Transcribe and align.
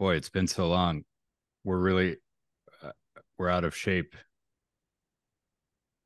Boy, 0.00 0.14
it's 0.16 0.30
been 0.30 0.46
so 0.46 0.66
long. 0.66 1.04
We're 1.62 1.76
really 1.78 2.16
uh, 2.82 2.92
we're 3.38 3.50
out 3.50 3.64
of 3.64 3.76
shape. 3.76 4.16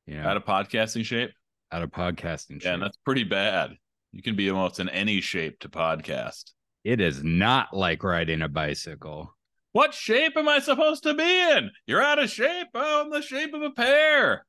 You 0.05 0.17
know, 0.21 0.27
Out 0.27 0.35
of 0.37 0.43
podcasting 0.45 1.05
shape. 1.05 1.31
out 1.71 1.81
of 1.81 1.91
podcasting 1.91 2.55
Yeah, 2.61 2.65
shape. 2.65 2.73
and 2.73 2.83
that's 2.83 2.97
pretty 3.05 3.23
bad. 3.23 3.71
You 4.11 4.21
can 4.21 4.35
be 4.35 4.49
almost 4.49 4.81
in 4.81 4.89
any 4.89 5.21
shape 5.21 5.59
to 5.61 5.69
podcast. 5.69 6.51
it 6.83 6.99
is 6.99 7.23
not 7.23 7.73
like 7.73 8.03
riding 8.03 8.41
a 8.41 8.49
bicycle. 8.49 9.33
What 9.71 9.93
shape 9.93 10.33
am 10.35 10.49
I 10.49 10.59
supposed 10.59 11.03
to 11.03 11.13
be 11.13 11.23
in? 11.23 11.71
You're 11.87 12.03
out 12.03 12.19
of 12.19 12.29
shape. 12.29 12.67
Oh, 12.75 13.01
I'm 13.03 13.09
the 13.11 13.21
shape 13.21 13.53
of 13.53 13.61
a 13.61 13.71
pear. 13.71 14.45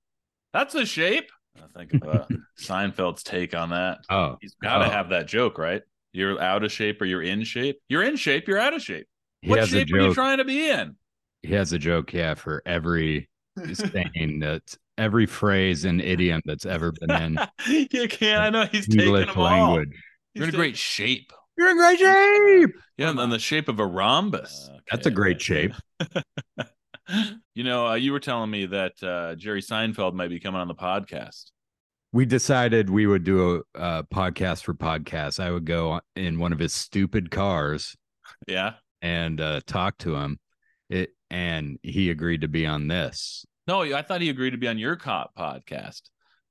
That's 0.53 0.75
a 0.75 0.85
shape. 0.85 1.31
I 1.57 1.67
think 1.79 1.95
of 1.95 2.03
uh, 2.09 2.27
Seinfeld's 2.61 3.23
take 3.23 3.55
on 3.55 3.71
that. 3.71 3.99
Oh, 4.11 4.39
He's 4.41 4.57
got 4.61 4.79
to 4.81 4.87
Oh. 4.87 4.91
have 4.91 5.11
that 5.11 5.29
joke, 5.29 5.57
right? 5.57 5.83
You're 6.13 6.41
out 6.43 6.65
of 6.65 6.73
shape 6.73 7.01
or 7.01 7.05
you're 7.05 7.23
in 7.23 7.45
shape. 7.45 7.79
You're 7.89 8.03
in 8.03 8.17
shape. 8.17 8.49
You're 8.49 8.59
out 8.59 8.75
of 8.75 8.83
shape. 8.83 9.07
He 9.47 9.51
What 9.51 9.69
shape 9.69 9.89
are 9.93 10.01
you 10.01 10.15
trying 10.15 10.39
to 10.39 10.45
be 10.45 10.69
in? 10.69 10.97
he 11.43 11.55
has 11.55 11.73
a 11.73 11.79
joke, 11.79 12.13
yeah, 12.13 12.35
for 12.35 12.63
every 12.67 13.29
saying 13.75 14.41
that 14.41 14.77
every 14.99 15.27
phrase 15.27 15.85
and 15.85 16.01
idiom 16.01 16.41
that's 16.45 16.67
ever 16.67 16.93
been 17.01 17.11
in 17.11 17.39
you 17.93 18.09
can't. 18.09 18.43
I 18.43 18.51
know 18.51 18.67
he's 18.67 18.87
taking 18.89 19.07
English 19.07 19.27
them 19.29 19.39
all. 19.39 19.45
language. 19.45 19.91
You're 20.35 20.45
in 20.45 20.51
He's 20.51 20.57
great 20.57 20.77
shape. 20.77 21.33
You're 21.57 21.71
in 21.71 21.77
great 21.79 21.99
shape. 21.99 22.71
Yeah, 22.99 23.11
and 23.11 23.33
the 23.33 23.39
shape 23.39 23.69
of 23.69 23.79
a 23.81 23.87
rhombus. 23.87 24.69
That's 24.91 25.07
a 25.07 25.11
great 25.11 25.41
shape. 25.41 25.73
you 27.55 27.65
know, 27.65 27.87
uh, 27.87 27.95
you 27.95 28.13
were 28.13 28.21
telling 28.21 28.51
me 28.51 28.67
that 28.67 29.03
uh, 29.03 29.35
Jerry 29.37 29.63
Seinfeld 29.63 30.15
might 30.15 30.29
be 30.29 30.41
coming 30.41 30.61
on 30.61 30.69
the 30.69 30.75
podcast. 30.75 31.53
We 32.13 32.25
decided 32.27 32.91
we 32.91 33.07
would 33.07 33.25
do 33.25 33.63
a, 33.75 33.79
uh 33.79 34.03
podcast 34.05 34.65
for 34.65 34.75
podcasts. 34.75 35.39
I 35.39 35.51
would 35.51 35.65
go 35.67 36.01
in 36.15 36.39
one 36.39 36.53
of 36.53 36.59
his 36.59 36.73
stupid 36.73 37.31
cars 37.31 37.97
Yeah. 38.47 38.75
And 39.07 39.41
uh, 39.41 39.61
talk 39.67 39.99
to 39.99 40.17
him. 40.17 40.39
It 40.89 41.11
and 41.31 41.79
he 41.83 42.11
agreed 42.11 42.43
to 42.43 42.49
be 42.49 42.67
on 42.67 42.89
this. 42.89 43.45
No, 43.67 43.83
I 43.83 44.03
thought 44.03 44.21
he 44.21 44.29
agreed 44.29 44.51
to 44.51 44.59
be 44.59 44.69
on 44.69 44.79
your 44.79 44.97
co- 44.97 45.27
podcast, 45.37 46.03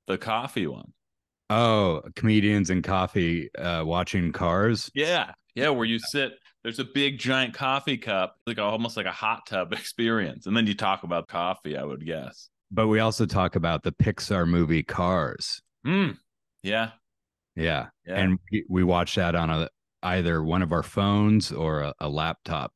the 0.06 0.18
coffee 0.18 0.66
one. 0.66 0.92
Oh, 1.48 2.02
comedians 2.14 2.70
and 2.70 2.82
coffee 2.82 3.54
uh, 3.54 3.84
watching 3.86 4.32
cars. 4.32 4.90
Yeah. 4.94 5.32
Yeah. 5.54 5.70
Where 5.70 5.86
you 5.86 5.98
sit, 5.98 6.32
there's 6.62 6.78
a 6.78 6.84
big 6.84 7.18
giant 7.18 7.54
coffee 7.54 7.96
cup, 7.96 8.36
like 8.46 8.58
a, 8.58 8.62
almost 8.62 8.96
like 8.96 9.06
a 9.06 9.12
hot 9.12 9.46
tub 9.46 9.72
experience. 9.72 10.46
And 10.46 10.56
then 10.56 10.66
you 10.66 10.74
talk 10.74 11.04
about 11.04 11.28
coffee, 11.28 11.76
I 11.76 11.84
would 11.84 12.04
guess. 12.04 12.50
But 12.70 12.88
we 12.88 12.98
also 12.98 13.26
talk 13.26 13.54
about 13.54 13.82
the 13.82 13.92
Pixar 13.92 14.46
movie 14.46 14.82
Cars. 14.82 15.62
Hmm. 15.84 16.10
Yeah. 16.62 16.90
Yeah. 17.54 17.86
Yeah. 18.04 18.14
And 18.16 18.38
we, 18.50 18.64
we 18.68 18.84
watch 18.84 19.14
that 19.14 19.36
on 19.36 19.48
a 19.50 19.68
either 20.02 20.42
one 20.42 20.62
of 20.62 20.72
our 20.72 20.82
phones 20.82 21.52
or 21.52 21.80
a, 21.80 21.94
a 22.00 22.08
laptop 22.08 22.72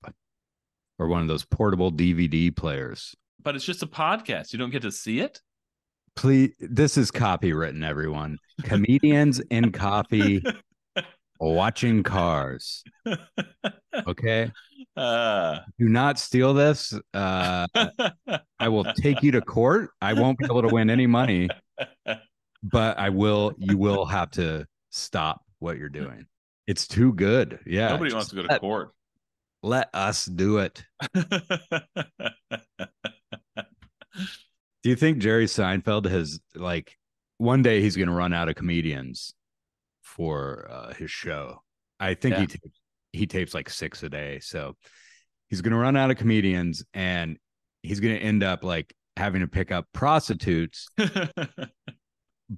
or 0.98 1.08
one 1.08 1.22
of 1.22 1.28
those 1.28 1.44
portable 1.44 1.90
DVD 1.92 2.54
players. 2.54 3.14
but 3.42 3.56
it's 3.56 3.64
just 3.64 3.82
a 3.82 3.86
podcast. 3.86 4.52
You 4.52 4.58
don't 4.58 4.70
get 4.70 4.82
to 4.82 4.92
see 4.92 5.20
it. 5.20 5.40
Please, 6.16 6.52
this 6.58 6.96
is 6.98 7.10
copywritten, 7.10 7.82
everyone. 7.88 8.36
Comedians 8.64 9.40
in 9.50 9.72
coffee 9.72 10.42
watching 11.40 12.02
cars. 12.02 12.82
Okay. 14.06 14.50
Uh, 14.96 15.60
Do 15.78 15.88
not 15.88 16.18
steal 16.18 16.52
this. 16.52 16.92
Uh, 17.14 17.66
I 18.58 18.68
will 18.68 18.84
take 19.00 19.22
you 19.22 19.30
to 19.32 19.40
court. 19.40 19.90
I 20.02 20.12
won't 20.14 20.36
be 20.38 20.44
able 20.44 20.62
to 20.62 20.68
win 20.68 20.90
any 20.90 21.06
money, 21.06 21.48
but 22.62 22.98
I 22.98 23.08
will. 23.08 23.54
You 23.56 23.78
will 23.78 24.04
have 24.04 24.30
to 24.32 24.66
stop 24.90 25.40
what 25.60 25.78
you're 25.78 25.88
doing. 25.88 26.26
It's 26.70 26.86
too 26.86 27.12
good. 27.12 27.58
Yeah. 27.66 27.88
Nobody 27.88 28.14
wants 28.14 28.28
to 28.28 28.36
go 28.36 28.42
to 28.42 28.48
let, 28.48 28.60
court. 28.60 28.92
let 29.64 29.90
us 29.92 30.24
do 30.24 30.58
it. 30.58 30.84
Do 34.82 34.88
you 34.88 34.94
think 34.94 35.18
Jerry 35.18 35.46
Seinfeld 35.46 36.08
has 36.08 36.38
like 36.54 36.96
one 37.38 37.62
day 37.62 37.82
he's 37.82 37.96
going 37.96 38.08
to 38.08 38.14
run 38.14 38.32
out 38.32 38.48
of 38.48 38.54
comedians 38.54 39.34
for 40.02 40.68
uh, 40.70 40.94
his 40.94 41.10
show? 41.10 41.60
I 41.98 42.14
think 42.14 42.34
Yeah. 42.36 42.40
he 42.42 42.46
tapes, 42.46 42.80
he 43.12 43.26
tapes 43.26 43.52
like 43.52 43.68
six 43.68 44.04
a 44.04 44.08
day, 44.08 44.38
so 44.38 44.76
he's 45.48 45.62
going 45.62 45.72
to 45.72 45.76
run 45.78 45.96
out 45.96 46.12
of 46.12 46.18
comedians, 46.18 46.84
and 46.94 47.36
he's 47.82 47.98
going 47.98 48.14
to 48.14 48.22
end 48.22 48.44
up 48.44 48.62
like 48.62 48.94
having 49.16 49.40
to 49.40 49.48
pick 49.48 49.72
up 49.72 49.86
prostitutes. 49.92 50.88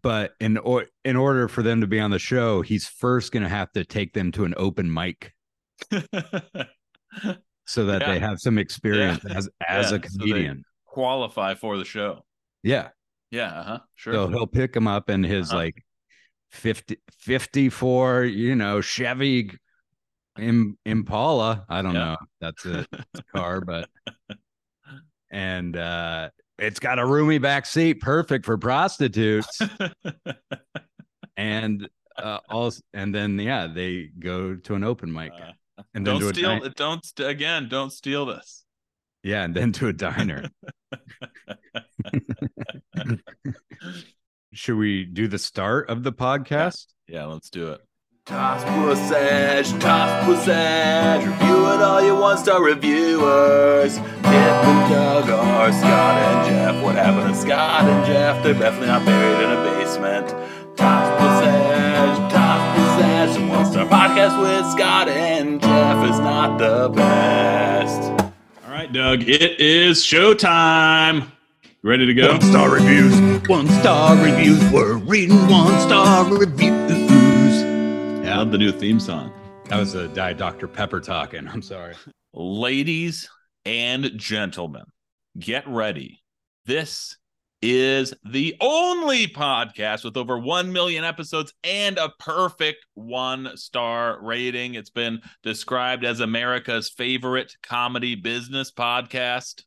But 0.00 0.32
in 0.40 0.56
or 0.56 0.86
in 1.04 1.16
order 1.16 1.48
for 1.48 1.62
them 1.62 1.82
to 1.82 1.86
be 1.86 2.00
on 2.00 2.10
the 2.10 2.18
show, 2.18 2.62
he's 2.62 2.86
first 2.88 3.30
going 3.30 3.42
to 3.42 3.48
have 3.48 3.70
to 3.72 3.84
take 3.84 4.14
them 4.14 4.32
to 4.32 4.44
an 4.44 4.54
open 4.56 4.92
mic 4.92 5.34
so 7.66 7.84
that 7.86 8.00
they 8.06 8.18
have 8.18 8.38
some 8.40 8.56
experience 8.58 9.20
Yeah. 9.28 9.34
as 9.36 9.48
as 9.68 9.90
Yeah, 9.90 9.98
a 9.98 10.08
so 10.08 10.18
comedian. 10.18 10.64
Qualify 10.86 11.54
for 11.54 11.76
the 11.78 11.84
show. 11.84 12.24
yeah. 12.62 12.88
Yeah. 13.30 13.48
Uh-huh. 13.60 13.78
Sure. 13.94 14.12
So 14.14 14.28
he'll 14.28 14.46
pick 14.46 14.76
him 14.76 14.86
up 14.86 15.08
in 15.10 15.22
his 15.24 15.48
Uh-huh. 15.50 15.58
like 15.58 15.84
50, 16.50 16.96
54, 17.18 18.24
you 18.24 18.54
know, 18.54 18.80
Chevy 18.82 19.50
Im, 20.38 20.76
Impala. 20.84 21.64
I 21.68 21.80
don't 21.82 21.94
Yeah. 21.94 22.04
know. 22.04 22.16
That's 22.42 22.64
a, 22.66 22.86
a 22.92 23.22
car, 23.34 23.60
but 23.62 23.88
and 25.30 25.76
uh 25.76 26.28
it's 26.62 26.78
got 26.80 26.98
a 26.98 27.04
roomy 27.06 27.38
back 27.38 27.66
seat, 27.66 27.94
perfect 28.00 28.44
for 28.46 28.56
prostitutes. 28.58 29.60
and 31.36 31.88
uh 32.16 32.38
also 32.48 32.80
and 32.92 33.14
then 33.14 33.38
yeah, 33.38 33.66
they 33.66 34.10
go 34.18 34.54
to 34.56 34.74
an 34.74 34.84
open 34.84 35.12
mic 35.12 35.32
Uh, 35.32 35.52
and 35.94 36.06
then 36.06 36.18
don't 36.20 36.34
steal. 36.34 36.58
di- 36.60 36.68
Don't 36.76 37.20
again. 37.20 37.68
Don't 37.68 37.90
steal 37.92 38.26
this. 38.26 38.64
yeah, 39.22 39.42
and 39.44 39.54
then 39.54 39.72
to 39.72 39.88
a 39.88 39.92
diner. 39.92 40.48
Should 44.52 44.76
we 44.76 45.04
do 45.06 45.28
the 45.28 45.38
start 45.38 45.88
of 45.88 46.02
the 46.02 46.12
podcast? 46.12 46.86
Yeah. 47.08 47.24
Let's 47.26 47.48
do 47.50 47.72
it. 47.72 47.80
Toss 48.24 48.62
Pussage, 48.62 49.80
Toss 49.80 50.24
Pussage, 50.24 51.26
review 51.26 51.66
it 51.72 51.82
all 51.82 52.00
you 52.00 52.14
one 52.14 52.38
star 52.38 52.62
reviewers. 52.62 53.96
Kip 53.96 54.04
and 54.24 54.92
Doug 54.92 55.28
are 55.28 55.72
Scott 55.72 56.22
and 56.22 56.48
Jeff. 56.48 56.84
What 56.84 56.94
happened 56.94 57.34
to 57.34 57.40
Scott 57.40 57.82
and 57.82 58.06
Jeff? 58.06 58.40
They're 58.44 58.54
definitely 58.54 58.86
not 58.86 59.04
buried 59.04 59.44
in 59.44 59.50
a 59.50 59.64
basement. 59.64 60.28
Toss 60.76 61.20
Pussage, 61.20 62.30
Toss 62.30 62.78
Pussage, 62.78 63.34
the 63.34 63.46
one 63.48 63.66
star 63.66 63.86
podcast 63.86 64.40
with 64.40 64.70
Scott 64.70 65.08
and 65.08 65.60
Jeff 65.60 66.08
is 66.08 66.20
not 66.20 66.58
the 66.58 66.90
best. 66.90 68.02
All 68.64 68.70
right, 68.70 68.92
Doug. 68.92 69.22
It 69.22 69.58
is 69.58 69.98
showtime. 70.00 71.26
Ready 71.82 72.06
to 72.06 72.14
go? 72.14 72.28
One 72.28 72.40
star 72.40 72.70
reviews. 72.70 73.48
One 73.48 73.66
star 73.80 74.14
reviews. 74.14 74.62
We're 74.70 74.94
reading 74.98 75.48
one 75.48 75.80
star 75.80 76.32
reviews. 76.32 77.11
Love 78.42 78.50
the 78.50 78.58
new 78.58 78.72
theme 78.72 78.98
song. 78.98 79.32
That 79.66 79.78
was 79.78 79.94
a 79.94 80.08
Diet 80.08 80.36
Dr. 80.36 80.66
Pepper 80.66 80.98
talking. 80.98 81.46
I'm 81.46 81.62
sorry. 81.62 81.94
Ladies 82.34 83.30
and 83.64 84.10
gentlemen, 84.16 84.82
get 85.38 85.62
ready. 85.68 86.24
This 86.66 87.16
is 87.62 88.12
the 88.24 88.56
only 88.60 89.28
podcast 89.28 90.02
with 90.02 90.16
over 90.16 90.36
1 90.40 90.72
million 90.72 91.04
episodes 91.04 91.54
and 91.62 91.98
a 91.98 92.08
perfect 92.18 92.84
one 92.94 93.56
star 93.56 94.18
rating. 94.20 94.74
It's 94.74 94.90
been 94.90 95.20
described 95.44 96.04
as 96.04 96.18
America's 96.18 96.88
favorite 96.88 97.56
comedy 97.62 98.16
business 98.16 98.72
podcast. 98.72 99.62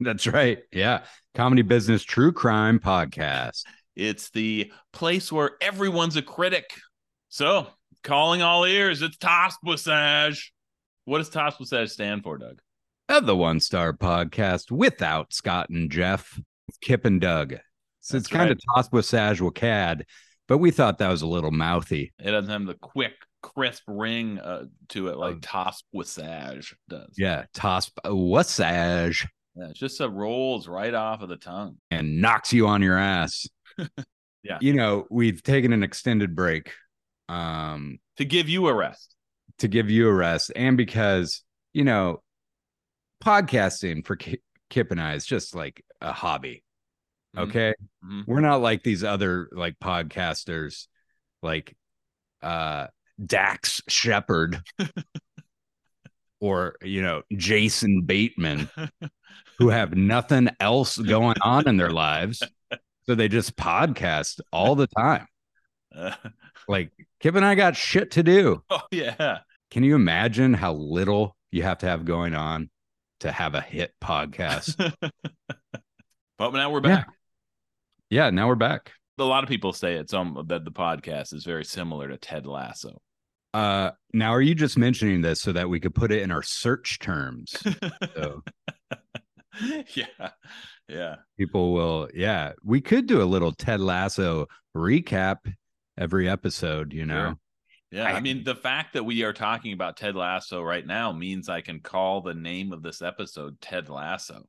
That's 0.00 0.26
right. 0.26 0.58
Yeah. 0.70 1.04
Comedy 1.34 1.62
Business 1.62 2.02
True 2.02 2.32
Crime 2.32 2.78
Podcast. 2.78 3.62
It's 3.96 4.28
the 4.28 4.70
place 4.92 5.32
where 5.32 5.52
everyone's 5.62 6.16
a 6.16 6.22
critic. 6.22 6.74
So, 7.32 7.66
calling 8.02 8.42
all 8.42 8.66
ears, 8.66 9.00
it's 9.00 9.16
Toss 9.16 9.56
Bussage. 9.64 10.50
What 11.06 11.16
does 11.16 11.30
Toss 11.30 11.56
Bussage 11.56 11.88
stand 11.88 12.22
for, 12.22 12.36
Doug? 12.36 12.60
Of 13.08 13.24
the 13.24 13.34
one 13.34 13.58
star 13.58 13.94
podcast 13.94 14.70
without 14.70 15.32
Scott 15.32 15.70
and 15.70 15.90
Jeff, 15.90 16.38
Kip 16.82 17.06
and 17.06 17.22
Doug. 17.22 17.54
So 18.00 18.18
it's 18.18 18.28
kind 18.28 18.50
right. 18.50 18.52
of 18.52 18.60
tossed 18.74 18.92
with 18.92 19.54
Cad, 19.54 20.04
but 20.46 20.58
we 20.58 20.70
thought 20.70 20.98
that 20.98 21.08
was 21.08 21.22
a 21.22 21.26
little 21.26 21.50
mouthy. 21.50 22.12
It 22.18 22.32
doesn't 22.32 22.50
have 22.50 22.66
the 22.66 22.74
quick, 22.74 23.14
crisp 23.42 23.84
ring 23.86 24.38
uh, 24.38 24.64
to 24.90 25.08
it 25.08 25.16
like 25.16 25.36
Oh. 25.36 25.40
Toss 25.40 25.82
Bussage 25.94 26.74
does. 26.90 27.14
Yeah. 27.16 27.46
Toss 27.54 27.90
Wasage 28.04 29.26
Yeah, 29.56 29.70
it 29.70 29.74
just 29.74 29.98
uh, 30.02 30.10
rolls 30.10 30.68
right 30.68 30.92
off 30.92 31.22
of 31.22 31.30
the 31.30 31.38
tongue. 31.38 31.78
and 31.90 32.20
knocks 32.20 32.52
you 32.52 32.66
on 32.66 32.82
your 32.82 32.98
ass. 32.98 33.46
Yeah. 34.44 34.58
You 34.60 34.72
know, 34.72 35.06
we've 35.08 35.40
taken 35.40 35.72
an 35.72 35.84
extended 35.84 36.34
break 36.34 36.72
um 37.28 37.98
To 38.16 38.24
give 38.24 38.48
you 38.48 38.68
a 38.68 38.74
rest. 38.74 39.14
to 39.58 39.68
give 39.68 39.90
you 39.90 40.08
a 40.08 40.12
rest 40.12 40.50
and 40.56 40.76
because, 40.76 41.42
you 41.72 41.84
know, 41.84 42.22
podcasting 43.24 44.04
for 44.04 44.16
Ki- 44.16 44.40
Kip 44.70 44.90
and 44.90 45.00
I 45.00 45.14
is 45.14 45.24
just 45.26 45.54
like 45.54 45.84
a 46.00 46.12
hobby. 46.12 46.64
Mhm. 47.36 47.48
Okay. 47.48 47.74
Mhm. 48.04 48.24
We're 48.26 48.40
not 48.40 48.60
like 48.60 48.82
these 48.82 49.04
other 49.04 49.48
like 49.52 49.78
podcasters 49.78 50.86
like 51.42 51.76
uh 52.42 52.88
Dax 53.24 53.80
Shepard 53.88 54.60
or 56.40 56.76
you 56.82 57.02
know 57.02 57.22
Jason 57.36 58.02
Bateman 58.02 58.68
who 59.58 59.68
have 59.68 59.94
nothing 59.94 60.48
else 60.60 60.96
going 60.98 61.36
on 61.42 61.68
in 61.68 61.76
their 61.76 61.90
lives, 61.90 62.42
so 63.06 63.14
they 63.14 63.28
just 63.28 63.56
podcast 63.56 64.40
all 64.52 64.74
the 64.74 64.88
time. 64.88 65.26
Like 66.66 66.90
Kip 67.22 67.34
and 67.36 67.44
I 67.44 67.54
got 67.54 67.76
shit 67.76 68.10
to 68.12 68.22
do. 68.22 68.62
oh 68.70 68.82
yeah. 68.90 69.38
Can 69.70 69.84
you 69.84 69.94
imagine 69.94 70.52
how 70.54 70.74
little 70.74 71.36
you 71.50 71.62
have 71.62 71.78
to 71.78 71.86
have 71.86 72.04
going 72.04 72.34
on 72.34 72.68
to 73.20 73.30
have 73.32 73.54
a 73.54 73.60
hit 73.60 73.92
podcast? 74.02 74.76
but 76.38 76.52
now 76.52 76.70
we're 76.70 76.80
Yeah. 76.82 76.96
back. 76.96 77.08
yeah, 78.10 78.30
now 78.30 78.48
we're 78.48 78.54
back. 78.56 78.92
A 79.18 79.24
lot 79.24 79.44
of 79.44 79.48
people 79.48 79.72
say 79.72 79.94
it's 79.94 80.12
um 80.12 80.44
that 80.48 80.64
the 80.64 80.72
podcast 80.72 81.32
is 81.32 81.44
very 81.44 81.64
similar 81.64 82.08
to 82.08 82.16
Ted 82.16 82.44
Lasso. 82.46 83.00
Uh 83.54 83.92
now 84.12 84.30
are 84.32 84.42
you 84.42 84.54
just 84.54 84.76
mentioning 84.76 85.20
this 85.20 85.40
so 85.40 85.52
that 85.52 85.68
we 85.68 85.78
could 85.78 85.94
put 85.94 86.10
it 86.10 86.22
in 86.22 86.32
our 86.32 86.42
search 86.42 86.98
terms? 86.98 87.54
So 88.16 88.42
yeah. 89.94 90.30
Yeah. 90.88 91.16
people 91.38 91.72
will 91.72 92.08
yeah, 92.14 92.52
we 92.64 92.80
could 92.80 93.06
do 93.06 93.22
a 93.22 93.24
little 93.24 93.52
Ted 93.52 93.80
Lasso 93.80 94.46
recap 94.76 95.36
every 95.98 96.28
episode, 96.28 96.92
you 96.92 97.06
know. 97.06 97.34
Yeah. 97.90 98.04
I, 98.04 98.12
I- 98.12 98.20
mean, 98.20 98.44
the 98.44 98.54
fact 98.54 98.94
that 98.94 99.04
we 99.04 99.22
are 99.22 99.32
talking 99.32 99.72
about 99.72 99.96
Ted 99.96 100.16
Lasso 100.16 100.62
right 100.62 100.86
now 100.86 101.12
means 101.12 101.48
I 101.48 101.60
can 101.60 101.80
call 101.80 102.22
the 102.22 102.34
name 102.34 102.72
of 102.72 102.82
this 102.82 103.02
episode 103.02 103.60
Ted 103.60 103.88
Lasso. 103.88 104.44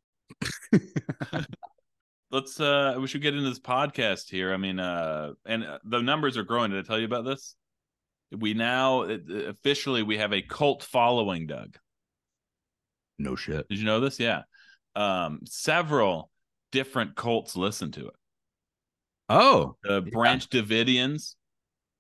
Let's 2.32 2.60
uh 2.60 2.96
we 3.00 3.06
should 3.08 3.22
get 3.22 3.36
into 3.36 3.48
this 3.48 3.60
podcast 3.60 4.30
here. 4.30 4.54
I 4.54 4.58
mean, 4.58 4.80
uh 4.80 5.34
and 5.46 5.64
uh, 5.64 5.80
the 5.84 6.02
numbers 6.02 6.36
are 6.38 6.44
growing. 6.44 6.72
Did 6.72 6.80
I 6.84 6.88
tell 6.88 6.98
you 7.00 7.06
about 7.06 7.26
this? 7.26 7.56
We 8.32 8.56
now 8.56 9.04
uh, 9.04 9.18
officially 9.50 10.02
we 10.02 10.18
have 10.18 10.34
a 10.34 10.42
cult 10.42 10.82
following, 10.84 11.46
Doug. 11.46 11.78
No 13.20 13.36
shit. 13.36 13.68
Did 13.70 13.78
you 13.78 13.86
know 13.86 14.00
this? 14.00 14.20
Yeah. 14.20 14.44
Um 14.96 15.42
several 15.46 16.32
different 16.72 17.16
cults 17.16 17.56
listen 17.56 17.92
to 17.92 18.08
it. 18.08 18.16
Oh, 19.30 19.78
The 19.84 20.02
Yeah. 20.06 20.10
Branch 20.12 20.48
Davidians 20.50 21.36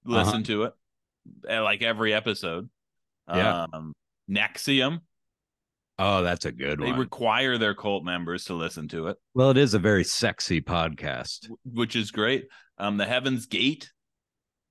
listen 0.05 0.33
Uh-huh. 0.35 0.43
to 0.43 0.63
it 0.63 0.73
uh, 1.49 1.63
like 1.63 1.81
every 1.81 2.13
episode. 2.13 2.69
Yeah. 3.27 3.67
Um, 3.73 3.93
NXIVM, 4.29 4.99
oh, 5.99 6.21
that's 6.23 6.45
a 6.45 6.51
good 6.51 6.79
they 6.79 6.85
one. 6.85 6.93
They 6.93 6.99
require 6.99 7.57
their 7.57 7.73
cult 7.73 8.03
members 8.03 8.45
to 8.45 8.53
listen 8.53 8.87
to 8.89 9.07
it, 9.07 9.17
well, 9.33 9.49
it 9.51 9.57
is 9.57 9.73
a 9.73 9.79
very 9.79 10.03
sexy 10.03 10.61
podcast. 10.61 11.49
which 11.65 11.95
is 11.95 12.11
great. 12.11 12.47
Um, 12.77 12.97
the 12.97 13.05
Heaven's 13.05 13.45
Gate, 13.45 13.91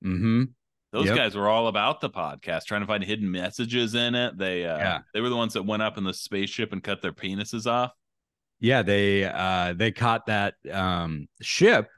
Mm-hmm. 0.05 0.45
those 0.93 1.07
Yep. 1.07 1.17
guys 1.17 1.35
were 1.37 1.49
all 1.49 1.69
about 1.69 2.01
the 2.01 2.11
podcast, 2.11 2.65
trying 2.67 2.81
to 2.83 2.87
find 2.87 3.03
hidden 3.05 3.31
messages 3.31 3.95
in 3.95 4.15
it. 4.15 4.37
They 4.37 4.67
uh, 4.67 4.77
Yeah. 4.79 4.99
they 5.15 5.21
were 5.23 5.29
the 5.31 5.37
ones 5.37 5.55
that 5.55 5.63
went 5.65 5.83
up 5.83 5.97
in 5.97 6.05
the 6.05 6.13
spaceship 6.13 6.73
and 6.73 6.83
cut 6.83 7.01
their 7.03 7.13
penises 7.13 7.67
off. 7.67 7.93
Yeah, 8.61 8.83
they 8.83 9.25
uh 9.25 9.73
they 9.75 9.93
caught 9.93 10.27
that 10.27 10.55
um 10.71 11.29
ship 11.41 11.89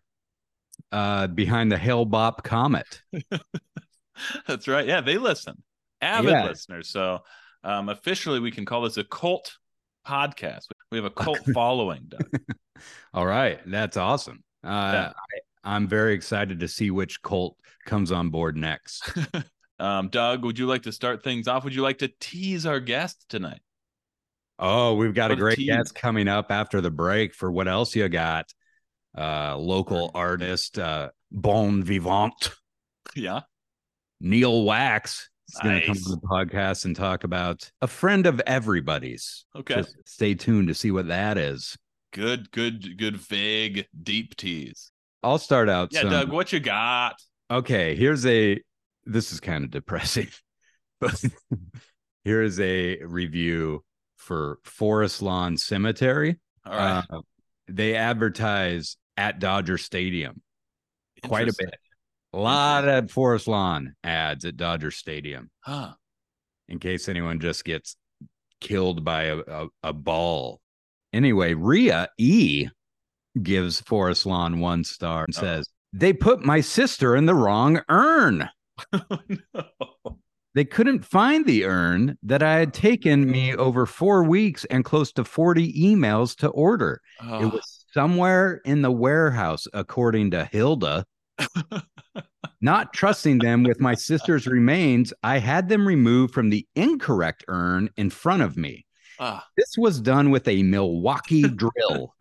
uh 0.94 1.26
behind 1.26 1.70
the 1.72 1.78
Hale 1.78 2.06
Bopp 2.06 2.42
comet. 2.44 3.02
That's 4.46 4.68
right. 4.68 4.86
Yeah, 4.86 5.00
they 5.00 5.18
listen. 5.18 5.62
Avid 6.00 6.30
Yeah. 6.30 6.44
listeners. 6.44 6.88
So 6.90 7.20
um, 7.64 7.88
officially, 7.88 8.40
we 8.40 8.50
can 8.50 8.64
call 8.64 8.82
this 8.82 8.96
a 8.96 9.04
cult 9.04 9.56
podcast. 10.06 10.66
We 10.92 10.98
have 10.98 11.04
a 11.04 11.10
cult 11.10 11.40
following, 11.54 12.04
Doug. 12.08 12.28
All 13.14 13.26
right, 13.26 13.60
that's 13.66 13.96
awesome. 13.96 14.42
Uh 14.62 14.68
Yeah. 14.92 15.12
I, 15.12 15.74
I'm 15.76 15.88
very 15.88 16.14
excited 16.14 16.60
to 16.60 16.68
see 16.68 16.90
which 16.90 17.22
cult 17.22 17.56
comes 17.86 18.12
on 18.12 18.30
board 18.30 18.56
next. 18.56 19.10
Um, 19.80 20.08
Doug, 20.08 20.44
would 20.44 20.58
you 20.58 20.66
like 20.66 20.82
to 20.82 20.92
start 20.92 21.24
things 21.24 21.48
off? 21.48 21.64
Would 21.64 21.74
you 21.74 21.82
like 21.82 21.98
to 21.98 22.10
tease 22.20 22.64
our 22.66 22.78
guest 22.80 23.24
tonight? 23.28 23.60
Oh, 24.58 24.94
we've 24.94 25.14
got 25.14 25.32
a 25.32 25.34
What 25.34 25.38
a 25.38 25.42
great 25.42 25.58
guest 25.66 25.94
coming 25.96 26.28
up 26.28 26.52
after 26.52 26.80
the 26.80 26.90
break 26.90 27.34
for 27.34 27.50
what 27.50 27.66
else 27.66 27.96
you 27.96 28.08
got? 28.08 28.52
Uh 29.16 29.56
local 29.56 30.10
artist, 30.14 30.78
uh 30.78 31.10
Bon 31.30 31.82
Vivant, 31.82 32.50
Yeah. 33.14 33.40
Neil 34.20 34.64
Wax 34.64 35.28
is 35.48 35.58
gonna 35.62 35.84
come 35.84 35.94
to 35.96 36.00
the 36.10 36.20
podcast 36.20 36.84
and 36.84 36.96
talk 36.96 37.24
about 37.24 37.70
a 37.82 37.86
friend 37.86 38.26
of 38.26 38.40
everybody's. 38.46 39.44
Okay. 39.54 39.82
So 39.82 39.88
stay 40.06 40.34
tuned 40.34 40.68
to 40.68 40.74
see 40.74 40.90
what 40.90 41.08
that 41.08 41.36
is. 41.38 41.76
Good, 42.12 42.50
good, 42.52 42.96
good, 42.96 43.16
vague, 43.16 43.86
deep 44.02 44.36
tease. 44.36 44.90
I'll 45.22 45.38
start 45.38 45.68
out. 45.68 45.92
Yeah, 45.92 46.02
some- 46.02 46.10
Doug, 46.10 46.30
what 46.32 46.52
you 46.52 46.60
got? 46.60 47.16
okay 47.50 47.94
here's 47.94 48.24
a 48.24 48.58
this 49.04 49.30
is 49.30 49.38
kind 49.38 49.64
of 49.64 49.70
depressing 49.70 50.28
but 51.00 51.22
here 52.24 52.40
is 52.42 52.58
a 52.58 52.96
review 53.04 53.84
for 54.16 54.58
forest 54.64 55.20
lawn 55.20 55.58
cemetery 55.58 56.38
All 56.64 56.72
right. 56.74 57.04
Uh, 57.10 57.20
they 57.68 57.96
advertise 57.96 58.96
at 59.16 59.38
dodger 59.38 59.78
stadium 59.78 60.40
quite 61.26 61.48
a 61.48 61.54
bit 61.58 61.74
a 62.32 62.38
lot 62.38 62.86
of 62.86 63.10
forest 63.10 63.46
lawn 63.48 63.94
ads 64.04 64.44
at 64.44 64.56
dodger 64.56 64.90
stadium 64.90 65.50
Huh. 65.60 65.92
in 66.68 66.78
case 66.78 67.08
anyone 67.08 67.40
just 67.40 67.64
gets 67.64 67.96
killed 68.60 69.04
by 69.04 69.24
a, 69.24 69.38
a, 69.38 69.66
a 69.84 69.92
ball 69.92 70.60
anyway 71.12 71.54
ria 71.54 72.08
e 72.18 72.68
gives 73.42 73.80
forest 73.80 74.26
lawn 74.26 74.60
one 74.60 74.84
star 74.84 75.24
and 75.24 75.36
Uh-oh. 75.36 75.42
says 75.42 75.68
they 75.92 76.12
put 76.12 76.44
my 76.44 76.60
sister 76.60 77.14
in 77.16 77.26
the 77.26 77.34
wrong 77.34 77.80
urn 77.88 78.48
oh, 78.92 79.18
no. 79.54 80.18
They 80.54 80.64
couldn't 80.64 81.04
find 81.04 81.44
the 81.46 81.64
urn 81.64 82.16
that 82.22 82.40
I 82.40 82.58
had 82.60 82.68
oh, 82.68 82.70
taken 82.70 83.28
me 83.28 83.56
over 83.56 83.86
four 83.86 84.22
weeks 84.22 84.64
and 84.66 84.84
close 84.84 85.10
to 85.14 85.24
40 85.24 85.72
emails 85.72 86.36
to 86.38 86.48
order. 86.48 87.00
It 87.20 87.24
Oh, 87.26 87.48
was 87.48 87.73
somewhere 87.94 88.60
in 88.64 88.82
the 88.82 88.90
warehouse, 88.90 89.66
according 89.72 90.32
to 90.32 90.44
Hilda. 90.44 91.06
Not 92.60 92.92
trusting 92.92 93.38
them 93.38 93.62
with 93.62 93.80
my 93.80 93.94
sister's 93.94 94.46
remains, 94.46 95.12
I 95.22 95.38
had 95.38 95.68
them 95.68 95.86
removed 95.86 96.34
from 96.34 96.50
the 96.50 96.66
incorrect 96.74 97.44
urn 97.48 97.90
in 97.96 98.10
front 98.10 98.42
of 98.42 98.56
me. 98.56 98.84
ah, 99.20 99.46
This 99.56 99.76
was 99.78 100.00
done 100.00 100.30
with 100.30 100.48
a 100.48 100.62
Milwaukee 100.62 101.42
drill. 101.48 102.14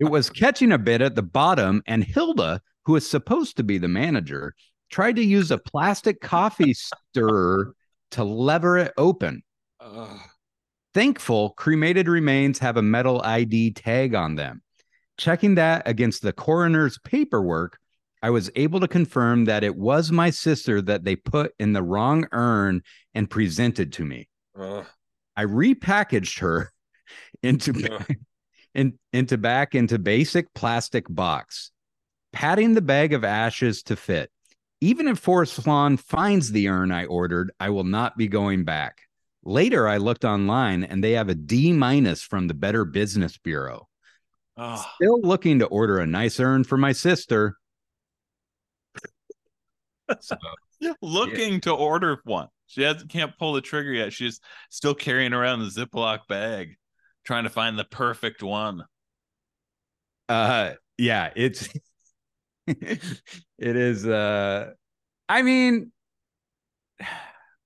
It 0.00 0.10
was 0.10 0.30
catching 0.30 0.72
a 0.72 0.78
bit 0.78 1.00
at 1.00 1.14
the 1.14 1.22
bottom, 1.22 1.82
and 1.86 2.02
Hilda, 2.02 2.60
who 2.86 2.96
is 2.96 3.08
supposed 3.08 3.56
to 3.58 3.62
be 3.62 3.78
the 3.78 3.88
manager, 3.88 4.54
tried 4.90 5.16
to 5.16 5.24
use 5.24 5.50
a 5.50 5.58
plastic 5.58 6.20
coffee 6.20 6.74
stirrer 7.10 7.74
to 8.12 8.24
lever 8.24 8.78
it 8.78 8.92
open. 8.96 9.42
ugh. 9.80 10.18
Thankful, 10.94 11.50
cremated 11.50 12.08
remains 12.08 12.58
have 12.58 12.76
a 12.76 12.82
metal 12.82 13.22
ID 13.22 13.72
tag 13.72 14.14
on 14.14 14.34
them. 14.34 14.62
Checking 15.16 15.54
that 15.54 15.82
against 15.86 16.22
the 16.22 16.32
coroner's 16.32 16.98
paperwork, 16.98 17.78
I 18.22 18.30
was 18.30 18.50
able 18.54 18.80
to 18.80 18.88
confirm 18.88 19.46
that 19.46 19.64
it 19.64 19.74
was 19.74 20.12
my 20.12 20.30
sister 20.30 20.80
that 20.82 21.04
they 21.04 21.16
put 21.16 21.52
in 21.58 21.72
the 21.72 21.82
wrong 21.82 22.26
urn 22.32 22.82
and 23.14 23.28
presented 23.28 23.92
to 23.94 24.04
me. 24.04 24.28
Ugh. 24.58 24.86
I 25.36 25.44
repackaged 25.44 26.40
her 26.40 26.72
into 27.42 27.72
Ugh. 27.90 28.06
in, 28.74 28.98
into 29.12 29.38
back 29.38 29.74
into 29.74 29.98
basic 29.98 30.52
plastic 30.54 31.06
box, 31.08 31.70
patting 32.32 32.74
the 32.74 32.82
bag 32.82 33.12
of 33.12 33.24
ashes 33.24 33.82
to 33.84 33.96
fit. 33.96 34.30
Even 34.80 35.08
if 35.08 35.18
Forest 35.18 35.66
Lawn 35.66 35.96
finds 35.96 36.50
the 36.50 36.68
urn 36.68 36.90
I 36.90 37.06
ordered, 37.06 37.52
I 37.60 37.70
will 37.70 37.84
not 37.84 38.16
be 38.16 38.28
going 38.28 38.64
back. 38.64 39.02
Later, 39.44 39.88
I 39.88 39.96
looked 39.96 40.24
online 40.24 40.84
and 40.84 41.02
they 41.02 41.12
have 41.12 41.28
a 41.28 41.34
D 41.34 41.72
minus 41.72 42.22
from 42.22 42.46
the 42.46 42.54
Better 42.54 42.84
Business 42.84 43.36
Bureau. 43.38 43.88
Ah. 44.56 44.92
Still 44.96 45.20
looking 45.20 45.58
to 45.58 45.66
order 45.66 45.98
a 45.98 46.06
nice 46.06 46.38
urn 46.38 46.64
for 46.64 46.76
my 46.76 46.92
sister. 46.92 47.56
So, 50.20 50.36
looking 51.00 51.60
to 51.62 51.72
order 51.72 52.20
one. 52.24 52.48
She 52.66 52.82
has, 52.82 53.02
can't 53.04 53.32
pull 53.38 53.54
the 53.54 53.62
trigger 53.62 53.92
yet. 53.92 54.12
She's 54.12 54.40
still 54.68 54.94
carrying 54.94 55.32
around 55.32 55.60
the 55.60 55.66
Ziploc 55.70 56.26
bag, 56.28 56.76
trying 57.24 57.44
to 57.44 57.50
find 57.50 57.78
the 57.78 57.84
perfect 57.84 58.42
one. 58.42 58.84
uh, 60.28 60.72
yeah, 60.98 61.30
it's 61.34 61.68
it 62.66 63.00
is. 63.58 64.06
Uh, 64.06 64.72
I 65.28 65.42
mean, 65.42 65.92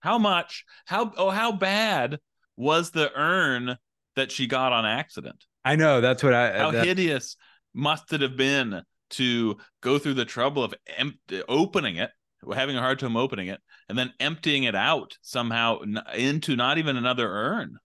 How 0.07 0.19
much? 0.19 0.65
How 0.85 1.13
oh 1.17 1.31
how 1.31 1.51
bad 1.51 2.21
was 2.57 2.93
the 2.93 3.11
urn 3.19 3.77
that 4.15 4.31
she 4.31 4.47
got 4.47 4.73
on 4.73 4.87
accident? 4.87 5.45
I 5.65 5.75
know 5.75 6.01
that's 6.01 6.23
what 6.23 6.33
I. 6.33 6.51
Uh, 6.51 6.59
how 6.61 6.71
that- 6.71 6.87
hideous 6.87 7.37
must 7.75 8.13
it 8.13 8.21
have 8.21 8.37
been 8.37 8.83
to 9.11 9.57
go 9.81 9.99
through 9.99 10.15
the 10.15 10.25
trouble 10.25 10.63
of 10.63 10.75
em- 10.97 11.19
opening 11.49 11.97
it, 11.97 12.13
having 12.55 12.77
a 12.77 12.81
hard 12.81 13.01
time 13.01 13.17
opening 13.17 13.49
it, 13.49 13.61
and 13.89 13.99
then 13.99 14.13
emptying 14.21 14.63
it 14.63 14.77
out 14.77 15.19
somehow 15.23 15.81
into 16.15 16.55
not 16.55 16.79
even 16.79 16.97
another 16.97 17.29
urn. 17.29 17.77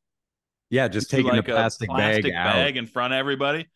yeah, 0.70 0.88
just 0.88 1.12
into 1.12 1.24
taking 1.24 1.38
like 1.38 1.48
the 1.48 1.54
plastic, 1.54 1.90
bag, 1.90 1.98
plastic 1.98 2.36
out. 2.36 2.54
bag 2.54 2.78
in 2.78 2.86
front 2.86 3.13
of 3.13 3.18
everybody. 3.18 3.68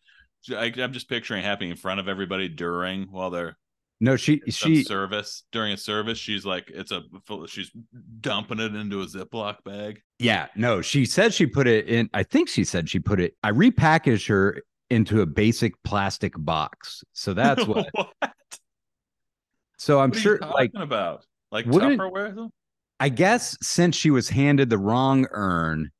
I, 0.51 0.71
I'm 0.77 0.93
just 0.93 1.09
picturing 1.09 1.39
it 1.39 1.45
happening 1.45 1.71
in 1.71 1.77
front 1.77 1.99
of 1.99 2.07
everybody 2.07 2.47
during 2.47 3.07
while 3.09 3.31
they're 3.31 3.57
No, 4.01 4.17
she 4.17 4.41
she 4.49 4.83
service 4.83 5.43
during 5.53 5.71
a 5.71 5.77
service. 5.77 6.17
She's 6.17 6.45
like, 6.45 6.69
it's 6.69 6.91
a. 6.91 7.03
She's 7.47 7.71
dumping 8.19 8.59
it 8.59 8.75
into 8.75 9.01
a 9.01 9.05
Ziploc 9.05 9.63
bag. 9.63 10.01
yeah, 10.19 10.47
no, 10.55 10.81
she 10.81 11.05
said 11.05 11.33
she 11.33 11.45
put 11.45 11.65
it 11.65 11.87
in. 11.87 12.09
I 12.13 12.23
think 12.23 12.49
she 12.49 12.65
said 12.65 12.89
she 12.89 12.99
put 12.99 13.21
it. 13.21 13.35
I 13.41 13.51
repackaged 13.51 14.27
her 14.27 14.61
into 14.89 15.21
a 15.21 15.25
basic 15.25 15.81
plastic 15.83 16.33
box. 16.37 17.03
So 17.13 17.33
that's 17.33 17.65
what. 17.67 17.87
what 17.93 18.13
so 19.77 19.99
I'm 19.99 20.09
What 20.11 20.19
sure, 20.19 20.37
talking 20.39 20.53
like, 20.53 20.71
about 20.75 21.25
like 21.51 21.65
Tupperware. 21.65 22.35
though? 22.35 22.51
I 22.99 23.09
guess 23.09 23.57
since 23.61 23.95
she 23.95 24.09
was 24.09 24.29
handed 24.29 24.69
the 24.69 24.77
wrong 24.77 25.25
urn, 25.31 25.91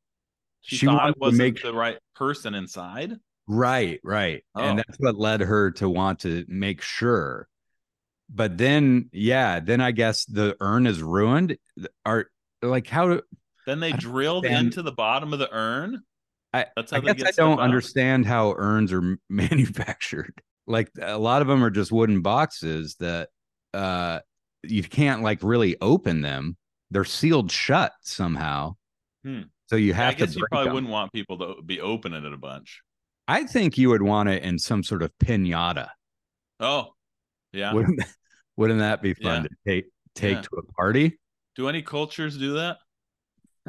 She, 0.62 0.78
she 0.78 0.86
thought 0.86 1.10
it 1.10 1.18
wasn't 1.18 1.40
make- 1.40 1.62
the 1.64 1.74
right 1.74 1.98
person 2.16 2.56
inside. 2.56 3.14
Right, 3.48 4.00
right. 4.04 4.44
And 4.56 4.80
Oh. 4.80 4.84
that's 4.86 4.98
what 5.00 5.16
led 5.18 5.40
her 5.42 5.72
to 5.72 5.88
want 5.90 6.20
to 6.22 6.46
make 6.48 6.82
sure. 6.82 7.48
But 8.29 8.58
then, 8.58 9.10
yeah, 9.13 9.60
then 9.60 9.82
I 9.82 9.91
guess 9.91 10.25
the 10.25 10.55
urn 10.60 10.88
is 10.88 11.01
ruined. 11.01 11.58
Are 12.05 12.27
like 12.62 12.88
how 12.88 13.22
Then 13.65 13.79
they 13.79 13.94
drilled 13.94 14.46
understand. 14.46 14.67
into 14.67 14.82
the 14.82 14.91
bottom 14.91 15.34
of 15.34 15.39
the 15.39 15.51
urn. 15.53 16.01
I, 16.53 16.67
That's 16.75 16.94
I 16.94 16.98
how 16.98 17.01
they 17.01 17.13
guess 17.13 17.27
I 17.27 17.32
don't 17.32 17.60
understand 17.60 18.25
how 18.25 18.53
urns 18.58 18.91
are 18.94 19.17
manufactured. 19.29 20.41
Like 20.67 20.89
a 21.01 21.17
lot 21.17 21.41
of 21.41 21.48
them 21.48 21.63
are 21.63 21.70
just 21.70 21.91
wooden 21.91 22.22
boxes 22.22 22.96
that 23.00 23.29
uh 23.74 24.20
you 24.63 24.84
can't 24.84 25.22
like 25.22 25.44
really 25.44 25.75
open 25.82 26.22
them. 26.22 26.58
They're 26.91 27.03
sealed 27.03 27.51
shut 27.51 27.94
somehow. 28.01 28.75
Hmm. 29.24 29.44
So 29.67 29.75
you 29.75 29.94
Yeah, 29.98 30.08
I 30.08 30.12
have 30.12 30.17
to 30.17 30.25
I 30.25 30.27
guess 30.27 30.36
you 30.36 30.46
probably 30.48 30.70
them. 30.70 30.74
wouldn't 30.74 30.91
want 30.91 31.12
people 31.13 31.38
to 31.39 31.62
be 31.63 31.82
opening 31.82 32.25
it 32.25 32.34
a 32.34 32.38
bunch. 32.38 32.82
I 33.27 33.44
think 33.46 33.77
you 33.77 33.89
would 33.89 34.01
want 34.01 34.29
it 34.29 34.44
in 34.44 34.60
some 34.60 34.84
sort 34.84 35.03
of 35.03 35.12
pinata. 35.20 35.89
Oh, 36.60 36.95
yeah. 37.56 37.74
Wouldn't 37.74 37.98
that, 38.00 38.10
wouldn't 38.58 38.80
that 38.80 39.02
be 39.02 39.14
fun 39.14 39.44
Yeah. 39.44 39.48
to 39.48 39.56
take 39.66 39.86
take 40.14 40.36
Yeah. 40.36 40.42
to 40.42 40.50
a 40.58 40.64
party? 40.74 41.20
Do 41.56 41.68
any 41.70 41.82
cultures 41.82 42.38
do 42.38 42.54
that? 42.56 42.78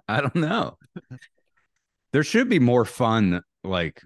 I 0.08 0.20
don't 0.20 0.34
know. 0.36 0.76
there 2.12 2.22
should 2.24 2.48
be 2.48 2.58
more 2.58 2.84
fun 2.84 3.42
like 3.64 4.02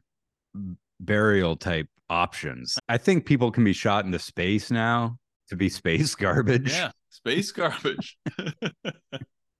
burial 1.01 1.57
type 1.57 1.89
options. 2.09 2.79
I 2.89 2.99
think 2.99 3.25
people 3.27 3.51
can 3.51 3.65
be 3.65 3.73
shot 3.73 4.05
into 4.05 4.19
space 4.19 4.71
now 4.71 5.19
to 5.49 5.57
be 5.57 5.69
space 5.69 6.15
garbage. 6.15 6.71
Yeah, 6.73 6.91
space 7.09 7.53
garbage. 7.53 8.17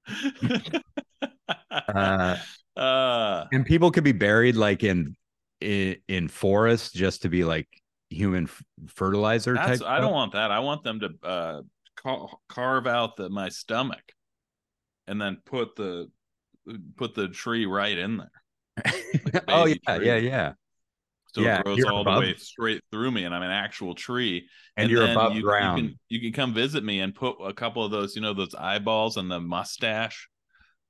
Uh, 1.71 2.37
uh, 2.77 3.45
and 3.53 3.65
people 3.67 3.91
could 3.91 4.05
be 4.05 4.13
buried 4.13 4.57
like 4.57 4.83
in 4.85 5.17
in, 5.61 5.97
in 6.09 6.29
forests 6.29 6.93
just 6.93 7.23
to 7.23 7.29
be 7.29 7.45
like 7.45 7.69
human 8.11 8.45
f- 8.45 8.63
fertilizer 8.89 9.55
that's 9.55 9.81
type. 9.81 9.89
I 9.89 10.01
don't 10.01 10.13
want 10.13 10.33
that. 10.33 10.51
I 10.51 10.59
want 10.61 10.83
them 10.83 11.01
to 11.01 11.11
uh 11.27 11.63
ca- 11.97 12.27
carve 12.49 12.87
out 12.87 13.17
the 13.17 13.29
my 13.31 13.49
stomach 13.49 14.03
and 15.07 15.21
then 15.21 15.39
put 15.45 15.77
the 15.77 16.11
put 16.97 17.15
the 17.15 17.29
tree 17.29 17.67
right 17.67 17.97
in 17.97 18.19
there. 18.19 18.31
a 18.85 19.43
oh 19.49 19.65
yeah, 19.67 19.97
tree. 19.97 20.07
yeah, 20.07 20.17
yeah. 20.17 20.53
So 21.33 21.43
Yeah, 21.43 21.61
it 21.61 21.65
grows 21.65 21.85
all 21.85 22.01
above- 22.01 22.15
the 22.17 22.21
way 22.21 22.35
straight 22.37 22.83
through 22.91 23.13
me 23.13 23.25
and 23.25 23.35
I'm 23.35 23.43
an 23.43 23.51
actual 23.53 23.95
tree. 23.95 24.49
And, 24.77 24.91
you're 24.91 25.09
above 25.11 25.35
you, 25.35 25.43
ground. 25.43 25.79
You 25.81 25.89
can, 25.89 25.99
you 26.09 26.21
can 26.21 26.33
come 26.33 26.53
visit 26.55 26.83
me 26.83 27.01
and 27.01 27.15
put 27.15 27.37
a 27.41 27.53
couple 27.53 27.85
of 27.85 27.91
those, 27.93 28.17
you 28.17 28.23
know, 28.23 28.35
those 28.35 28.55
eyeballs 28.55 29.17
and 29.17 29.31
the 29.31 29.41
mustache 29.41 30.29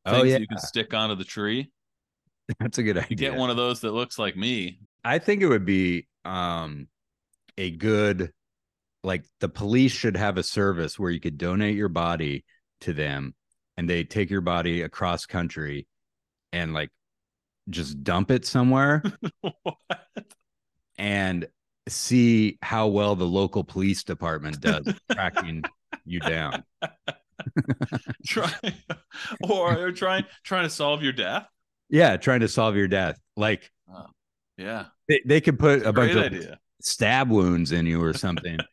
oh 0.06 0.22
yeah, 0.22 0.38
you 0.38 0.46
can 0.46 0.58
stick 0.58 0.94
onto 0.94 1.14
the 1.14 1.24
tree. 1.24 1.70
that's 2.58 2.78
a 2.78 2.82
good 2.82 2.96
idea. 2.96 3.06
You 3.10 3.16
get 3.16 3.34
one 3.34 3.50
of 3.50 3.56
those 3.56 3.80
that 3.82 3.92
looks 3.92 4.18
like 4.18 4.36
me. 4.36 4.80
I 5.04 5.18
think 5.18 5.42
it 5.42 5.46
would 5.48 5.66
be 5.66 6.06
um 6.24 6.88
a 7.60 7.70
good 7.70 8.32
like 9.04 9.24
the 9.40 9.48
police 9.48 9.92
should 9.92 10.16
have 10.16 10.38
a 10.38 10.42
service 10.42 10.98
where 10.98 11.10
you 11.10 11.20
could 11.20 11.36
donate 11.36 11.76
your 11.76 11.88
body 11.90 12.44
to 12.80 12.94
them 12.94 13.34
and 13.76 13.88
they 13.88 14.02
take 14.02 14.30
your 14.30 14.40
body 14.40 14.80
across 14.82 15.26
country 15.26 15.86
and 16.52 16.72
like 16.72 16.88
just 17.68 18.02
dump 18.02 18.30
it 18.30 18.46
somewhere 18.46 19.02
and 20.98 21.46
see 21.86 22.58
how 22.62 22.86
well 22.88 23.14
the 23.14 23.26
local 23.26 23.62
police 23.62 24.04
department 24.04 24.58
does 24.60 24.86
tracking 25.12 25.62
you 26.06 26.20
down. 26.20 26.64
try 28.26 28.52
or 29.42 29.86
or 29.86 29.92
trying 29.92 30.24
trying 30.44 30.64
to 30.64 30.70
solve 30.70 31.02
your 31.02 31.12
death. 31.12 31.46
Yeah, 31.90 32.16
trying 32.16 32.40
to 32.40 32.48
solve 32.48 32.76
your 32.76 32.88
death. 32.88 33.18
Like 33.36 33.70
oh, 33.92 34.06
Yeah, 34.56 34.86
they, 35.08 35.20
they 35.26 35.40
could 35.42 35.58
put 35.58 35.84
a 35.84 35.92
bunch 35.92 36.12
of 36.12 36.24
idea. 36.24 36.58
Stab 36.80 37.30
wounds 37.30 37.72
in 37.72 37.86
you 37.86 38.02
or 38.02 38.12
something. 38.14 38.58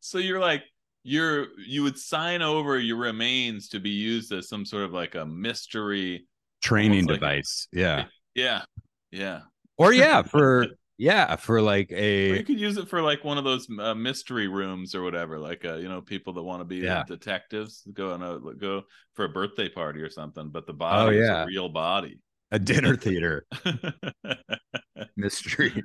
So 0.00 0.18
you're 0.18 0.40
like 0.40 0.62
you're 1.02 1.46
you 1.66 1.82
would 1.82 1.98
sign 1.98 2.42
over 2.42 2.78
your 2.78 2.96
remains 2.96 3.68
to 3.70 3.80
be 3.80 3.90
used 3.90 4.32
as 4.32 4.48
some 4.48 4.64
sort 4.64 4.84
of 4.84 4.92
like 4.92 5.14
a 5.14 5.26
mystery. 5.26 6.26
Training 6.62 7.00
Almost 7.04 7.08
like- 7.10 7.20
device. 7.20 7.68
Yeah. 7.72 8.04
Yeah, 8.34 8.62
yeah. 9.10 9.40
or 9.76 9.92
yeah 9.92 10.22
for 10.32 10.66
yeah 10.96 11.36
for 11.36 11.60
like 11.60 11.92
Or 11.92 11.96
a 11.96 12.38
you 12.38 12.44
could 12.44 12.58
use 12.60 12.76
it 12.78 12.88
for 12.88 13.02
like 13.02 13.24
one 13.24 13.36
of 13.38 13.44
those 13.44 13.66
uh, 13.78 13.94
mystery 13.94 14.48
rooms 14.48 14.94
or 14.94 15.02
whatever. 15.02 15.38
Like 15.38 15.64
uh, 15.64 15.76
you 15.76 15.88
know, 15.88 16.00
people 16.00 16.32
that 16.34 16.42
want 16.42 16.60
to 16.60 16.64
be 16.64 16.76
Yeah. 16.76 17.04
detectives 17.06 17.82
go 17.92 18.12
on 18.12 18.22
a 18.22 18.38
go 18.56 18.82
for 19.14 19.24
a 19.26 19.28
birthday 19.28 19.68
party 19.68 20.00
or 20.00 20.10
something. 20.10 20.48
But 20.50 20.66
the 20.66 20.72
body 20.74 21.16
Oh, 21.16 21.20
is 21.20 21.28
yeah. 21.28 21.42
a 21.42 21.46
real 21.46 21.68
body. 21.68 22.20
a 22.50 22.58
dinner 22.58 22.96
theater 22.96 23.46
mystery 25.16 25.82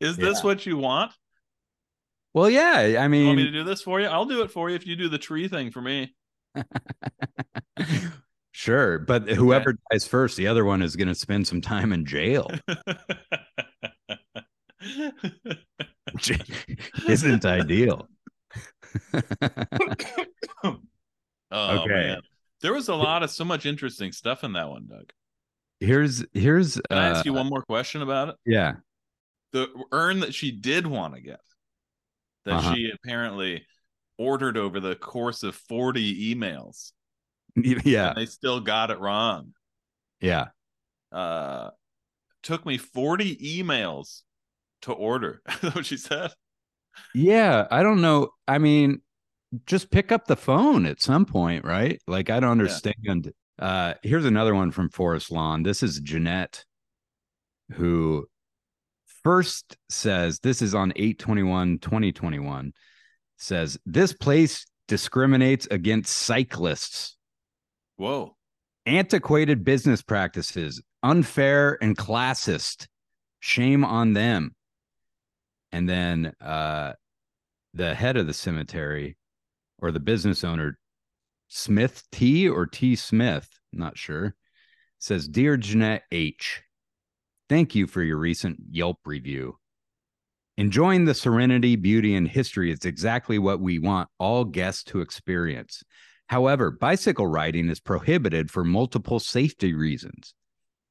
is 0.00 0.16
this 0.16 0.38
Yeah. 0.40 0.44
what 0.44 0.66
you 0.66 0.76
want? 0.78 1.12
well 2.32 2.50
yeah 2.50 2.74
i 2.78 2.86
You 3.06 3.26
want 3.26 3.36
me 3.36 3.44
to 3.44 3.50
do 3.52 3.62
this 3.64 3.80
for 3.82 4.00
you? 4.00 4.06
I'll 4.06 4.24
do 4.24 4.42
it 4.42 4.50
for 4.50 4.68
you 4.68 4.74
if 4.76 4.86
you 4.86 4.96
do 4.96 5.08
the 5.08 5.18
tree 5.18 5.46
thing 5.48 5.70
for 5.70 5.80
me. 5.80 6.14
sure 8.52 8.98
but 9.00 9.28
whoever 9.28 9.76
dies 9.90 10.06
first 10.06 10.36
the 10.36 10.46
other 10.46 10.64
one 10.64 10.80
is 10.82 10.94
going 10.96 11.08
to 11.08 11.14
spend 11.14 11.46
some 11.46 11.60
time 11.60 11.92
in 11.92 12.04
jail 12.06 12.50
which 16.12 16.32
isn't 17.08 17.44
ideal 17.44 18.08
oh 20.64 20.78
Okay. 21.52 21.88
man. 21.88 22.20
There 22.62 22.72
was 22.72 22.88
a 22.88 22.94
lot 22.94 23.22
of 23.22 23.30
so 23.30 23.44
much 23.44 23.66
interesting 23.66 24.12
stuff 24.12 24.42
in 24.44 24.52
that 24.54 24.68
one, 24.68 24.86
Doug. 24.88 25.10
here's 25.80 26.24
here's 26.32 26.80
Can 26.88 26.98
I 26.98 27.08
ask 27.08 27.20
uh, 27.20 27.22
you 27.26 27.32
one 27.34 27.48
more 27.48 27.62
question 27.62 28.02
about 28.02 28.28
it? 28.30 28.36
yeah 28.46 28.74
The 29.54 29.68
urn 29.92 30.20
that 30.20 30.34
she 30.34 30.50
did 30.50 30.86
want 30.86 31.14
to 31.14 31.20
get, 31.20 31.40
that 32.44 32.54
Uh-huh. 32.56 32.74
she 32.74 32.90
apparently 32.92 33.64
ordered 34.18 34.56
over 34.58 34.80
the 34.80 34.96
course 34.96 35.42
of 35.42 35.54
40 35.54 36.34
emails, 36.34 36.92
yeah 37.56 38.12
they 38.14 38.26
still 38.26 38.60
got 38.60 38.90
it 38.90 38.98
wrong. 39.00 39.54
yeah 40.20 40.48
Uh 41.12 41.70
took 42.42 42.66
me 42.66 42.76
40 42.78 43.36
emails 43.62 44.22
to 44.82 44.92
order. 44.92 45.40
That's 45.62 45.74
what 45.74 45.86
she 45.86 45.96
said. 45.96 46.32
yeah 47.14 47.66
i 47.70 47.82
don't 47.82 48.00
know 48.02 48.30
i 48.46 48.58
mean 48.58 49.00
just 49.66 49.90
pick 49.90 50.12
up 50.12 50.26
the 50.26 50.36
phone 50.36 50.84
at 50.86 51.00
some 51.00 51.24
point 51.24 51.64
right 51.64 52.00
like 52.06 52.28
i 52.30 52.38
don't 52.40 52.50
understand 52.52 53.32
uh 53.58 53.94
here's 54.02 54.24
another 54.24 54.54
one 54.54 54.70
from 54.70 54.88
forest 54.90 55.30
lawn 55.30 55.62
this 55.62 55.82
is 55.82 55.98
jeanette 56.00 56.64
who 57.72 58.26
first 59.24 59.76
says 59.88 60.38
this 60.40 60.62
is 60.62 60.74
on 60.74 60.92
821 60.94 61.78
2021 61.78 62.72
says 63.38 63.78
this 63.86 64.12
place 64.12 64.66
discriminates 64.86 65.66
against 65.70 66.14
cyclists 66.14 67.16
Whoa. 67.96 68.36
antiquated 68.86 69.64
business 69.64 70.02
practices 70.02 70.82
unfair 71.02 71.78
and 71.82 71.96
classist 71.96 72.86
shame 73.40 73.84
on 73.84 74.12
them 74.12 74.54
and 75.72 75.88
then 75.88 76.32
uh 76.40 76.92
the 77.72 77.94
head 77.94 78.16
of 78.16 78.26
the 78.26 78.34
cemetery 78.34 79.16
or 79.78 79.90
the 79.90 80.00
business 80.00 80.44
owner 80.44 80.78
smith 81.48 82.04
t 82.12 82.48
or 82.48 82.66
t 82.66 82.94
smith 82.94 83.48
not 83.72 83.96
sure 83.96 84.34
says 84.98 85.26
dear 85.26 85.56
jeanette 85.56 86.02
h 86.12 86.62
thank 87.48 87.74
you 87.74 87.86
for 87.86 88.02
your 88.02 88.16
recent 88.16 88.58
yelp 88.70 88.98
review 89.04 89.58
enjoying 90.56 91.04
the 91.04 91.14
serenity 91.14 91.76
beauty 91.76 92.14
and 92.14 92.28
history 92.28 92.70
is 92.70 92.84
exactly 92.84 93.38
what 93.38 93.60
we 93.60 93.78
want 93.78 94.08
all 94.18 94.44
guests 94.44 94.84
to 94.84 95.00
experience 95.00 95.82
However, 96.28 96.70
bicycle 96.70 97.26
riding 97.26 97.68
is 97.68 97.80
prohibited 97.80 98.50
for 98.50 98.64
multiple 98.64 99.20
safety 99.20 99.74
reasons. 99.74 100.34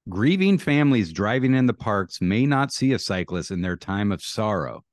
Grieving 0.09 0.57
families 0.57 1.11
driving 1.11 1.55
in 1.55 1.65
the 1.65 1.73
parks 1.73 2.21
may 2.21 2.45
not 2.45 2.71
see 2.71 2.93
a 2.93 2.99
cyclist 2.99 3.51
in 3.51 3.61
their 3.61 3.77
time 3.77 4.11
of 4.11 4.21
sorrow. 4.21 4.83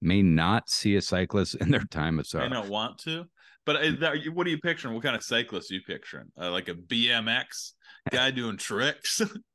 May 0.00 0.22
not 0.22 0.70
see 0.70 0.96
a 0.96 1.02
cyclist 1.02 1.56
in 1.56 1.70
their 1.70 1.84
time 1.90 2.18
of 2.18 2.26
sorrow. 2.26 2.46
I 2.46 2.48
don't 2.48 2.70
want 2.70 2.98
to. 3.00 3.24
But 3.66 4.00
that, 4.00 4.16
what 4.32 4.46
are 4.46 4.50
you 4.50 4.58
picturing? 4.58 4.94
What 4.94 5.02
kind 5.02 5.16
of 5.16 5.22
cyclist 5.22 5.70
are 5.70 5.74
you 5.74 5.82
picturing? 5.86 6.28
Uh, 6.40 6.50
like 6.50 6.68
a 6.68 6.74
BMX 6.74 7.72
guy 8.10 8.30
doing 8.30 8.56
tricks? 8.56 9.20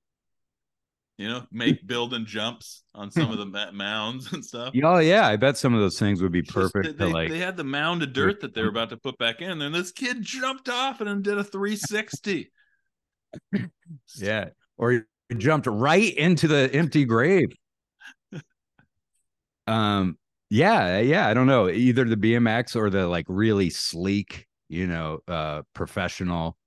You 1.17 1.29
know, 1.29 1.45
make 1.50 1.88
building 1.88 2.25
jumps 2.25 2.84
on 2.93 3.10
some 3.10 3.31
of 3.31 3.38
the 3.38 3.72
mounds 3.72 4.34
and 4.34 4.43
stuff. 4.43 4.74
Oh 4.84 5.00
yeah, 5.00 5.27
I 5.27 5.38
bet 5.38 5.57
some 5.57 5.74
of 5.74 5.79
those 5.79 5.98
things 5.98 6.22
would 6.22 6.34
be 6.34 6.41
Just- 6.41 6.53
perfect 6.53 6.98
they, 6.98 7.05
to 7.05 7.13
like. 7.13 7.29
they 7.29 7.39
had 7.39 7.55
the 7.55 7.63
mound 7.63 8.03
of 8.03 8.12
dirt 8.12 8.41
that 8.41 8.53
they 8.53 8.62
were 8.62 8.69
about 8.69 8.89
to 8.89 8.98
put 8.98 9.17
back 9.17 9.41
in, 9.41 9.50
and 9.51 9.62
then 9.62 9.72
this 9.72 9.91
kid 9.91 10.22
jumped 10.22 10.67
off 10.67 11.00
and 11.00 11.24
did 11.24 11.38
a 11.38 11.43
360. 11.43 12.51
Yeah, 14.17 14.50
or 14.77 15.05
jumped 15.38 15.67
right 15.67 16.13
into 16.15 16.48
the 16.48 16.69
empty 16.74 17.05
grave. 17.05 17.50
um, 19.67 20.17
yeah, 20.50 21.00
yeah. 21.00 21.27
I 21.27 21.34
don't 21.34 21.48
know. 21.48 21.69
Either 21.69 22.05
the 22.05 22.15
BMX 22.15 22.75
or 22.75 22.89
the 22.89 23.07
like 23.07 23.25
really 23.27 23.69
sleek, 23.69 24.48
you 24.69 24.88
know, 24.88 25.19
uh, 25.27 25.63
professional 25.74 26.57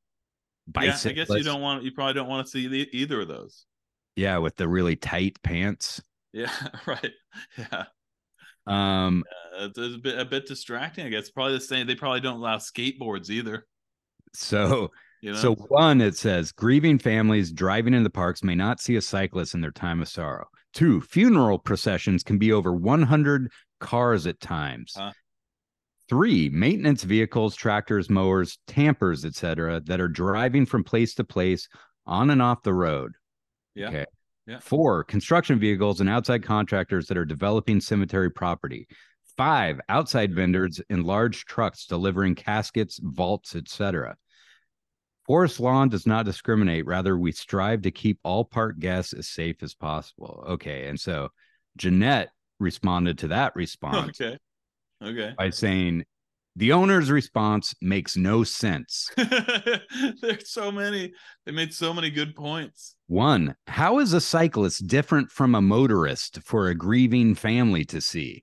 Yeah, 0.75 0.97
I 1.05 1.13
guess 1.13 1.29
you 1.31 1.43
don't 1.43 1.61
want 1.61 1.85
you 1.85 1.93
probably 1.93 2.15
don't 2.15 2.29
want 2.29 2.47
to 2.47 2.51
see 2.51 2.69
the, 2.69 2.89
either 2.93 3.21
of 3.23 3.29
those. 3.29 3.65
Yeah, 4.19 4.39
with 4.39 4.57
the 4.57 4.69
really 4.69 4.97
tight 4.97 5.41
pants. 5.43 6.03
Yeah, 6.33 6.53
right. 6.87 7.13
Yeah. 7.57 7.85
Um, 8.67 9.25
Uh, 9.59 9.69
it's 9.77 9.79
a 9.79 9.99
bit 9.99 10.19
a 10.19 10.25
bit 10.25 10.47
distracting. 10.47 11.07
I 11.07 11.09
guess 11.09 11.31
probably 11.31 11.55
the 11.55 11.61
same. 11.61 11.87
They 11.87 11.95
probably 11.95 12.21
don't 12.21 12.41
allow 12.41 12.57
skateboards 12.57 13.31
either. 13.31 13.67
so 14.35 14.91
You 15.21 15.33
know. 15.33 15.39
So 15.39 15.55
one, 15.55 16.01
it 16.01 16.17
says 16.17 16.53
grieving 16.53 16.99
families 16.99 17.51
driving 17.51 17.95
in 17.95 18.05
the 18.05 18.11
parks 18.11 18.45
may 18.45 18.55
not 18.55 18.81
see 18.81 18.97
a 18.97 19.03
cyclist 19.03 19.55
in 19.55 19.61
their 19.61 19.73
time 19.73 20.01
of 20.01 20.09
sorrow. 20.09 20.47
Two, 20.73 21.01
funeral 21.01 21.59
processions 21.59 22.23
can 22.23 22.39
be 22.39 22.53
over 22.53 22.73
100 22.73 23.51
cars 23.81 24.27
at 24.27 24.41
times. 24.41 24.93
Huh. 24.97 25.13
Three, 26.09 26.49
maintenance 26.51 27.03
vehicles, 27.03 27.57
tractors, 27.57 28.09
mowers, 28.09 28.59
tampers, 28.69 29.25
etc., 29.25 29.81
that 29.87 30.01
are 30.01 30.09
driving 30.09 30.67
from 30.67 30.85
place 30.85 31.15
to 31.17 31.25
place 31.25 31.69
on 32.07 32.31
and 32.31 32.41
off 32.41 32.63
the 32.63 32.73
road. 32.73 33.13
Yeah. 33.75 33.89
okay. 33.89 34.05
Yeah. 34.47 34.61
Four, 34.61 35.05
construction 35.05 35.59
vehicles 35.59 36.01
and 36.01 36.09
outside 36.09 36.43
contractors 36.43 37.07
that 37.09 37.19
are 37.19 37.27
developing 37.27 37.81
cemetery 37.83 38.31
property. 38.31 38.89
Five, 39.37 39.79
outside 39.91 40.35
vendors 40.35 40.81
in 40.89 41.05
large 41.05 41.45
trucks 41.45 41.85
delivering 41.85 42.35
caskets, 42.35 42.99
vaults, 43.03 43.55
etc. 43.55 44.17
Forest 45.27 45.61
Lawn 45.61 45.91
does 45.91 46.07
not 46.07 46.25
discriminate. 46.25 46.87
Rather, 46.87 47.17
we 47.19 47.31
strive 47.31 47.83
to 47.83 47.91
keep 47.91 48.19
all 48.25 48.43
park 48.43 48.79
guests 48.79 49.13
as 49.13 49.29
safe 49.29 49.63
as 49.63 49.75
possible. 49.75 50.43
Okay. 50.49 50.89
And 50.89 50.99
so 50.99 51.29
Jeanette 51.77 52.31
responded 52.59 53.19
to 53.19 53.29
that 53.29 53.55
response 53.55 54.19
Okay. 54.23 54.39
Okay. 55.05 55.35
by 55.37 55.51
saying, 55.51 56.05
the 56.59 56.73
owner's 56.73 57.09
response 57.11 57.73
makes 57.81 58.17
no 58.17 58.43
sense. 58.43 59.09
There's 59.17 60.51
so 60.51 60.73
many. 60.73 61.13
They 61.47 61.53
made 61.53 61.73
so 61.73 61.95
many 61.95 62.11
good 62.11 62.35
points. 62.35 62.97
One, 63.07 63.55
how 63.69 64.01
is 64.01 64.13
a 64.13 64.21
cyclist 64.21 64.89
different 64.89 65.31
from 65.31 65.55
a 65.55 65.63
motorist 65.63 66.41
for 66.45 66.67
a 66.67 66.75
grieving 66.75 67.37
family 67.37 67.85
to 67.87 68.01
see? 68.01 68.43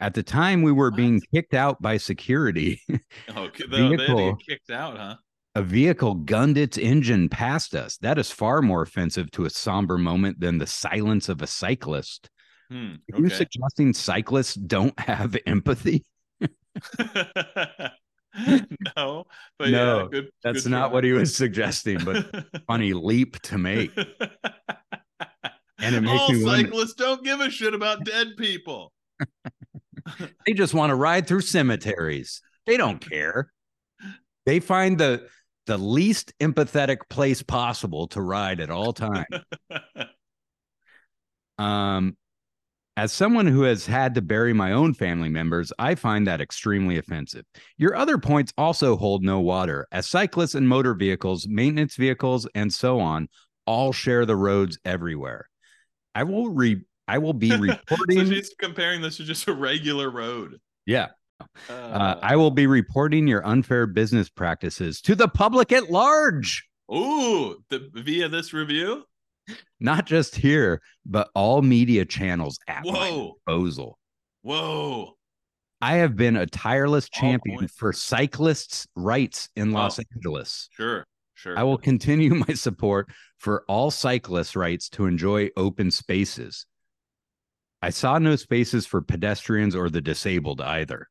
At 0.00 0.14
the 0.14 0.24
time 0.24 0.62
we 0.62 0.72
were 0.72 0.90
being 0.90 1.22
kicked 1.32 1.54
out 1.54 1.80
by 1.80 1.96
security, 1.96 2.80
Okay. 2.90 3.00
Had 3.36 3.56
to 3.58 3.66
Vehicle. 3.68 4.36
kicked 4.48 4.70
out, 4.70 4.96
huh? 4.98 5.14
a 5.54 5.62
vehicle 5.62 6.14
gunned 6.16 6.58
its 6.58 6.76
engine 6.76 7.28
past 7.28 7.76
us. 7.76 7.96
That 7.98 8.18
is 8.18 8.32
far 8.32 8.62
more 8.62 8.82
offensive 8.82 9.30
to 9.30 9.44
a 9.44 9.50
somber 9.50 9.96
moment 9.96 10.40
than 10.40 10.58
the 10.58 10.66
silence 10.66 11.28
of 11.28 11.40
a 11.40 11.46
cyclist. 11.46 12.28
Hmm. 12.68 12.94
Are 13.12 13.20
you 13.20 13.30
suggesting 13.30 13.92
cyclists 13.94 14.54
don't 14.54 14.98
have 14.98 15.36
empathy? 15.46 16.04
no, 18.96 19.24
but 19.58 19.70
No, 19.70 19.98
yeah, 20.02 20.06
good. 20.10 20.28
That's 20.42 20.64
good 20.64 20.70
not 20.70 20.92
what 20.92 21.04
he 21.04 21.12
was 21.12 21.34
suggesting, 21.34 21.98
but 22.04 22.26
funny 22.66 22.92
leap 22.92 23.40
to 23.42 23.58
make. 23.58 23.96
And 25.78 25.94
it 25.94 26.00
makes 26.02 26.20
All 26.20 26.32
me 26.32 26.44
wonder- 26.44 26.68
cyclists 26.68 26.94
don't 26.94 27.22
give 27.24 27.40
a 27.40 27.50
shit 27.50 27.74
about 27.74 28.04
dead 28.04 28.36
people. 28.36 28.92
They 30.46 30.52
just 30.52 30.74
want 30.74 30.90
to 30.90 30.94
ride 30.94 31.26
through 31.26 31.40
cemeteries. 31.40 32.42
They 32.66 32.76
don't 32.76 32.98
care. 32.98 33.50
They 34.44 34.60
find 34.60 34.98
the 34.98 35.28
the 35.64 35.78
least 35.78 36.34
empathetic 36.40 36.98
place 37.08 37.42
possible 37.42 38.08
to 38.08 38.20
ride 38.20 38.60
at 38.60 38.68
all 38.70 38.92
times. 38.92 39.24
Um, 41.56 42.18
as 42.96 43.12
someone 43.12 43.46
who 43.46 43.62
has 43.62 43.86
had 43.86 44.14
to 44.14 44.22
bury 44.22 44.52
my 44.52 44.72
own 44.72 44.94
family 44.94 45.28
members, 45.28 45.72
I 45.78 45.94
find 45.96 46.26
that 46.26 46.40
extremely 46.40 46.96
offensive. 46.98 47.44
Your 47.76 47.96
other 47.96 48.18
points 48.18 48.52
also 48.56 48.96
hold 48.96 49.24
no 49.24 49.40
water, 49.40 49.86
as 49.90 50.06
cyclists 50.06 50.54
and 50.54 50.68
motor 50.68 50.94
vehicles, 50.94 51.48
maintenance 51.48 51.96
vehicles, 51.96 52.46
and 52.54 52.72
so 52.72 53.00
on 53.00 53.28
all 53.66 53.92
share 53.92 54.26
the 54.26 54.36
roads 54.36 54.78
everywhere. 54.84 55.48
I 56.14 56.22
will 56.24 56.50
re 56.50 56.82
I 57.08 57.18
will 57.18 57.32
be 57.32 57.50
so 57.50 57.56
reporting. 57.58 58.26
she's 58.30 58.54
comparing 58.58 59.02
this 59.02 59.16
to 59.16 59.24
just 59.24 59.48
a 59.48 59.52
regular 59.54 60.10
road. 60.10 60.60
yeah, 60.86 61.08
Uh, 61.68 61.72
uh, 61.72 62.18
I 62.22 62.36
will 62.36 62.50
be 62.52 62.66
reporting 62.66 63.26
your 63.26 63.44
unfair 63.46 63.86
business 63.86 64.28
practices 64.30 65.00
to 65.02 65.14
the 65.14 65.28
public 65.28 65.72
at 65.72 65.90
large, 65.90 66.68
ooh, 66.92 67.56
the, 67.70 67.90
via 67.92 68.28
this 68.28 68.52
review. 68.52 69.04
Not 69.80 70.06
just 70.06 70.34
here, 70.36 70.80
but 71.04 71.30
all 71.34 71.62
media 71.62 72.04
channels 72.04 72.58
at 72.68 72.84
my 72.84 72.92
Whoa, 73.10 73.34
disposal. 73.46 73.98
whoa. 74.42 75.16
I 75.80 75.96
have 75.96 76.16
been 76.16 76.36
a 76.36 76.46
tireless 76.46 77.08
champion 77.10 77.68
for 77.68 77.92
cyclists' 77.92 78.86
rights 78.96 79.50
in 79.56 79.72
Los 79.72 79.98
Oh. 79.98 80.02
Angeles. 80.14 80.68
Sure, 80.72 81.04
sure. 81.34 81.58
I 81.58 81.62
will 81.62 81.76
continue 81.78 82.34
my 82.48 82.54
support 82.54 83.08
for 83.38 83.64
all 83.68 83.90
cyclists' 83.90 84.56
rights 84.56 84.88
to 84.90 85.04
enjoy 85.06 85.50
open 85.56 85.90
spaces. 85.90 86.64
I 87.82 87.90
saw 87.90 88.18
no 88.18 88.36
spaces 88.36 88.86
for 88.86 89.02
pedestrians 89.02 89.76
or 89.76 89.90
the 89.90 90.00
disabled 90.00 90.62
either. 90.62 91.06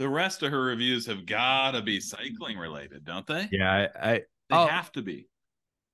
The 0.00 0.08
rest 0.08 0.42
of 0.42 0.50
her 0.50 0.60
reviews 0.64 1.06
have 1.06 1.24
got 1.26 1.72
to 1.72 1.82
be 1.82 2.00
cycling 2.00 2.58
related, 2.58 3.04
don't 3.04 3.24
they? 3.26 3.48
Yeah, 3.52 3.86
I, 4.02 4.10
I 4.10 4.12
They 4.14 4.24
Oh. 4.56 4.66
have 4.66 4.90
to 4.92 5.02
be. 5.02 5.28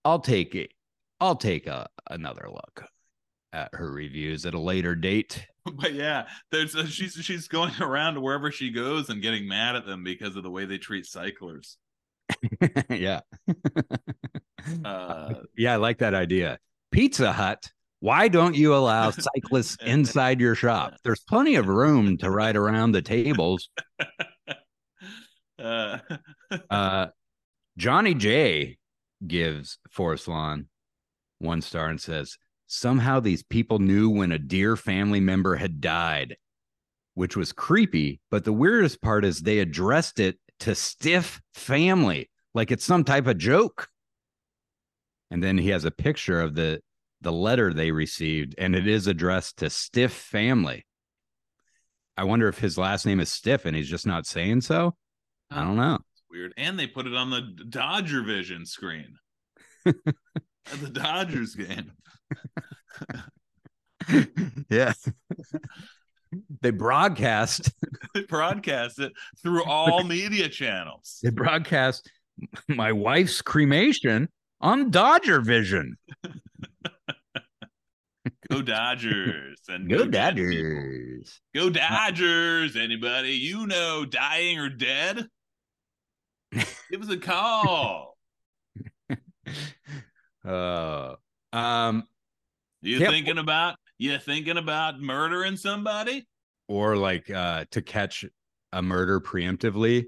I'll 0.02 0.20
take 0.20 0.54
it. 0.54 0.72
I'll 1.20 1.36
take 1.36 1.66
a 1.66 1.88
another 2.08 2.48
look 2.50 2.84
at 3.52 3.70
her 3.74 3.90
reviews 3.90 4.46
at 4.46 4.54
a 4.54 4.60
later 4.60 4.94
date. 4.94 5.46
But 5.70 5.92
yeah, 5.92 6.28
there's 6.50 6.74
a, 6.74 6.86
she's 6.86 7.12
she's 7.12 7.46
going 7.46 7.72
around 7.82 8.22
wherever 8.22 8.50
she 8.50 8.70
goes 8.70 9.10
and 9.10 9.20
getting 9.20 9.46
mad 9.46 9.76
at 9.76 9.84
them 9.84 10.02
because 10.02 10.34
of 10.34 10.42
the 10.42 10.50
way 10.50 10.64
they 10.64 10.78
treat 10.78 11.04
cyclers. 11.04 11.76
yeah. 12.88 13.20
Uh, 14.82 15.34
yeah, 15.54 15.74
I 15.74 15.76
like 15.76 15.98
that 15.98 16.14
idea. 16.14 16.58
Pizza 16.90 17.32
Hut, 17.32 17.70
why 18.00 18.28
don't 18.28 18.54
you 18.56 18.74
allow 18.74 19.10
cyclists 19.10 19.76
inside 19.84 20.40
your 20.40 20.54
shop? 20.54 20.94
There's 21.04 21.20
plenty 21.20 21.56
of 21.56 21.68
room 21.68 22.16
to 22.18 22.30
ride 22.30 22.56
around 22.56 22.92
the 22.92 23.02
tables. 23.02 23.68
uh, 25.58 25.98
Uh, 26.70 27.06
Johnny 27.76 28.14
J 28.14 28.78
gives 29.26 29.78
Forest 29.90 30.28
Lawn 30.28 30.68
one 31.38 31.62
star 31.62 31.88
and 31.88 32.00
says, 32.00 32.36
Somehow 32.66 33.20
these 33.20 33.42
people 33.42 33.78
knew 33.78 34.10
when 34.10 34.30
a 34.32 34.38
dear 34.38 34.76
family 34.76 35.20
member 35.20 35.56
had 35.56 35.80
died, 35.80 36.36
which 37.14 37.36
was 37.36 37.52
creepy. 37.52 38.20
But 38.30 38.44
the 38.44 38.52
weirdest 38.52 39.00
part 39.00 39.24
is 39.24 39.40
they 39.40 39.60
addressed 39.60 40.20
it 40.20 40.38
to 40.60 40.74
stiff 40.74 41.40
family, 41.54 42.28
like 42.54 42.70
it's 42.70 42.84
some 42.84 43.04
type 43.04 43.26
of 43.26 43.38
joke. 43.38 43.88
And 45.30 45.42
then 45.42 45.56
he 45.58 45.70
has 45.70 45.84
a 45.84 45.90
picture 45.90 46.40
of 46.40 46.54
the 46.54 46.80
the 47.20 47.32
letter 47.32 47.72
they 47.72 47.90
received, 47.90 48.54
and 48.58 48.76
it 48.76 48.86
is 48.86 49.06
addressed 49.06 49.58
to 49.58 49.70
stiff 49.70 50.12
family. 50.12 50.84
I 52.16 52.24
wonder 52.24 52.48
if 52.48 52.58
his 52.58 52.76
last 52.76 53.06
name 53.06 53.20
is 53.20 53.30
Stiff 53.30 53.64
and 53.64 53.76
he's 53.76 53.88
just 53.88 54.04
not 54.04 54.26
saying 54.26 54.62
so. 54.62 54.96
I 55.52 55.62
don't 55.62 55.76
know. 55.76 55.98
weird. 56.28 56.52
And 56.56 56.76
they 56.76 56.88
put 56.88 57.06
it 57.06 57.14
on 57.14 57.30
the 57.30 57.42
Dodger 57.68 58.22
Vision 58.22 58.66
screen 58.66 59.14
at 60.72 60.80
the 60.80 60.90
Dodgers 60.90 61.54
game. 61.54 61.92
yeah. 64.70 64.92
they 66.60 66.70
broadcast 66.70 67.70
They 68.14 68.22
broadcast 68.22 68.98
it 68.98 69.12
through 69.42 69.64
all 69.64 70.04
media 70.04 70.48
channels. 70.48 71.20
they 71.22 71.30
broadcast 71.30 72.10
my 72.68 72.92
wife's 72.92 73.42
cremation 73.42 74.28
on 74.60 74.90
Dodger 74.90 75.40
Vision. 75.40 75.96
Go 78.50 78.62
Dodgers 78.62 79.60
and 79.68 79.88
Go 79.90 80.06
dead 80.06 80.36
people. 80.36 80.52
Dodgers. 80.52 81.40
Go 81.54 81.70
Dodgers. 81.70 82.76
Anybody 82.76 83.32
you 83.32 83.66
know 83.66 84.04
dying 84.04 84.58
or 84.58 84.68
dead? 84.70 85.26
Give 86.52 87.02
us 87.02 87.10
a 87.10 87.18
call. 87.18 88.16
Uh 90.48 91.14
um 91.52 92.04
You 92.82 92.98
Yep. 92.98 93.10
thinking 93.10 93.38
about 93.38 93.76
you 93.98 94.18
thinking 94.18 94.56
about 94.58 95.00
murdering 95.00 95.56
somebody? 95.56 96.26
or 96.68 96.96
like 96.96 97.30
uh 97.30 97.64
to 97.70 97.80
catch 97.80 98.24
a 98.72 98.82
murder 98.82 99.20
preemptively 99.20 100.04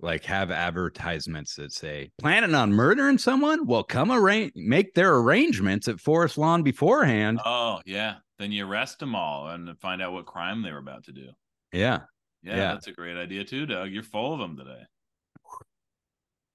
like 0.00 0.24
have 0.24 0.50
advertisements 0.50 1.54
that 1.56 1.70
say 1.72 2.10
planning 2.18 2.54
on 2.54 2.72
murdering 2.72 3.18
someone 3.18 3.66
well 3.66 3.82
come 3.84 4.10
arrange 4.10 4.52
make 4.54 4.94
their 4.94 5.16
arrangements 5.16 5.86
at 5.88 6.00
forest 6.00 6.36
lawn 6.38 6.62
beforehand 6.62 7.40
Oh 7.44 7.80
yeah. 7.86 8.16
Then 8.38 8.52
you 8.52 8.66
arrest 8.66 8.98
them 8.98 9.14
all 9.14 9.48
and 9.48 9.78
find 9.80 10.02
out 10.02 10.12
what 10.12 10.26
crime 10.26 10.60
they 10.62 10.70
were 10.72 10.78
about 10.78 11.04
to 11.04 11.12
do. 11.12 11.28
yeah 11.72 12.00
Yeah, 12.42 12.56
Yeah. 12.56 12.72
that's 12.74 12.86
a 12.88 12.92
great 12.92 13.16
idea 13.16 13.44
too, 13.44 13.64
Doug. 13.66 13.90
You're 13.90 14.02
full 14.02 14.32
of 14.34 14.40
them 14.40 14.56
today. 14.56 14.82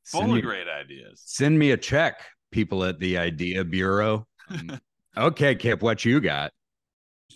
Full 0.05 0.21
send 0.21 0.31
of 0.31 0.35
me, 0.35 0.41
great 0.41 0.67
ideas. 0.67 1.21
send 1.25 1.57
me 1.57 1.71
a 1.71 1.77
check 1.77 2.23
people 2.51 2.83
at 2.83 2.99
the 2.99 3.17
idea 3.17 3.63
bureau 3.63 4.27
Um, 4.49 4.79
okay 5.17 5.55
kip 5.55 5.81
what 5.81 6.03
you 6.05 6.19
got 6.19 6.51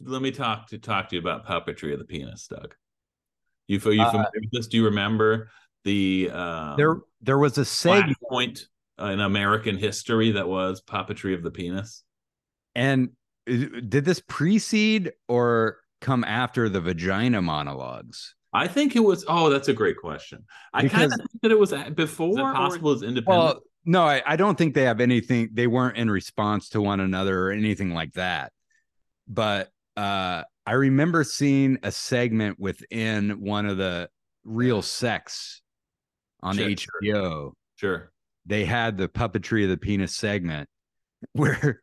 Let 0.01 0.21
me 0.21 0.31
talk 0.31 0.67
to 0.67 0.77
talk 0.77 1.09
to 1.09 1.15
you 1.15 1.21
about 1.21 1.45
puppetry 1.47 1.93
of 1.93 1.99
the 1.99 2.05
penis, 2.05 2.47
Doug. 2.47 2.75
You 3.67 3.79
are 3.85 3.91
you 3.93 4.01
Uh, 4.01 4.11
familiar 4.11 4.29
with 4.41 4.51
this? 4.51 4.67
Do 4.67 4.77
you 4.77 4.85
remember 4.85 5.49
the 5.85 6.29
um, 6.31 6.75
there 6.77 6.97
there 7.21 7.37
was 7.37 7.57
a 7.57 7.63
segment 7.65 8.17
point 8.29 8.67
in 8.99 9.19
American 9.21 9.77
history 9.77 10.31
that 10.31 10.47
was 10.47 10.81
puppetry 10.81 11.33
of 11.33 11.43
the 11.43 11.51
penis? 11.51 12.03
and 12.75 13.09
uh, 13.49 13.53
did 13.87 14.03
this 14.03 14.21
precede 14.27 15.13
or 15.29 15.77
come 16.01 16.23
after 16.25 16.67
the 16.67 16.81
vagina 16.81 17.41
monologues 17.41 18.35
I 18.53 18.67
think 18.67 18.95
it 18.95 19.01
was. 19.01 19.25
Oh, 19.27 19.49
that's 19.49 19.67
a 19.67 19.73
great 19.73 19.97
question. 19.97 20.45
I 20.73 20.87
kind 20.87 21.03
of 21.05 21.09
Because- 21.11 21.17
think 21.31 21.41
that 21.43 21.51
it 21.51 21.59
was 21.59 21.73
before. 21.93 22.29
Is 22.31 22.37
it 22.37 22.41
or- 22.41 22.53
possible 22.53 22.91
as 22.91 23.01
independent? 23.03 23.27
Well, 23.27 23.59
no, 23.85 24.03
I, 24.03 24.21
I 24.25 24.35
don't 24.35 24.57
think 24.57 24.73
they 24.73 24.83
have 24.83 24.99
anything. 25.01 25.49
They 25.53 25.67
weren't 25.67 25.97
in 25.97 26.09
response 26.09 26.69
to 26.69 26.81
one 26.81 26.99
another 26.99 27.47
or 27.47 27.51
anything 27.51 27.93
like 27.93 28.13
that. 28.13 28.51
But 29.27 29.69
uh, 29.97 30.43
I 30.65 30.71
remember 30.73 31.23
seeing 31.23 31.77
a 31.83 31.91
segment 31.91 32.59
within 32.59 33.41
one 33.41 33.65
of 33.65 33.77
the 33.77 34.09
Real 34.43 34.81
Sex 34.81 35.61
on 36.41 36.55
Sure, 36.57 36.69
HBO. 36.69 37.53
sure. 37.75 38.11
They 38.45 38.65
had 38.65 38.97
the 38.97 39.07
puppetry 39.07 39.63
of 39.63 39.69
the 39.69 39.77
penis 39.77 40.15
segment 40.15 40.69
where 41.33 41.81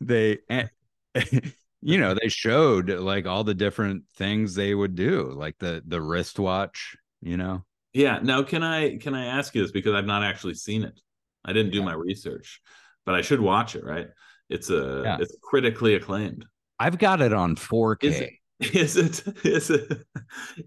they, 0.00 0.38
eh, 0.50 0.66
you 1.80 1.98
know, 1.98 2.14
they 2.14 2.28
showed 2.28 2.90
like 2.90 3.26
all 3.26 3.44
the 3.44 3.54
different 3.54 4.04
things 4.16 4.54
they 4.54 4.74
would 4.74 4.94
do, 4.94 5.32
like 5.32 5.58
the 5.58 5.82
the 5.86 6.00
wristwatch. 6.00 6.96
You 7.22 7.36
know, 7.38 7.64
Yeah. 7.94 8.18
Now, 8.22 8.42
can 8.42 8.62
I 8.62 8.98
can 8.98 9.14
I 9.14 9.26
ask 9.26 9.54
you 9.54 9.62
this 9.62 9.72
because 9.72 9.94
I've 9.94 10.06
not 10.06 10.22
actually 10.22 10.54
seen 10.54 10.82
it. 10.82 11.00
I 11.44 11.52
didn't 11.52 11.72
do 11.72 11.82
my 11.82 11.94
research, 11.94 12.60
but 13.06 13.14
I 13.14 13.20
should 13.22 13.40
watch 13.40 13.74
it. 13.76 13.84
Right? 13.84 14.08
It's 14.48 14.70
a 14.70 15.02
Yeah. 15.04 15.18
it's 15.20 15.36
critically 15.42 15.94
acclaimed. 15.94 16.46
I've 16.78 16.98
got 16.98 17.20
it 17.20 17.32
on 17.32 17.56
4K. 17.56 18.04
Is 18.04 18.20
it- 18.20 18.32
Is 18.74 18.96
it 18.96 19.44
is 19.44 19.68
it 19.70 20.06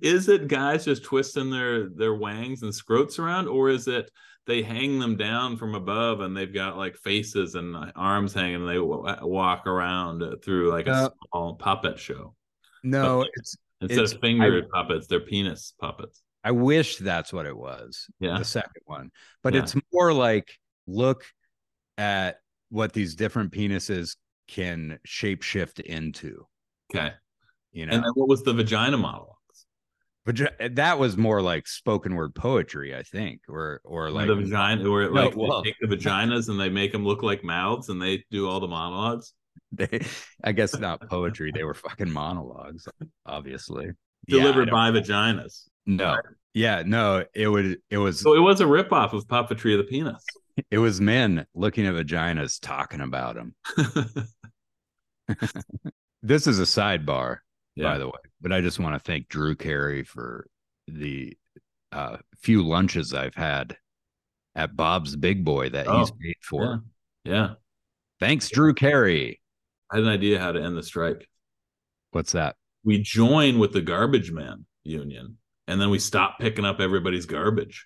is 0.01 0.27
it 0.27 0.47
guys 0.49 0.83
just 0.83 1.03
twisting 1.05 1.49
their 1.49 1.87
their 1.89 2.13
wangs 2.13 2.61
and 2.61 2.71
scrotes 2.73 3.17
around, 3.17 3.47
or 3.47 3.69
is 3.69 3.87
it 3.87 4.11
they 4.45 4.61
hang 4.61 4.99
them 4.99 5.15
down 5.15 5.55
from 5.57 5.73
above 5.73 6.19
and 6.19 6.35
they've 6.35 6.53
got 6.53 6.77
like 6.77 6.97
faces 6.97 7.55
and 7.55 7.75
arms 7.95 8.33
hanging 8.33 8.55
and 8.57 8.67
they 8.69 8.75
w- 8.75 9.05
walk 9.21 9.67
around 9.67 10.21
through 10.43 10.69
like 10.69 10.87
a 10.87 10.91
Uh, 10.91 11.09
small 11.31 11.55
puppet 11.55 11.97
show 11.97 12.35
No, 12.83 13.25
it's 13.35 13.55
instead 13.81 13.97
it's- 13.99 14.13
of 14.13 14.19
finger 14.19 14.63
puppets, 14.73 15.07
they're 15.07 15.21
penis 15.21 15.73
puppets. 15.79 16.21
I 16.43 16.51
wish 16.51 16.97
that's 16.97 17.31
what 17.33 17.45
it 17.45 17.55
was. 17.57 18.07
Yeah. 18.19 18.37
The 18.37 18.45
second 18.45 18.81
one. 18.85 19.11
But 19.43 19.53
Yeah. 19.53 19.61
it's 19.63 19.75
more 19.93 20.13
like 20.13 20.49
look 20.87 21.23
at 21.97 22.37
what 22.69 22.93
these 22.93 23.15
different 23.15 23.51
penises 23.51 24.15
can 24.47 24.99
shapeshift 25.07 25.79
into, 25.81 26.45
Okay, 26.93 27.11
you 27.71 27.85
know. 27.85 27.93
and 27.93 28.03
then 28.03 28.11
what 28.15 28.27
was 28.29 28.43
the 28.43 28.53
vagina 28.53 28.97
monologues? 28.97 29.33
Vagi- 30.27 30.75
that 30.75 30.99
was 30.99 31.15
more 31.17 31.41
like 31.41 31.67
spoken 31.67 32.15
word 32.15 32.35
poetry, 32.35 32.95
I 32.95 33.03
think, 33.03 33.41
or 33.47 33.81
or 33.83 34.09
like 34.09 34.27
the 34.27 34.35
vagina, 34.35 34.83
No, 34.83 34.91
like 35.09 35.35
well- 35.35 35.63
take 35.63 35.75
the 35.81 35.87
vaginas 35.87 36.49
and 36.49 36.59
they 36.59 36.69
make 36.69 36.91
them 36.91 37.05
look 37.05 37.23
like 37.23 37.43
mouths 37.43 37.89
and 37.89 38.01
they 38.01 38.23
do 38.31 38.47
all 38.49 38.59
the 38.59 38.67
monologues. 38.67 39.33
they, 39.71 40.05
I 40.43 40.51
guess 40.53 40.77
not 40.77 41.09
poetry. 41.09 41.51
They 41.53 41.63
were 41.63 41.73
fucking 41.73 42.11
monologues, 42.11 42.87
obviously. 43.25 43.91
Delivered 44.27 44.65
don't- 44.69 44.73
by 44.73 44.91
vaginas. 44.91 45.67
no. 45.85 46.17
Yeah, 46.53 46.81
no, 46.85 47.23
it 47.35 47.47
would 47.47 47.77
it 47.91 47.97
was 47.99 48.19
So 48.19 48.33
it 48.33 48.39
was 48.39 48.61
a 48.61 48.65
ripoff 48.65 49.13
of 49.13 49.27
puppetry 49.27 49.73
of 49.73 49.77
the 49.77 49.83
penis. 49.83 50.23
it 50.71 50.77
was 50.79 50.99
men 51.01 51.45
looking 51.55 51.85
at 51.85 51.93
vaginas 51.95 52.59
talking 52.61 53.01
about 53.01 53.35
them. 53.35 53.55
This 56.23 56.47
is 56.47 56.59
a 56.59 56.63
sidebar. 56.63 57.37
Yeah. 57.75 57.91
by 57.91 57.97
the 57.99 58.07
way. 58.07 58.19
But 58.41 58.51
I 58.51 58.61
just 58.61 58.79
want 58.79 58.95
to 58.95 58.99
thank 58.99 59.27
Drew 59.29 59.55
Carey 59.55 60.03
for 60.03 60.47
the 60.87 61.37
uh, 61.91 62.17
few 62.39 62.67
lunches 62.67 63.13
I've 63.13 63.35
had 63.35 63.77
at 64.55 64.75
Bob's 64.75 65.15
Big 65.15 65.45
Boy 65.45 65.69
that 65.69 65.85
he's 65.85 66.09
Oh, 66.09 66.15
paid 66.19 66.35
for. 66.41 66.81
yeah. 67.23 67.31
Yeah. 67.31 67.49
Thanks, 68.19 68.49
Drew 68.49 68.73
Carey. 68.73 69.39
I 69.91 69.97
had 69.97 70.05
an 70.05 70.09
idea 70.09 70.39
how 70.39 70.51
to 70.51 70.61
end 70.61 70.75
the 70.75 70.81
strike. 70.81 71.29
What's 72.11 72.31
that? 72.31 72.55
We 72.83 72.99
join 72.99 73.59
with 73.59 73.73
the 73.73 73.81
garbage 73.81 74.31
man 74.31 74.65
union 74.83 75.37
and 75.67 75.79
then 75.79 75.91
we 75.91 75.99
stop 75.99 76.39
picking 76.39 76.65
up 76.65 76.79
everybody's 76.79 77.27
garbage. 77.27 77.85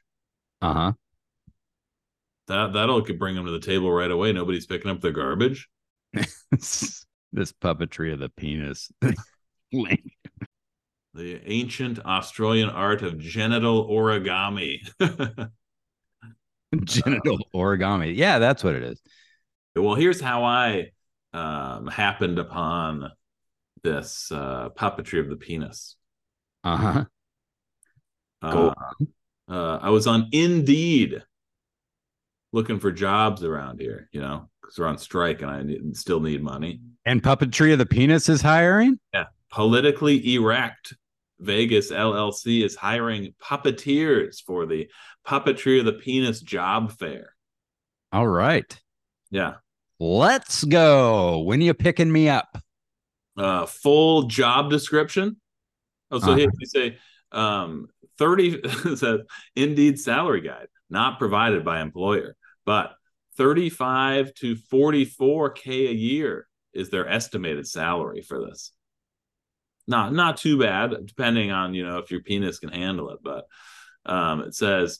Uh 0.61 0.73
huh. 0.73 0.91
That 2.51 2.73
that'll 2.73 3.01
could 3.01 3.17
bring 3.17 3.35
them 3.35 3.45
to 3.45 3.51
the 3.51 3.61
table 3.61 3.89
right 3.89 4.11
away. 4.11 4.33
Nobody's 4.33 4.65
picking 4.65 4.91
up 4.91 4.99
their 4.99 5.13
garbage. 5.13 5.69
this 6.51 7.05
puppetry 7.33 8.11
of 8.11 8.19
the 8.19 8.29
penis. 8.29 8.91
The 11.13 11.41
ancient 11.45 11.99
Australian 12.05 12.69
art 12.69 13.01
of 13.01 13.19
genital 13.19 13.85
origami. 13.89 14.77
Genital 16.85 17.39
origami. 17.53 18.15
Yeah, 18.15 18.39
that's 18.39 18.63
what 18.63 18.75
it 18.75 18.83
is. 18.83 19.01
well, 19.75 19.95
here's 19.95 20.21
how 20.21 20.45
I 20.45 20.91
um, 21.33 21.87
happened 21.87 22.39
upon 22.39 23.11
this 23.83 24.31
uh, 24.31 24.69
puppetry 24.69 25.19
of 25.19 25.27
the 25.27 25.35
penis. 25.35 25.97
Uh 26.63 26.77
huh. 26.77 27.05
Uh, 28.41 28.73
uh, 29.49 29.79
I 29.81 29.89
was 29.89 30.07
on 30.07 30.29
Indeed 30.31 31.23
looking 32.51 32.79
for 32.79 32.91
jobs 32.91 33.43
around 33.43 33.79
here, 33.79 34.09
you 34.11 34.21
know, 34.21 34.49
because 34.61 34.77
we're 34.77 34.87
on 34.87 34.97
strike 34.97 35.41
and 35.41 35.51
I 35.51 35.63
need, 35.63 35.95
still 35.95 36.19
need 36.19 36.43
money. 36.43 36.81
And 37.05 37.21
puppetry 37.23 37.71
of 37.73 37.79
the 37.79 37.85
penis 37.85 38.29
is 38.29 38.41
hiring. 38.41 38.99
Yeah. 39.13 39.25
Politically 39.51 40.33
Erect 40.35 40.93
Vegas 41.39 41.91
LLC 41.91 42.63
is 42.63 42.75
hiring 42.75 43.33
puppeteers 43.43 44.41
for 44.45 44.65
the 44.65 44.87
Puppetry 45.27 45.79
of 45.79 45.85
the 45.85 45.93
Penis 45.93 46.39
job 46.41 46.91
fair. 46.91 47.33
All 48.11 48.27
right. 48.27 48.79
Yeah. 49.29 49.55
Let's 49.99 50.63
go. 50.63 51.39
When 51.39 51.59
are 51.61 51.63
you 51.65 51.73
picking 51.73 52.11
me 52.11 52.27
up? 52.29 52.57
Uh, 53.37 53.65
full 53.65 54.23
job 54.23 54.69
description. 54.69 55.37
Oh, 56.11 56.19
so 56.19 56.27
Uh-huh. 56.27 56.35
here 56.37 56.49
you 56.59 56.65
say 56.65 56.97
um, 57.31 57.87
30 58.17 58.67
says 58.95 59.21
Indeed 59.55 59.99
salary 59.99 60.41
guide, 60.41 60.67
not 60.89 61.17
provided 61.19 61.63
by 61.65 61.81
employer, 61.81 62.35
but 62.71 62.93
35 63.35 64.33
to 64.35 64.55
44K 64.55 65.89
a 65.89 65.93
year 65.93 66.47
is 66.73 66.89
their 66.89 67.05
estimated 67.05 67.67
salary 67.67 68.21
for 68.21 68.39
this. 68.45 68.71
Not 69.89 70.13
not 70.13 70.37
too 70.37 70.57
bad, 70.57 70.95
depending 71.05 71.51
on 71.51 71.73
you 71.73 71.85
know 71.85 71.97
if 71.97 72.11
your 72.11 72.21
penis 72.21 72.59
can 72.59 72.69
handle 72.69 73.09
it. 73.09 73.19
But 73.21 73.43
um, 74.05 74.39
it 74.39 74.55
says 74.55 74.99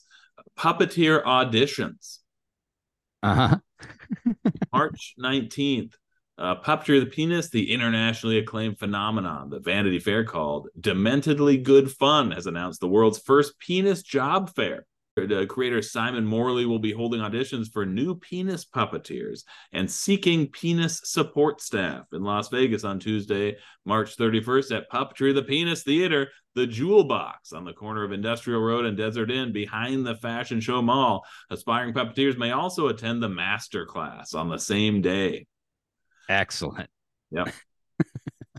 puppeteer 0.58 1.24
auditions 1.24 2.18
Uh 3.22 3.34
huh. 3.34 3.58
March 4.70 5.14
19th. 5.18 5.94
Uh, 6.36 6.56
Puppetry 6.60 6.98
of 6.98 7.04
the 7.04 7.10
Penis, 7.10 7.48
the 7.50 7.72
internationally 7.72 8.36
acclaimed 8.38 8.78
phenomenon 8.78 9.48
that 9.50 9.64
Vanity 9.64 9.98
Fair 9.98 10.24
called 10.24 10.68
Dementedly 10.78 11.62
Good 11.62 11.90
Fun, 11.90 12.32
has 12.32 12.46
announced 12.46 12.80
the 12.80 12.88
world's 12.88 13.18
first 13.18 13.58
penis 13.60 14.02
job 14.02 14.50
fair. 14.54 14.86
The 15.14 15.46
creator 15.46 15.82
Simon 15.82 16.24
Morley 16.24 16.64
will 16.64 16.78
be 16.78 16.92
holding 16.92 17.20
auditions 17.20 17.70
for 17.70 17.84
new 17.84 18.14
penis 18.14 18.64
puppeteers 18.64 19.44
and 19.70 19.90
seeking 19.90 20.48
penis 20.48 21.02
support 21.04 21.60
staff 21.60 22.06
in 22.14 22.22
Las 22.22 22.48
Vegas 22.48 22.82
on 22.82 22.98
Tuesday, 22.98 23.56
March 23.84 24.16
31st 24.16 24.76
at 24.78 24.90
Puppetry 24.90 25.34
the 25.34 25.42
Penis 25.42 25.82
Theater, 25.82 26.28
the 26.54 26.66
Jewel 26.66 27.04
Box 27.04 27.52
on 27.52 27.66
the 27.66 27.74
corner 27.74 28.04
of 28.04 28.12
Industrial 28.12 28.60
Road 28.60 28.86
and 28.86 28.96
Desert 28.96 29.30
Inn 29.30 29.52
behind 29.52 30.06
the 30.06 30.16
Fashion 30.16 30.60
Show 30.60 30.80
Mall. 30.80 31.26
Aspiring 31.50 31.92
puppeteers 31.92 32.38
may 32.38 32.52
also 32.52 32.88
attend 32.88 33.22
the 33.22 33.28
master 33.28 33.84
class 33.84 34.32
on 34.32 34.48
the 34.48 34.58
same 34.58 35.02
day. 35.02 35.46
Excellent. 36.28 36.88
Yep. 37.30 37.52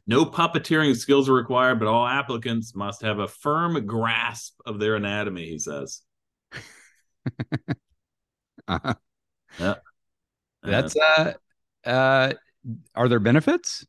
No 0.06 0.26
puppeteering 0.26 0.98
skills 0.98 1.30
are 1.30 1.34
required, 1.34 1.80
but 1.80 1.88
all 1.88 2.06
applicants 2.06 2.76
must 2.76 3.04
have 3.04 3.20
a 3.20 3.28
firm 3.28 3.86
grasp 3.86 4.54
of 4.66 4.78
their 4.78 4.96
anatomy, 4.96 5.46
he 5.46 5.58
says. 5.58 6.02
Uh-huh. 8.66 8.94
Uh, 9.60 9.76
That's 10.64 10.96
uh 10.96 11.34
uh 11.86 12.34
are 12.96 13.10
there 13.10 13.20
benefits? 13.20 13.86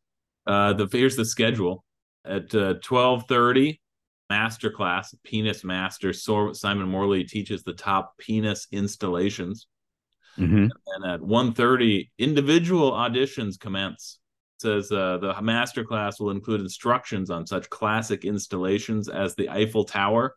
uh 0.46 0.72
the 0.72 0.88
here's 0.90 1.14
the 1.16 1.24
schedule 1.24 1.84
at 2.24 2.52
uh, 2.54 2.74
12:30 2.82 3.78
masterclass, 4.32 5.14
penis 5.22 5.64
master. 5.64 6.12
So 6.12 6.52
Simon 6.52 6.88
Morley 6.88 7.24
teaches 7.24 7.62
the 7.62 7.74
top 7.74 8.18
penis 8.18 8.66
installations. 8.72 9.66
Mhm. 10.38 10.70
And 10.86 11.04
at 11.06 11.20
1.30, 11.20 12.10
individual 12.18 12.90
auditions 12.92 13.58
commence. 13.58 14.18
It 14.58 14.62
says 14.62 14.90
uh, 14.90 15.18
the 15.18 15.34
masterclass 15.34 16.18
will 16.18 16.30
include 16.30 16.60
instructions 16.60 17.30
on 17.30 17.46
such 17.46 17.70
classic 17.70 18.24
installations 18.24 19.08
as 19.08 19.34
the 19.36 19.48
Eiffel 19.50 19.84
Tower, 19.84 20.34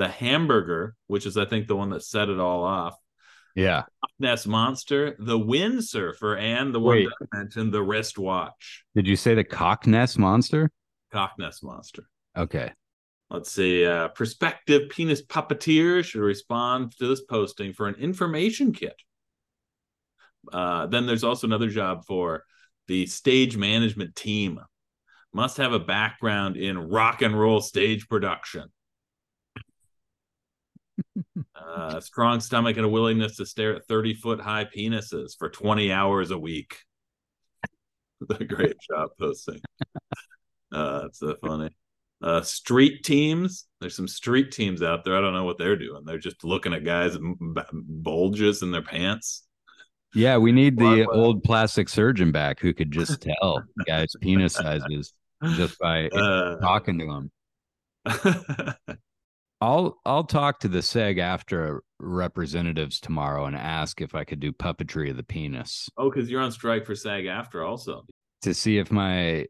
the 0.00 0.08
Hamburger, 0.08 0.94
which 1.08 1.26
is 1.26 1.36
I 1.36 1.44
think 1.44 1.68
the 1.68 1.76
one 1.76 1.90
that 1.90 2.02
set 2.02 2.30
it 2.30 2.40
all 2.40 2.64
off, 2.64 2.96
Yeah. 3.54 3.82
Ness 4.18 4.46
Monster, 4.46 5.14
the 5.18 5.38
Windsurfer, 5.38 6.40
and 6.40 6.74
the 6.74 6.80
one 6.80 6.96
Wait. 6.96 7.08
that 7.20 7.28
I 7.34 7.38
mentioned, 7.38 7.74
the 7.74 7.82
wristwatch. 7.82 8.84
Did 8.94 9.06
you 9.06 9.14
say 9.14 9.34
the 9.34 9.44
cockness 9.44 10.16
monster? 10.16 10.70
Cockness 11.12 11.62
Monster. 11.62 12.08
Okay. 12.34 12.72
Let's 13.28 13.52
see. 13.52 13.84
Uh, 13.84 14.08
prospective 14.08 14.88
penis 14.88 15.22
puppeteer 15.22 16.02
should 16.02 16.22
respond 16.22 16.96
to 16.96 17.06
this 17.06 17.20
posting 17.22 17.74
for 17.74 17.86
an 17.86 17.96
information 17.96 18.72
kit. 18.72 18.96
Uh, 20.50 20.86
then 20.86 21.06
there's 21.06 21.24
also 21.24 21.46
another 21.46 21.68
job 21.68 22.06
for 22.06 22.44
the 22.88 23.04
stage 23.04 23.54
management 23.58 24.16
team. 24.16 24.60
Must 25.34 25.58
have 25.58 25.74
a 25.74 25.78
background 25.78 26.56
in 26.56 26.88
rock 26.88 27.20
and 27.20 27.38
roll 27.38 27.60
stage 27.60 28.08
production. 28.08 28.64
Uh, 31.54 31.94
a 31.96 32.02
strong 32.02 32.40
stomach 32.40 32.76
and 32.76 32.86
a 32.86 32.88
willingness 32.88 33.36
to 33.36 33.46
stare 33.46 33.76
at 33.76 33.86
30 33.86 34.14
foot 34.14 34.40
high 34.40 34.64
penises 34.64 35.36
for 35.38 35.48
20 35.48 35.92
hours 35.92 36.30
a 36.30 36.38
week. 36.38 36.78
the 38.28 38.44
great 38.44 38.76
job 38.88 39.10
posting. 39.18 39.60
Uh, 40.72 41.02
that's 41.02 41.18
so 41.18 41.34
funny. 41.40 41.70
Uh, 42.22 42.42
street 42.42 43.02
teams. 43.02 43.66
There's 43.80 43.96
some 43.96 44.08
street 44.08 44.52
teams 44.52 44.82
out 44.82 45.04
there. 45.04 45.16
I 45.16 45.20
don't 45.20 45.32
know 45.32 45.44
what 45.44 45.58
they're 45.58 45.76
doing. 45.76 46.02
They're 46.04 46.18
just 46.18 46.44
looking 46.44 46.74
at 46.74 46.84
guys 46.84 47.16
bulges 47.20 48.62
in 48.62 48.70
their 48.70 48.82
pants. 48.82 49.44
Yeah, 50.14 50.38
we 50.38 50.52
need 50.52 50.76
the 50.76 51.06
old 51.06 51.44
plastic 51.44 51.88
surgeon 51.88 52.32
back 52.32 52.60
who 52.60 52.74
could 52.74 52.90
just 52.90 53.22
tell 53.22 53.62
guys' 53.86 54.14
penis 54.20 54.54
sizes 54.54 55.12
just 55.54 55.78
by 55.78 56.08
Uh, 56.08 56.56
talking 56.56 56.98
to 56.98 57.06
them. 57.06 58.76
I'll 59.60 59.98
I'll 60.06 60.24
talk 60.24 60.60
to 60.60 60.68
the 60.68 60.82
SAG-AFTRA 60.82 61.80
representatives 61.98 62.98
tomorrow 62.98 63.44
and 63.44 63.54
ask 63.54 64.00
if 64.00 64.14
I 64.14 64.24
could 64.24 64.40
do 64.40 64.52
puppetry 64.52 65.10
of 65.10 65.16
the 65.16 65.22
penis 65.22 65.90
oh, 65.98 66.10
because 66.10 66.30
you're 66.30 66.40
on 66.40 66.50
strike 66.50 66.86
for 66.86 66.94
SAG-AFTRA 66.94 67.68
also. 67.68 68.04
to 68.42 68.54
see 68.54 68.78
if 68.78 68.90
my 68.90 69.46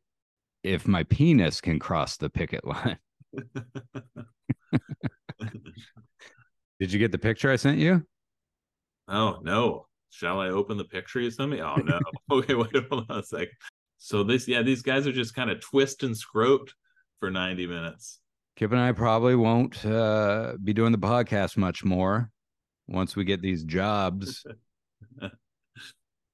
if 0.63 0.87
my 0.87 1.05
penis 1.05 1.61
can 1.61 1.79
cross 1.79 2.17
the 2.17 2.29
picket 2.29 2.67
line. 2.67 2.99
Did 6.81 6.93
you 6.93 6.99
get 6.99 7.13
the 7.13 7.19
picture 7.19 7.51
I 7.51 7.57
sent 7.57 7.79
you? 7.79 8.05
Oh 9.09 9.39
no. 9.43 9.87
Shall 10.11 10.41
I 10.41 10.49
open 10.49 10.77
the 10.77 10.85
picture 10.85 11.21
you 11.21 11.31
sent 11.31 11.51
me? 11.51 11.61
Oh 11.63 11.77
no. 11.77 12.01
okay, 12.33 12.55
wait, 12.55 12.71
hold 12.91 13.07
on 13.09 13.19
a 13.21 13.23
second. 13.23 13.51
So 13.99 14.25
this, 14.25 14.49
yeah, 14.49 14.63
these 14.63 14.83
guys 14.83 15.07
are 15.07 15.13
just 15.13 15.35
kind 15.35 15.51
of 15.51 15.61
twist 15.61 16.03
and 16.03 16.15
scrote 16.15 16.71
for 17.21 17.31
90 17.31 17.67
minutes. 17.67 18.20
Kip 18.61 18.73
and 18.73 18.81
I 18.81 18.93
probably 18.93 19.37
won't 19.37 19.87
uh, 19.87 20.53
be 20.63 20.75
doing 20.75 20.93
the 20.93 20.99
podcast 20.99 21.57
much 21.57 21.83
more 21.83 22.31
once 22.89 23.17
we 23.17 23.25
get 23.25 23.41
these 23.41 23.65
jobs. 23.65 24.45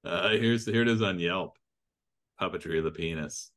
Uh, 0.05 0.29
here's 0.31 0.65
here 0.65 0.83
it 0.83 0.89
is 0.89 1.03
on 1.03 1.19
Yelp. 1.19 1.57
Puppetry 2.41 2.79
of 2.79 2.85
the 2.85 2.93
penis. 2.93 3.51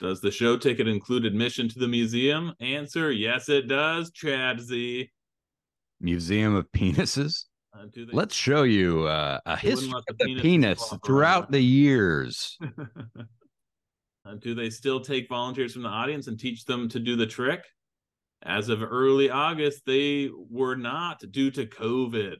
Does 0.00 0.20
the 0.20 0.32
show 0.32 0.56
ticket 0.56 0.88
include 0.88 1.24
admission 1.24 1.68
to 1.68 1.78
the 1.78 1.86
museum? 1.86 2.52
Answer: 2.58 3.12
Yes, 3.12 3.48
it 3.48 3.68
does. 3.68 4.10
Chad 4.10 4.60
Z. 4.60 5.08
Museum 6.00 6.56
of 6.56 6.66
Penises. 6.72 7.44
Uh, 7.72 7.84
they- 7.94 8.06
Let's 8.12 8.34
show 8.34 8.64
you 8.64 9.04
uh, 9.04 9.38
a 9.46 9.56
history 9.56 9.92
of 9.96 10.02
the 10.18 10.24
penis 10.24 10.42
penis 10.42 10.94
throughout 11.04 11.52
the 11.52 11.60
years. 11.60 12.58
Uh, 14.26 14.34
do 14.34 14.54
they 14.54 14.70
still 14.70 15.00
take 15.00 15.28
volunteers 15.28 15.72
from 15.72 15.82
the 15.82 15.88
audience 15.88 16.26
and 16.26 16.38
teach 16.38 16.64
them 16.64 16.88
to 16.88 16.98
do 16.98 17.16
the 17.16 17.26
trick? 17.26 17.64
As 18.42 18.68
of 18.68 18.82
early 18.82 19.30
August, 19.30 19.82
they 19.86 20.30
were 20.50 20.76
not 20.76 21.22
due 21.30 21.50
to 21.52 21.66
COVID. 21.66 22.36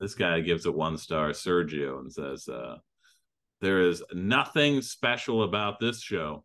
This 0.00 0.14
guy 0.14 0.40
gives 0.40 0.66
it 0.66 0.74
one 0.74 0.98
star, 0.98 1.30
Sergio, 1.30 2.00
and 2.00 2.12
says, 2.12 2.48
uh, 2.48 2.76
There 3.60 3.80
is 3.80 4.02
nothing 4.12 4.82
special 4.82 5.44
about 5.44 5.78
this 5.78 6.02
show. 6.02 6.44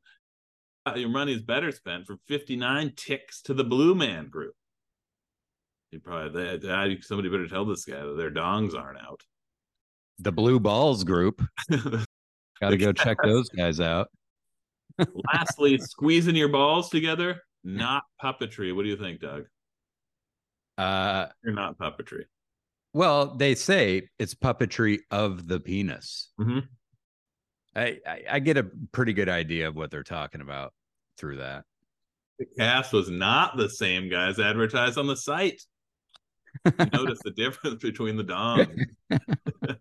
Your 0.95 1.09
money 1.09 1.33
is 1.33 1.41
better 1.41 1.71
spent 1.71 2.05
for 2.05 2.17
59 2.27 2.93
ticks 2.95 3.41
to 3.43 3.53
the 3.53 3.63
Blue 3.63 3.93
Man 3.93 4.29
Group. 4.29 4.53
You 5.91 5.99
probably, 5.99 6.57
they, 6.57 6.69
I- 6.71 6.97
somebody 7.01 7.29
better 7.29 7.47
tell 7.47 7.65
this 7.65 7.85
guy 7.85 7.99
that 7.99 8.15
their 8.17 8.31
dongs 8.31 8.75
aren't 8.75 8.99
out. 8.99 9.21
The 10.19 10.31
Blue 10.31 10.59
Balls 10.59 11.03
Group. 11.03 11.41
Got 11.69 12.69
to 12.71 12.77
go 12.77 12.91
check 12.93 13.17
those 13.23 13.49
guys 13.49 13.79
out. 13.79 14.09
Lastly, 15.33 15.77
squeezing 15.77 16.35
your 16.35 16.49
balls 16.49 16.89
together, 16.89 17.41
not 17.63 18.03
puppetry. 18.23 18.75
What 18.75 18.83
do 18.83 18.89
you 18.89 18.97
think, 18.97 19.19
Doug? 19.21 19.43
Uh, 20.77 21.27
You're 21.43 21.53
not 21.53 21.77
puppetry. 21.77 22.23
well, 22.93 23.35
they 23.35 23.55
say 23.55 24.09
it's 24.19 24.33
puppetry 24.35 24.99
of 25.11 25.47
the 25.47 25.59
penis. 25.59 26.31
Mhm. 26.39 26.67
I, 27.75 27.99
I 28.07 28.21
I 28.31 28.39
get 28.39 28.57
a 28.57 28.67
pretty 28.91 29.13
good 29.13 29.29
idea 29.29 29.67
of 29.67 29.75
what 29.75 29.91
they're 29.91 30.03
talking 30.03 30.41
about 30.41 30.73
through 31.17 31.37
that. 31.37 31.63
The 32.39 32.45
cast 32.57 32.93
was 32.93 33.09
not 33.09 33.57
the 33.57 33.69
same 33.69 34.09
guys 34.09 34.39
advertised 34.39 34.97
on 34.97 35.07
the 35.07 35.17
site. 35.17 35.61
You 36.65 36.71
Notice 36.93 37.19
the 37.23 37.31
difference 37.31 37.81
between 37.81 38.17
the 38.17 38.23
dongs. 38.23 38.85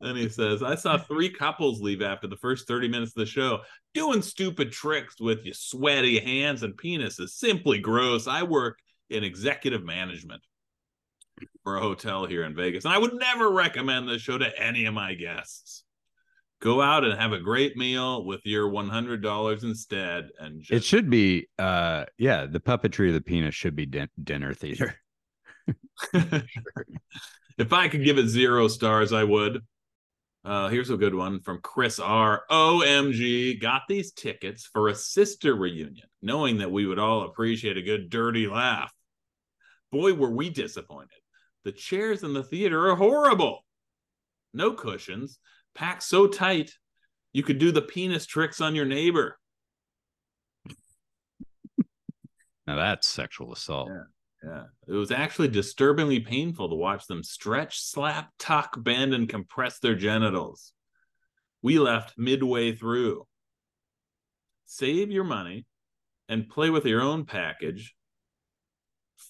then 0.00 0.16
he 0.16 0.28
says, 0.28 0.62
I 0.62 0.74
saw 0.74 0.98
three 0.98 1.30
couples 1.30 1.80
leave 1.80 2.02
after 2.02 2.26
the 2.26 2.36
first 2.36 2.66
30 2.66 2.88
minutes 2.88 3.12
of 3.12 3.20
the 3.20 3.26
show. 3.26 3.60
Doing 3.94 4.22
stupid 4.22 4.72
tricks 4.72 5.20
with 5.20 5.44
your 5.44 5.54
sweaty 5.54 6.18
hands 6.18 6.62
and 6.62 6.76
penis 6.76 7.18
is 7.18 7.34
simply 7.34 7.78
gross. 7.78 8.26
I 8.26 8.42
work 8.42 8.78
in 9.08 9.24
executive 9.24 9.84
management 9.84 10.42
for 11.64 11.76
a 11.76 11.80
hotel 11.80 12.26
here 12.26 12.44
in 12.44 12.54
Vegas, 12.54 12.84
and 12.84 12.94
I 12.94 12.98
would 12.98 13.14
never 13.14 13.50
recommend 13.50 14.08
this 14.08 14.22
show 14.22 14.38
to 14.38 14.60
any 14.60 14.86
of 14.86 14.94
my 14.94 15.14
guests. 15.14 15.84
Go 16.60 16.82
out 16.82 17.04
and 17.04 17.18
have 17.18 17.32
a 17.32 17.40
great 17.40 17.76
meal 17.76 18.24
with 18.24 18.40
your 18.44 18.68
$100 18.68 19.64
instead. 19.64 20.28
And 20.38 20.60
just 20.60 20.72
It 20.72 20.84
should 20.84 21.08
be, 21.08 21.48
uh, 21.58 22.04
yeah, 22.18 22.44
the 22.44 22.60
puppetry 22.60 23.08
of 23.08 23.14
the 23.14 23.22
penis 23.22 23.54
should 23.54 23.74
be 23.74 23.86
din- 23.86 24.10
dinner 24.22 24.52
theater. 24.52 24.94
if 27.58 27.72
I 27.72 27.88
could 27.88 28.04
give 28.04 28.18
it 28.18 28.28
zero 28.28 28.68
stars, 28.68 29.12
I 29.12 29.24
would. 29.24 29.62
Uh, 30.44 30.68
here's 30.68 30.90
a 30.90 30.96
good 30.96 31.14
one 31.14 31.40
from 31.40 31.60
Chris 31.62 31.98
R. 31.98 32.42
OMG, 32.50 33.60
got 33.60 33.82
these 33.88 34.12
tickets 34.12 34.64
for 34.72 34.88
a 34.88 34.94
sister 34.94 35.54
reunion, 35.54 36.08
knowing 36.22 36.58
that 36.58 36.70
we 36.70 36.86
would 36.86 36.98
all 36.98 37.24
appreciate 37.24 37.76
a 37.76 37.82
good 37.82 38.08
dirty 38.08 38.46
laugh. 38.46 38.92
Boy, 39.92 40.14
were 40.14 40.30
we 40.30 40.48
disappointed. 40.48 41.10
The 41.64 41.72
chairs 41.72 42.22
in 42.22 42.32
the 42.32 42.42
theater 42.42 42.88
are 42.90 42.96
horrible. 42.96 43.64
No 44.54 44.72
cushions, 44.72 45.38
packed 45.74 46.02
so 46.02 46.26
tight 46.26 46.72
you 47.32 47.42
could 47.42 47.58
do 47.58 47.70
the 47.70 47.82
penis 47.82 48.26
tricks 48.26 48.60
on 48.60 48.74
your 48.74 48.86
neighbor. 48.86 49.38
Now 52.66 52.76
that's 52.76 53.06
sexual 53.06 53.52
assault. 53.52 53.90
Yeah. 53.90 54.02
Yeah. 54.44 54.64
It 54.88 54.92
was 54.92 55.10
actually 55.10 55.48
disturbingly 55.48 56.20
painful 56.20 56.68
to 56.68 56.74
watch 56.74 57.06
them 57.06 57.22
stretch, 57.22 57.80
slap, 57.80 58.30
tuck, 58.38 58.74
bend, 58.82 59.12
and 59.12 59.28
compress 59.28 59.78
their 59.78 59.94
genitals. 59.94 60.72
We 61.62 61.78
left 61.78 62.14
midway 62.16 62.72
through. 62.72 63.26
Save 64.66 65.10
your 65.10 65.24
money 65.24 65.66
and 66.28 66.48
play 66.48 66.70
with 66.70 66.86
your 66.86 67.02
own 67.02 67.24
package. 67.26 67.94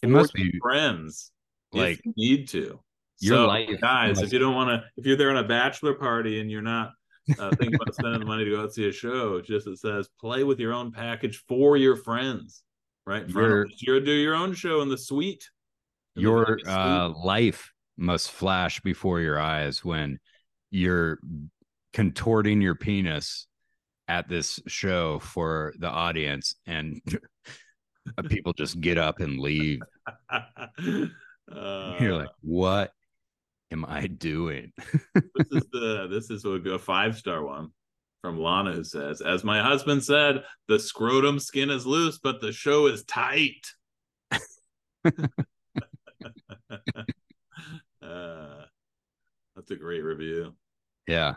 It 0.03 0.09
must 0.09 0.33
be 0.33 0.53
friends 0.61 1.33
like 1.73 2.01
need 2.17 2.49
to. 2.49 2.81
your 3.21 3.37
so, 3.37 3.47
life 3.47 3.81
guys. 3.81 4.23
If 4.23 4.33
you 4.33 4.39
don't 4.39 4.55
want 4.55 4.71
to, 4.71 4.85
if 4.97 5.07
you're 5.07 5.17
there 5.17 5.31
on 5.31 5.39
a 5.39 5.49
bachelor 5.49 5.95
party 5.95 6.41
and 6.41 6.51
you're 6.51 6.63
not 6.63 6.93
uh, 7.39 7.51
thinking 7.51 7.75
about 7.75 7.95
spending 7.95 8.21
the 8.21 8.27
money 8.27 8.45
to 8.45 8.51
go 8.51 8.63
out 8.63 8.73
see 8.73 8.89
a 8.89 8.93
show, 8.93 9.41
just 9.41 9.67
it 9.67 9.79
says 9.79 10.09
play 10.21 10.45
with 10.45 10.61
your 10.61 10.73
own 10.73 10.93
package 10.93 11.43
for 11.49 11.77
your 11.77 11.97
friends. 11.97 12.63
Right, 13.07 13.23
in 13.25 13.31
front 13.31 13.47
of 13.47 13.53
Your- 13.81 13.99
you 13.99 14.05
do 14.05 14.13
your 14.13 14.35
own 14.35 14.55
show 14.55 14.83
in 14.83 14.89
the 14.89 14.99
suite. 14.99 15.49
In 16.17 16.23
the 16.23 16.29
your 16.29 16.59
suite. 16.59 16.69
uh, 16.69 17.11
life 17.11 17.73
must 17.97 18.31
flash 18.31 18.81
before 18.81 19.21
your 19.21 19.39
eyes 19.39 19.85
when 19.85 20.19
you're 20.71 21.19
contorting 21.93 22.61
your 22.61 22.75
penis 22.75 23.47
at 24.09 24.29
this 24.29 24.59
show 24.67 25.19
for 25.21 25.73
the 25.79 25.89
audience 25.89 26.55
and 26.67 27.01
people 28.29 28.53
just 28.53 28.81
get 28.81 28.99
up 28.99 29.21
and 29.21 29.39
leave 29.39 29.81
uh, 30.31 31.97
you're 32.01 32.17
like 32.17 32.31
what 32.41 32.93
am 33.71 33.85
i 33.87 34.07
doing 34.07 34.73
this 35.15 35.47
is 35.53 35.65
the 35.73 36.09
this 36.11 36.31
is 36.31 36.45
a 36.45 36.79
five 36.79 37.17
star 37.17 37.45
one. 37.45 37.71
From 38.21 38.39
Lana, 38.41 38.73
who 38.73 38.85
says, 38.85 39.21
As 39.21 39.45
my 39.45 39.63
husband 39.63 40.05
said, 40.05 40.45
the 40.69 40.79
scrotum 40.79 41.39
skin 41.39 41.71
is 41.71 41.87
loose, 41.87 42.19
but 42.19 42.41
the 42.41 42.53
show 42.53 42.87
is 42.87 43.05
tight. 43.05 43.67
uh, 44.33 45.11
that's 49.57 49.71
a 49.71 49.77
great 49.77 50.03
review. 50.03 50.55
Yeah. 51.07 51.35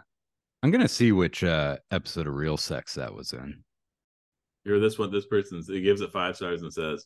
I'm 0.62 0.72
gonna 0.72 0.88
see 0.88 1.12
which 1.12 1.44
uh 1.44 1.78
episode 1.92 2.28
of 2.28 2.36
Real 2.36 2.56
Sex 2.56 2.94
that 2.94 3.14
was 3.14 3.34
in. 3.34 3.64
Here, 4.64 4.80
this 4.80 4.98
one, 4.98 5.12
this 5.12 5.26
person 5.26 5.62
he 5.68 5.82
gives 5.82 6.00
it 6.00 6.12
five 6.12 6.38
stars 6.38 6.62
and 6.62 6.72
says, 6.72 7.06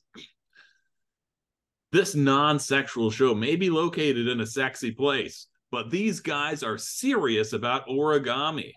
This 1.92 2.14
non 2.14 2.60
sexual 2.60 3.10
show 3.10 3.34
may 3.34 3.56
be 3.56 3.72
located 3.72 4.28
in 4.28 4.42
a 4.42 4.46
sexy 4.46 4.92
place, 4.92 5.48
but 5.72 5.90
these 5.90 6.20
guys 6.20 6.62
are 6.62 6.78
serious 6.78 7.54
about 7.54 7.88
origami. 7.88 8.74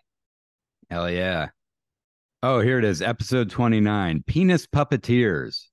Hell 0.90 1.08
yeah. 1.08 1.50
Oh, 2.42 2.58
here 2.58 2.78
it 2.78 2.84
is, 2.84 3.00
episode 3.00 3.48
29, 3.48 4.24
Penis 4.26 4.66
Puppeteers. 4.66 5.66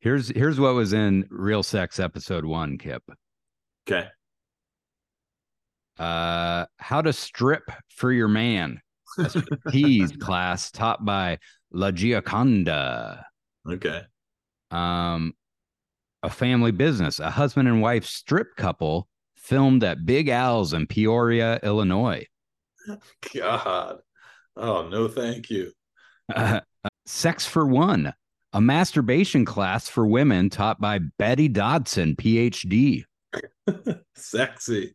Here's 0.00 0.28
here's 0.28 0.58
what 0.58 0.74
was 0.74 0.94
in 0.94 1.26
Real 1.28 1.62
Sex 1.62 2.00
episode 2.00 2.46
one, 2.46 2.78
Kip. 2.78 3.02
Okay. 3.86 4.08
Uh 5.98 6.64
how 6.78 7.02
to 7.02 7.12
strip 7.12 7.70
for 7.90 8.10
your 8.10 8.28
man. 8.28 8.80
Tease 9.70 10.12
class 10.20 10.70
taught 10.70 11.04
by 11.04 11.38
La 11.70 11.90
Gioconda. 11.90 13.22
Okay. 13.68 14.00
Um 14.70 15.34
a 16.22 16.30
family 16.30 16.72
business, 16.72 17.18
a 17.18 17.30
husband 17.30 17.68
and 17.68 17.82
wife 17.82 18.06
strip 18.06 18.56
couple 18.56 19.08
filmed 19.36 19.84
at 19.84 20.06
Big 20.06 20.28
Al's 20.28 20.72
in 20.72 20.86
Peoria, 20.86 21.60
Illinois. 21.62 22.26
God. 23.34 23.98
Oh, 24.56 24.88
no, 24.88 25.08
thank 25.08 25.50
you. 25.50 25.72
Uh, 26.34 26.60
Sex 27.06 27.46
for 27.46 27.66
One, 27.66 28.12
a 28.52 28.60
masturbation 28.60 29.44
class 29.44 29.88
for 29.88 30.06
women 30.06 30.48
taught 30.50 30.80
by 30.80 31.00
Betty 31.18 31.48
Dodson, 31.48 32.16
PhD. 32.16 33.04
Sexy. 34.16 34.94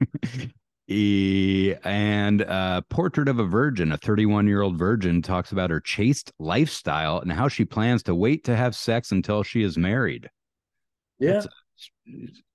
E- 0.88 1.74
and 1.84 2.42
uh, 2.42 2.82
Portrait 2.90 3.28
of 3.28 3.38
a 3.38 3.44
Virgin, 3.46 3.92
a 3.92 3.96
31 3.96 4.46
year 4.46 4.60
old 4.60 4.76
virgin, 4.76 5.22
talks 5.22 5.52
about 5.52 5.70
her 5.70 5.80
chaste 5.80 6.32
lifestyle 6.38 7.18
and 7.20 7.32
how 7.32 7.48
she 7.48 7.64
plans 7.64 8.02
to 8.02 8.14
wait 8.14 8.44
to 8.44 8.56
have 8.56 8.74
sex 8.74 9.10
until 9.12 9.42
she 9.42 9.62
is 9.62 9.78
married. 9.78 10.28
Yeah. 11.18 11.34
That's 11.34 11.46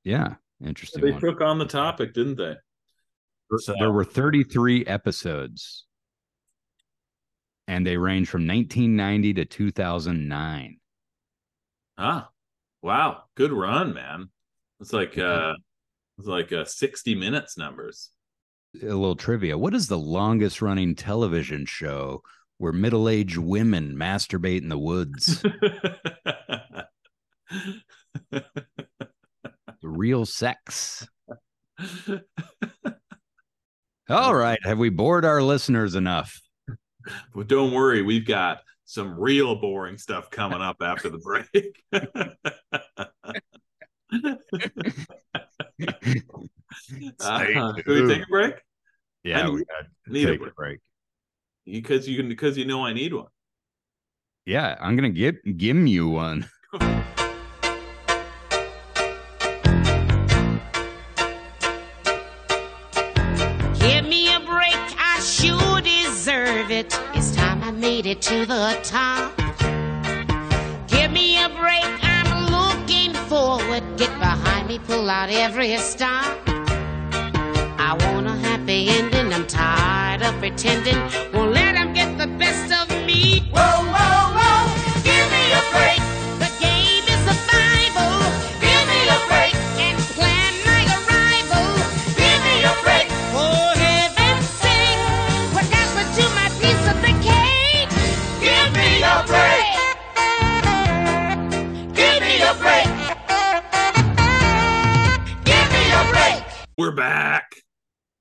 Yeah, 0.03 0.35
interesting. 0.63 1.03
They 1.03 1.11
one. 1.13 1.21
took 1.21 1.41
on 1.41 1.57
the 1.57 1.65
topic, 1.65 2.13
didn't 2.13 2.35
they? 2.37 2.55
So- 3.57 3.73
There 3.79 3.91
were 3.93 4.03
33 4.05 4.85
episodes, 4.85 5.86
and 7.67 7.85
they 7.85 7.97
range 7.97 8.29
from 8.29 8.47
1990 8.47 9.33
to 9.35 9.45
2009. 9.45 10.79
Ah, 11.97 12.29
wow. 12.81 13.23
Good 13.35 13.51
run, 13.51 13.93
man. 13.93 14.29
It's 14.79 14.93
like 14.93 15.17
uh 15.17 15.53
it's 16.17 16.27
like 16.27 16.53
uh 16.53 16.65
60 16.65 17.15
minutes 17.15 17.57
numbers. 17.57 18.11
A 18.81 18.85
little 18.85 19.15
trivia. 19.15 19.57
What 19.57 19.73
is 19.73 19.87
the 19.87 19.97
longest 19.97 20.61
running 20.61 20.95
television 20.95 21.65
show 21.65 22.21
where 22.57 22.73
middle 22.73 23.09
aged 23.09 23.37
women 23.37 23.95
masturbate 23.95 24.61
in 24.61 24.69
the 24.69 24.77
woods? 24.77 25.41
the 28.31 28.43
real 29.81 30.25
sex. 30.25 31.07
All 34.09 34.35
right. 34.35 34.59
Have 34.63 34.77
we 34.77 34.89
bored 34.89 35.25
our 35.25 35.41
listeners 35.41 35.95
enough? 35.95 36.39
But 37.33 37.47
don't 37.47 37.71
worry, 37.73 38.01
we've 38.01 38.25
got 38.25 38.61
some 38.85 39.19
real 39.19 39.55
boring 39.55 39.97
stuff 39.97 40.29
coming 40.31 40.61
up 40.61 40.77
after 40.81 41.09
the 41.09 41.19
break. 41.19 41.83
Uh, 47.19 47.73
we 47.85 48.07
take 48.07 48.23
a 48.23 48.27
break? 48.29 48.55
Yeah, 49.23 49.45
I 49.45 49.49
we 49.49 49.57
need- 49.57 49.67
got 49.67 49.85
to 50.05 50.11
need 50.11 50.27
a 50.27 50.31
take 50.31 50.39
break. 50.39 50.51
a 50.51 50.55
break. 50.55 50.79
Because 51.65 52.07
you 52.07 52.17
can 52.17 52.29
because 52.29 52.57
you 52.57 52.65
know 52.65 52.85
I 52.85 52.93
need 52.93 53.13
one. 53.13 53.27
Yeah, 54.45 54.77
I'm 54.79 54.95
gonna 54.95 55.09
give 55.09 55.35
give 55.57 55.75
you 55.87 56.07
one. 56.09 56.47
it 68.05 68.21
to 68.21 68.45
the 68.45 68.79
top. 68.83 69.35
Give 70.87 71.11
me 71.11 71.43
a 71.43 71.49
break, 71.49 71.85
I'm 72.03 72.51
looking 72.51 73.13
forward. 73.27 73.83
Get 73.97 74.11
behind 74.19 74.67
me, 74.67 74.79
pull 74.79 75.09
out 75.09 75.29
every 75.29 75.75
stop. 75.77 76.37
I 77.79 77.97
want 77.99 78.27
a 78.27 78.35
happy 78.35 78.89
ending, 78.89 79.33
I'm 79.33 79.47
tired 79.47 80.21
of 80.21 80.37
pretending. 80.39 80.99
Won't 81.33 81.53
let 81.53 81.75
'em 81.75 81.93
get 81.93 82.17
the 82.17 82.27
best 82.27 82.71
of 82.71 82.87
me. 83.05 83.49
Whoa, 83.51 83.86
We're 106.77 106.91
back. 106.91 107.55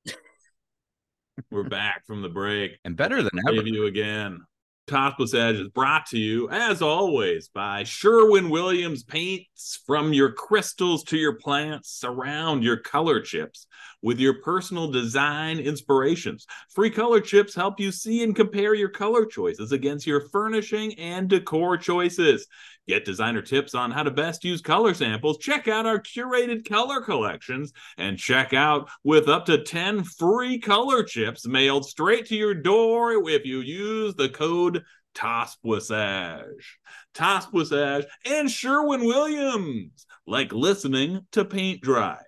We're 1.50 1.68
back 1.68 2.06
from 2.06 2.22
the 2.22 2.30
break. 2.30 2.78
And 2.86 2.96
better 2.96 3.22
than 3.22 3.38
ever. 3.46 3.66
You 3.66 3.84
again. 3.84 4.40
Topless 4.86 5.34
Edge 5.34 5.56
is 5.56 5.68
brought 5.68 6.06
to 6.06 6.18
you, 6.18 6.48
as 6.48 6.80
always, 6.80 7.48
by 7.48 7.82
Sherwin 7.82 8.48
Williams 8.48 9.02
paints. 9.02 9.82
From 9.84 10.12
your 10.12 10.32
crystals 10.32 11.02
to 11.04 11.18
your 11.18 11.34
plants, 11.34 11.90
surround 11.90 12.62
your 12.62 12.76
color 12.78 13.20
chips 13.20 13.66
with 14.00 14.20
your 14.20 14.40
personal 14.42 14.90
design 14.90 15.58
inspirations. 15.58 16.46
Free 16.72 16.90
color 16.90 17.20
chips 17.20 17.54
help 17.54 17.80
you 17.80 17.90
see 17.90 18.22
and 18.22 18.34
compare 18.34 18.74
your 18.74 18.88
color 18.88 19.26
choices 19.26 19.72
against 19.72 20.06
your 20.06 20.28
furnishing 20.30 20.94
and 20.98 21.28
decor 21.28 21.76
choices. 21.76 22.46
Get 22.88 23.04
designer 23.04 23.42
tips 23.42 23.74
on 23.74 23.90
how 23.90 24.04
to 24.04 24.12
best 24.12 24.44
use 24.44 24.60
color 24.60 24.94
samples. 24.94 25.38
Check 25.38 25.66
out 25.66 25.86
our 25.86 25.98
curated 25.98 26.68
color 26.68 27.00
collections 27.00 27.72
and 27.98 28.16
check 28.16 28.52
out 28.54 28.88
with 29.02 29.28
up 29.28 29.46
to 29.46 29.64
10 29.64 30.04
free 30.04 30.60
color 30.60 31.02
chips 31.02 31.48
mailed 31.48 31.84
straight 31.84 32.26
to 32.26 32.36
your 32.36 32.54
door 32.54 33.12
if 33.28 33.44
you 33.44 33.58
use 33.58 34.14
the 34.14 34.28
code 34.28 34.84
TOSPWISAGE. 35.16 36.78
TOSPWISAGE 37.14 38.06
and 38.24 38.48
Sherwin 38.48 39.04
Williams, 39.04 40.06
like 40.26 40.52
listening 40.52 41.26
to 41.32 41.44
paint 41.44 41.80
dry. 41.80 42.18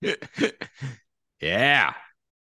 yeah. 1.40 1.92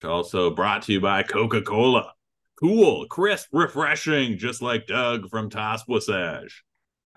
Also 0.03 0.51
brought 0.51 0.83
to 0.83 0.93
you 0.93 1.01
by 1.01 1.23
Coca 1.23 1.61
Cola. 1.63 2.11
Cool, 2.59 3.05
crisp, 3.07 3.49
refreshing, 3.51 4.37
just 4.37 4.61
like 4.61 4.87
Doug 4.87 5.29
from 5.29 5.49
TOSPWISAGE. 5.49 6.51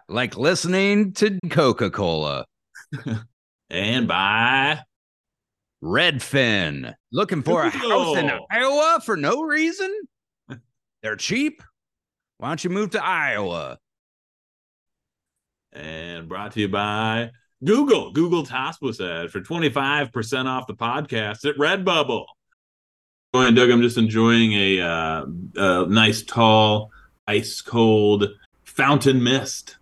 Like 0.09 0.37
listening 0.37 1.13
to 1.15 1.39
Coca 1.51 1.91
Cola. 1.91 2.45
And 3.71 4.09
by 4.09 4.81
Redfin. 5.85 6.95
Looking 7.13 7.43
for 7.43 7.65
a 7.65 7.69
house 7.69 8.17
in 8.17 8.31
Iowa 8.51 9.01
for 9.05 9.15
no 9.15 9.43
reason? 9.43 9.95
They're 11.03 11.17
cheap. 11.17 11.63
Why 12.39 12.49
don't 12.49 12.65
you 12.65 12.71
move 12.71 12.93
to 12.93 13.05
Iowa? 13.05 13.77
and 15.73 16.29
brought 16.29 16.53
to 16.53 16.61
you 16.61 16.69
by 16.69 17.31
Google. 17.65 18.13
Google 18.13 18.47
ad 18.51 18.75
for 19.31 19.41
25% 19.41 20.47
off 20.47 20.67
the 20.67 20.75
podcast 20.75 21.45
at 21.45 21.57
Redbubble. 21.57 22.27
Ahead, 23.43 23.55
Doug. 23.57 23.71
I'm 23.71 23.83
just 23.83 23.99
enjoying 23.99 24.53
a, 24.53 24.81
uh, 24.81 25.25
a 25.57 25.87
nice, 25.87 26.23
tall, 26.23 26.91
ice 27.27 27.61
cold 27.61 28.25
fountain 28.65 29.23
mist, 29.23 29.77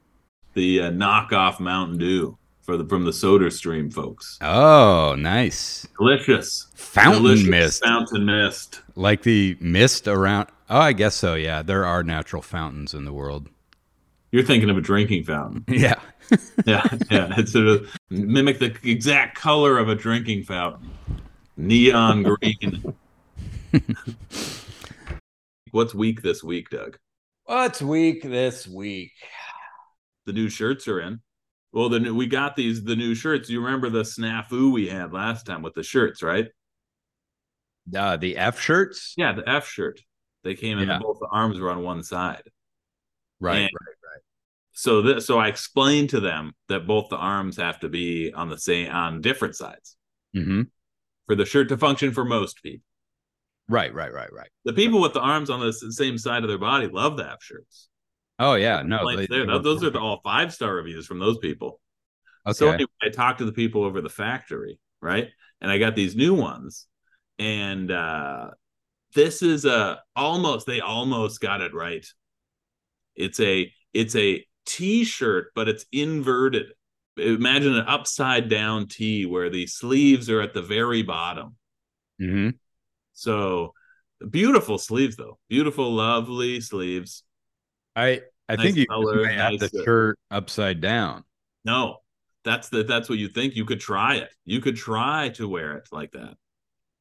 the 0.55 0.81
uh, 0.83 0.91
knockoff 0.91 1.61
Mountain 1.61 1.99
Dew 1.99 2.39
for 2.63 2.77
the 2.77 2.85
from 2.87 3.05
the 3.05 3.13
Soda 3.13 3.51
Stream 3.51 3.91
folks. 3.91 4.39
Oh, 4.41 5.15
nice. 5.19 5.87
Delicious, 5.99 6.67
Fountain 6.75 7.23
delicious 7.23 7.47
mist. 7.49 7.85
fountain 7.85 8.25
mist. 8.27 8.83
Like 8.97 9.23
the 9.23 9.57
mist 9.61 10.09
around. 10.09 10.49
Oh, 10.69 10.79
I 10.81 10.93
guess 10.93 11.15
so. 11.15 11.35
Yeah. 11.35 11.63
There 11.63 11.85
are 11.85 12.03
natural 12.03 12.43
fountains 12.43 12.93
in 12.95 13.05
the 13.05 13.13
world. 13.13 13.49
You're 14.33 14.43
thinking 14.43 14.69
of 14.69 14.77
a 14.77 14.81
drinking 14.81 15.25
fountain. 15.25 15.65
Yeah. 15.69 15.95
yeah, 16.67 16.85
yeah. 17.09 17.33
It's 17.39 17.53
sort 17.53 17.69
of 17.69 17.89
mimic 18.11 18.59
the 18.59 18.77
exact 18.83 19.39
color 19.39 19.79
of 19.79 19.89
a 19.89 19.95
drinking 19.95 20.43
fountain, 20.43 20.91
neon 21.57 22.23
green. 22.41 22.95
What's 25.71 25.95
week 25.95 26.23
this 26.23 26.43
week, 26.43 26.71
Doug? 26.71 26.97
What's 27.45 27.83
week 27.83 28.23
this 28.23 28.67
week? 28.67 29.13
The 30.27 30.33
new 30.33 30.49
shirts 30.49 30.89
are 30.89 31.01
in. 31.01 31.21
Well, 31.73 31.89
the 31.89 32.01
new, 32.01 32.15
we 32.15 32.27
got 32.27 32.57
these 32.57 32.83
the 32.85 32.97
new 32.97 33.15
shirts. 33.15 33.49
You 33.51 33.63
remember 33.63 33.91
the 33.91 34.03
snafu 34.03 34.73
we 34.73 34.89
had 34.89 35.13
last 35.13 35.47
time 35.47 35.63
with 35.63 35.75
the 35.75 35.83
shirts, 35.83 36.23
right? 36.23 36.47
Uh, 37.97 38.17
the 38.17 38.37
F 38.37 38.61
shirts? 38.61 39.15
Yeah, 39.17 39.33
the 39.33 39.49
F 39.49 39.69
shirt. 39.69 40.01
They 40.43 40.55
came 40.55 40.79
in 40.79 40.89
Yeah. 40.89 40.99
both 41.01 41.19
the 41.21 41.29
arms 41.31 41.61
were 41.61 41.71
on 41.71 41.83
one 41.83 42.03
side. 42.03 42.43
Right, 43.41 43.57
And- 43.59 43.63
right, 43.65 43.97
right. 44.05 44.23
So 44.73 45.03
this, 45.03 45.27
so 45.27 45.39
I 45.39 45.49
explained 45.49 46.11
to 46.11 46.21
them 46.21 46.53
that 46.69 46.87
both 46.87 47.09
the 47.11 47.17
arms 47.17 47.57
have 47.57 47.81
to 47.81 47.89
be 47.89 48.33
on 48.33 48.49
the 48.49 48.59
same 48.59 48.91
on 48.91 49.21
different 49.21 49.57
sides 49.57 49.97
hmm 50.35 50.63
for 51.27 51.35
the 51.35 51.45
shirt 51.47 51.69
to 51.71 51.77
function 51.77 52.13
for 52.13 52.25
most 52.25 52.63
people. 52.63 52.85
Right, 53.69 53.93
right, 53.93 54.13
right, 54.13 54.33
right. 54.33 54.49
The 54.65 54.73
people 54.73 55.01
with 55.01 55.13
the 55.13 55.21
arms 55.21 55.51
on 55.51 55.61
the 55.61 55.73
same 55.73 56.19
side 56.19 56.43
of 56.45 56.49
their 56.49 56.59
body 56.59 56.87
love 56.89 57.17
the 57.17 57.29
F 57.29 57.43
shirts. 57.43 57.89
Oh 58.39 58.55
yeah, 58.55 58.83
no, 58.83 59.05
they- 59.17 59.27
they 59.27 59.37
Th- 59.45 59.63
Those 59.63 59.83
are 59.83 59.91
the 59.91 59.99
all 60.01 60.21
five 60.23 60.53
star 60.53 60.75
reviews 60.75 61.07
from 61.07 61.19
those 61.19 61.39
people. 61.39 61.81
Okay. 62.47 62.55
So 62.57 62.71
anyway, 62.71 62.89
I 63.03 63.09
talked 63.09 63.39
to 63.39 63.45
the 63.45 63.53
people 63.53 63.83
over 63.83 64.01
the 64.01 64.09
factory, 64.09 64.79
right? 65.01 65.29
And 65.61 65.71
I 65.71 65.79
got 65.79 65.97
these 65.97 66.15
new 66.15 66.35
ones. 66.35 66.87
And 67.39 67.91
uh 67.91 68.51
this 69.15 69.43
is 69.43 69.65
a 69.65 70.01
almost 70.15 70.67
they 70.67 70.81
almost 70.81 71.41
got 71.41 71.61
it 71.61 71.75
right. 71.75 72.07
It's 73.15 73.41
a 73.41 73.73
it's 73.95 74.15
a 74.15 74.45
t-shirt, 74.67 75.53
but 75.55 75.69
it's 75.69 75.87
inverted. 75.93 76.67
Imagine 77.17 77.75
an 77.77 77.87
upside 77.89 78.49
down 78.51 78.89
T 78.89 79.25
where 79.25 79.49
the 79.49 79.67
sleeves 79.67 80.29
are 80.29 80.43
at 80.43 80.53
the 80.55 80.63
very 80.63 81.03
bottom. 81.03 81.57
hmm 82.21 82.51
So 83.17 83.73
beautiful 84.31 84.79
sleeves 84.79 85.17
though. 85.17 85.39
Beautiful, 85.49 85.93
lovely 85.93 86.61
sleeves. 86.61 87.25
I 87.97 88.21
I 88.49 88.57
Nice 88.57 88.67
think 88.67 88.77
you 88.77 88.87
color, 88.87 89.25
might 89.25 89.33
have 89.33 89.59
the 89.59 89.67
uh, 89.67 89.85
shirt 89.85 90.19
upside 90.31 90.81
down. 90.81 91.25
No, 91.65 91.97
that's 92.45 92.69
the 92.69 92.85
that's 92.85 93.09
what 93.09 93.19
you 93.19 93.29
think. 93.29 93.57
You 93.57 93.65
could 93.65 93.81
try 93.81 94.17
it. 94.17 94.31
You 94.45 94.61
could 94.61 94.77
try 94.77 95.31
to 95.31 95.49
wear 95.49 95.77
it 95.79 95.89
like 95.91 96.13
that, 96.13 96.37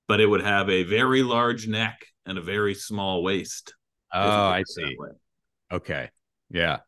but 0.07 0.19
it 0.19 0.25
would 0.25 0.41
have 0.41 0.69
a 0.69 0.83
very 0.83 1.21
large 1.21 1.67
neck 1.67 2.05
and 2.25 2.37
a 2.37 2.41
very 2.41 2.73
small 2.73 3.21
waist. 3.21 3.75
Oh, 4.13 4.19
I 4.19 4.63
put 4.63 4.83
it 4.83 4.85
that 4.85 4.87
see. 4.87 4.95
Okay. 5.71 6.09
Yeah. 6.49 6.79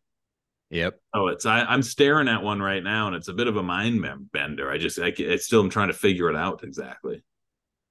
Yep. 0.70 1.00
Oh, 1.14 1.28
it's 1.28 1.46
I, 1.46 1.62
I'm 1.62 1.84
staring 1.84 2.28
at 2.28 2.44
one 2.44 2.62
right 2.62 2.84
now, 2.84 3.08
and 3.08 3.16
it's 3.16 3.28
a 3.28 3.34
bit 3.34 3.48
of 3.48 3.58
a 3.58 3.64
mind 3.64 4.06
bender. 4.32 4.72
I 4.72 4.78
just 4.78 5.00
I, 5.00 5.14
it's 5.18 5.46
still 5.46 5.62
I'm 5.62 5.70
trying 5.70 5.88
to 5.90 5.94
figure 5.94 6.30
it 6.30 6.36
out 6.36 6.64
exactly. 6.64 7.24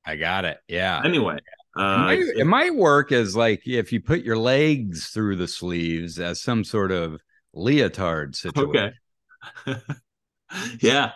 I 0.07 0.17
got 0.17 0.45
it. 0.45 0.59
Yeah. 0.69 1.03
Anyway, 1.05 1.37
It 1.37 1.81
uh, 1.83 1.99
might, 1.99 2.19
it 2.37 2.47
might 2.47 2.75
work 2.75 3.13
as 3.13 3.35
like 3.37 3.67
if 3.67 3.93
you 3.93 4.01
put 4.01 4.23
your 4.23 4.39
legs 4.39 5.09
through 5.09 5.37
the 5.37 5.49
sleeves 5.49 6.19
as 6.21 6.41
some 6.41 6.63
sort 6.65 6.93
of 6.93 7.21
leotard 7.53 8.37
situation. 8.37 8.93
okay. 9.67 9.81
yeah, 10.81 11.13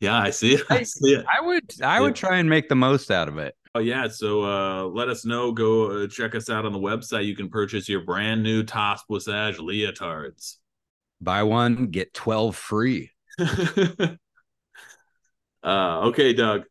yeah, 0.00 0.18
I 0.20 0.30
see 0.30 0.54
it. 0.56 0.62
I 0.70 0.82
see 0.82 1.14
it. 1.14 1.24
I 1.32 1.40
would 1.40 1.64
I 1.82 2.00
would 2.00 2.14
try 2.14 2.36
and 2.36 2.48
make 2.48 2.68
the 2.68 2.74
most 2.74 3.10
out 3.10 3.28
of 3.28 3.38
it. 3.38 3.54
Oh 3.74 3.80
yeah, 3.80 4.06
so 4.08 4.44
uh, 4.44 4.84
let 4.84 5.08
us 5.08 5.24
know. 5.24 5.50
Go 5.50 6.04
uh, 6.04 6.06
check 6.06 6.34
us 6.34 6.48
out 6.48 6.64
on 6.64 6.72
the 6.72 6.78
website. 6.78 7.24
You 7.24 7.34
can 7.34 7.48
purchase 7.48 7.88
your 7.88 8.02
brand 8.02 8.42
new 8.42 8.62
Toss 8.62 9.02
Blissage 9.10 9.56
leotards. 9.56 10.56
Buy 11.20 11.42
one, 11.42 11.86
get 11.86 12.12
12 12.12 12.54
free. 12.54 13.10
uh, 13.40 14.16
okay, 15.64 16.32
Doug, 16.34 16.64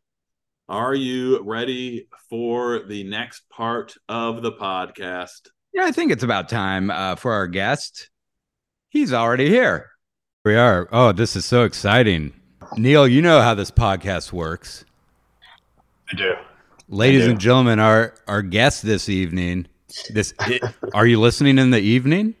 are 0.68 0.94
you 0.94 1.42
ready 1.42 2.08
for 2.30 2.80
the 2.80 3.04
next 3.04 3.48
part 3.50 3.94
of 4.08 4.42
the 4.42 4.52
podcast? 4.52 5.48
Yeah, 5.72 5.84
I 5.84 5.92
think 5.92 6.12
it's 6.12 6.22
about 6.22 6.48
time 6.48 6.90
uh, 6.90 7.16
for 7.16 7.32
our 7.32 7.46
guest. 7.46 8.08
He's 8.88 9.12
already 9.12 9.48
here. 9.48 9.90
We 10.44 10.56
are. 10.56 10.88
Oh, 10.92 11.12
this 11.12 11.36
is 11.36 11.44
so 11.44 11.64
exciting. 11.64 12.32
Neil, 12.76 13.06
you 13.06 13.20
know 13.22 13.40
how 13.40 13.54
this 13.54 13.70
podcast 13.70 14.32
works. 14.32 14.84
I 16.10 16.16
do. 16.16 16.32
Ladies 16.88 17.22
I 17.22 17.26
do. 17.26 17.30
and 17.32 17.40
gentlemen, 17.40 17.78
our 17.78 18.14
our 18.26 18.42
guest 18.42 18.82
this 18.82 19.08
evening. 19.08 19.66
This 20.10 20.34
are 20.92 21.06
you 21.06 21.20
listening 21.20 21.58
in 21.58 21.70
the 21.70 21.80
evening? 21.80 22.34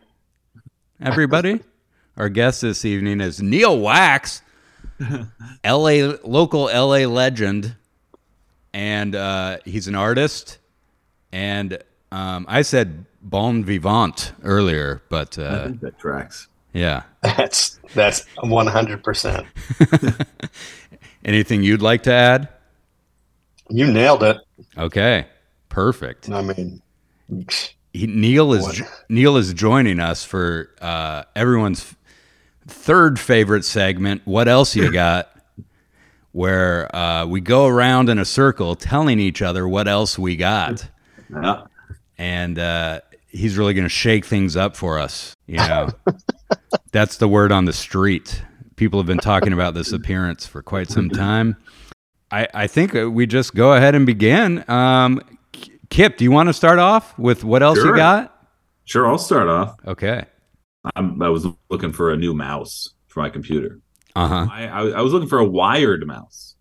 Everybody? 1.00 1.60
Our 2.16 2.28
guest 2.28 2.60
this 2.62 2.84
evening 2.84 3.20
is 3.20 3.42
Neil 3.42 3.80
Wax, 3.80 4.40
LA 5.64 6.14
local 6.22 6.66
LA 6.66 7.06
legend. 7.06 7.74
And 8.74 9.14
uh, 9.14 9.58
he's 9.64 9.88
an 9.88 9.94
artist. 9.94 10.58
And 11.32 11.78
um, 12.12 12.44
I 12.48 12.62
said 12.62 13.06
bon 13.22 13.64
vivant 13.64 14.32
earlier, 14.42 15.02
but 15.08 15.38
I 15.38 15.42
uh, 15.42 15.64
think 15.64 15.80
that 15.80 15.98
tracks. 15.98 16.48
yeah. 16.72 17.04
That's 17.22 17.80
that's 17.94 18.26
one 18.42 18.66
hundred 18.66 19.02
percent. 19.02 19.46
Anything 21.24 21.62
you'd 21.62 21.80
like 21.82 22.02
to 22.02 22.12
add? 22.12 22.48
You 23.70 23.90
nailed 23.90 24.22
it. 24.22 24.36
Okay. 24.76 25.26
Perfect. 25.70 26.28
I 26.30 26.42
mean, 26.42 26.82
he, 27.92 28.06
Neil 28.06 28.52
is 28.52 28.62
What? 28.62 29.04
Neil 29.08 29.36
is 29.36 29.54
joining 29.54 30.00
us 30.00 30.24
for 30.24 30.70
uh, 30.80 31.24
everyone's 31.34 31.94
third 32.66 33.18
favorite 33.18 33.64
segment. 33.64 34.22
What 34.24 34.48
else 34.48 34.76
you 34.76 34.92
got? 34.92 35.33
Where 36.34 36.94
uh, 36.94 37.26
we 37.26 37.40
go 37.40 37.66
around 37.66 38.08
in 38.08 38.18
a 38.18 38.24
circle 38.24 38.74
telling 38.74 39.20
each 39.20 39.40
other 39.40 39.68
what 39.68 39.86
else 39.86 40.18
we 40.18 40.34
got, 40.34 40.84
Yeah. 41.30 41.62
and 42.18 42.58
uh, 42.58 43.02
he's 43.28 43.56
really 43.56 43.72
going 43.72 43.84
to 43.84 43.88
shake 43.88 44.24
things 44.26 44.56
up 44.56 44.74
for 44.74 44.98
us. 44.98 45.32
You 45.46 45.58
know, 45.58 45.90
that's 46.92 47.18
the 47.18 47.28
word 47.28 47.52
on 47.52 47.66
the 47.66 47.72
street. 47.72 48.42
People 48.74 48.98
have 48.98 49.06
been 49.06 49.18
talking 49.18 49.52
about 49.52 49.74
this 49.74 49.92
appearance 49.92 50.44
for 50.44 50.60
quite 50.60 50.90
some 50.90 51.08
time. 51.08 51.56
I, 52.32 52.48
I 52.52 52.66
think 52.66 52.96
uh, 52.96 53.08
we 53.08 53.26
just 53.26 53.54
go 53.54 53.74
ahead 53.74 53.94
and 53.94 54.04
begin. 54.04 54.68
Um, 54.68 55.20
Kip, 55.88 56.16
do 56.16 56.24
you 56.24 56.32
want 56.32 56.48
to 56.48 56.52
start 56.52 56.80
off 56.80 57.16
with 57.16 57.44
what 57.44 57.62
else 57.62 57.78
Sure. 57.78 57.90
you 57.90 57.96
got? 57.96 58.48
Sure, 58.86 59.06
I'll 59.06 59.18
start 59.18 59.46
off. 59.46 59.76
Okay. 59.86 60.24
I'm, 60.96 61.22
I 61.22 61.28
was 61.28 61.46
looking 61.70 61.92
for 61.92 62.10
a 62.12 62.16
new 62.16 62.34
mouse 62.34 62.90
for 63.06 63.20
my 63.20 63.30
computer. 63.30 63.78
Uh 64.14 64.28
huh. 64.28 64.46
I, 64.50 64.66
I, 64.66 64.80
I 64.88 65.00
was 65.00 65.12
looking 65.12 65.28
for 65.28 65.38
a 65.38 65.44
wired 65.44 66.06
mouse. 66.06 66.54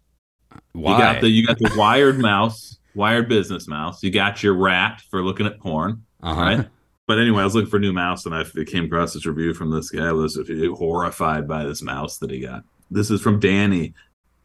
Why? 0.73 0.91
You 0.91 0.97
got 0.97 1.21
the 1.21 1.29
you 1.29 1.45
got 1.45 1.59
the 1.59 1.71
wired 1.77 2.19
mouse, 2.19 2.79
wired 2.95 3.29
business 3.29 3.67
mouse. 3.67 4.01
You 4.03 4.11
got 4.11 4.41
your 4.41 4.55
rat 4.55 5.01
for 5.09 5.23
looking 5.23 5.45
at 5.45 5.59
porn, 5.59 6.03
uh-huh. 6.21 6.41
right? 6.41 6.67
But 7.05 7.19
anyway, 7.19 7.41
I 7.41 7.45
was 7.45 7.53
looking 7.53 7.69
for 7.69 7.77
a 7.77 7.81
new 7.81 7.93
mouse, 7.93 8.25
and 8.25 8.33
I 8.33 8.43
came 8.65 8.85
across 8.85 9.13
this 9.13 9.25
review 9.25 9.53
from 9.53 9.71
this 9.71 9.89
guy. 9.89 10.07
I 10.07 10.13
was 10.13 10.39
horrified 10.77 11.47
by 11.47 11.65
this 11.65 11.81
mouse 11.81 12.17
that 12.19 12.31
he 12.31 12.39
got. 12.39 12.63
This 12.89 13.11
is 13.11 13.21
from 13.21 13.39
Danny. 13.39 13.93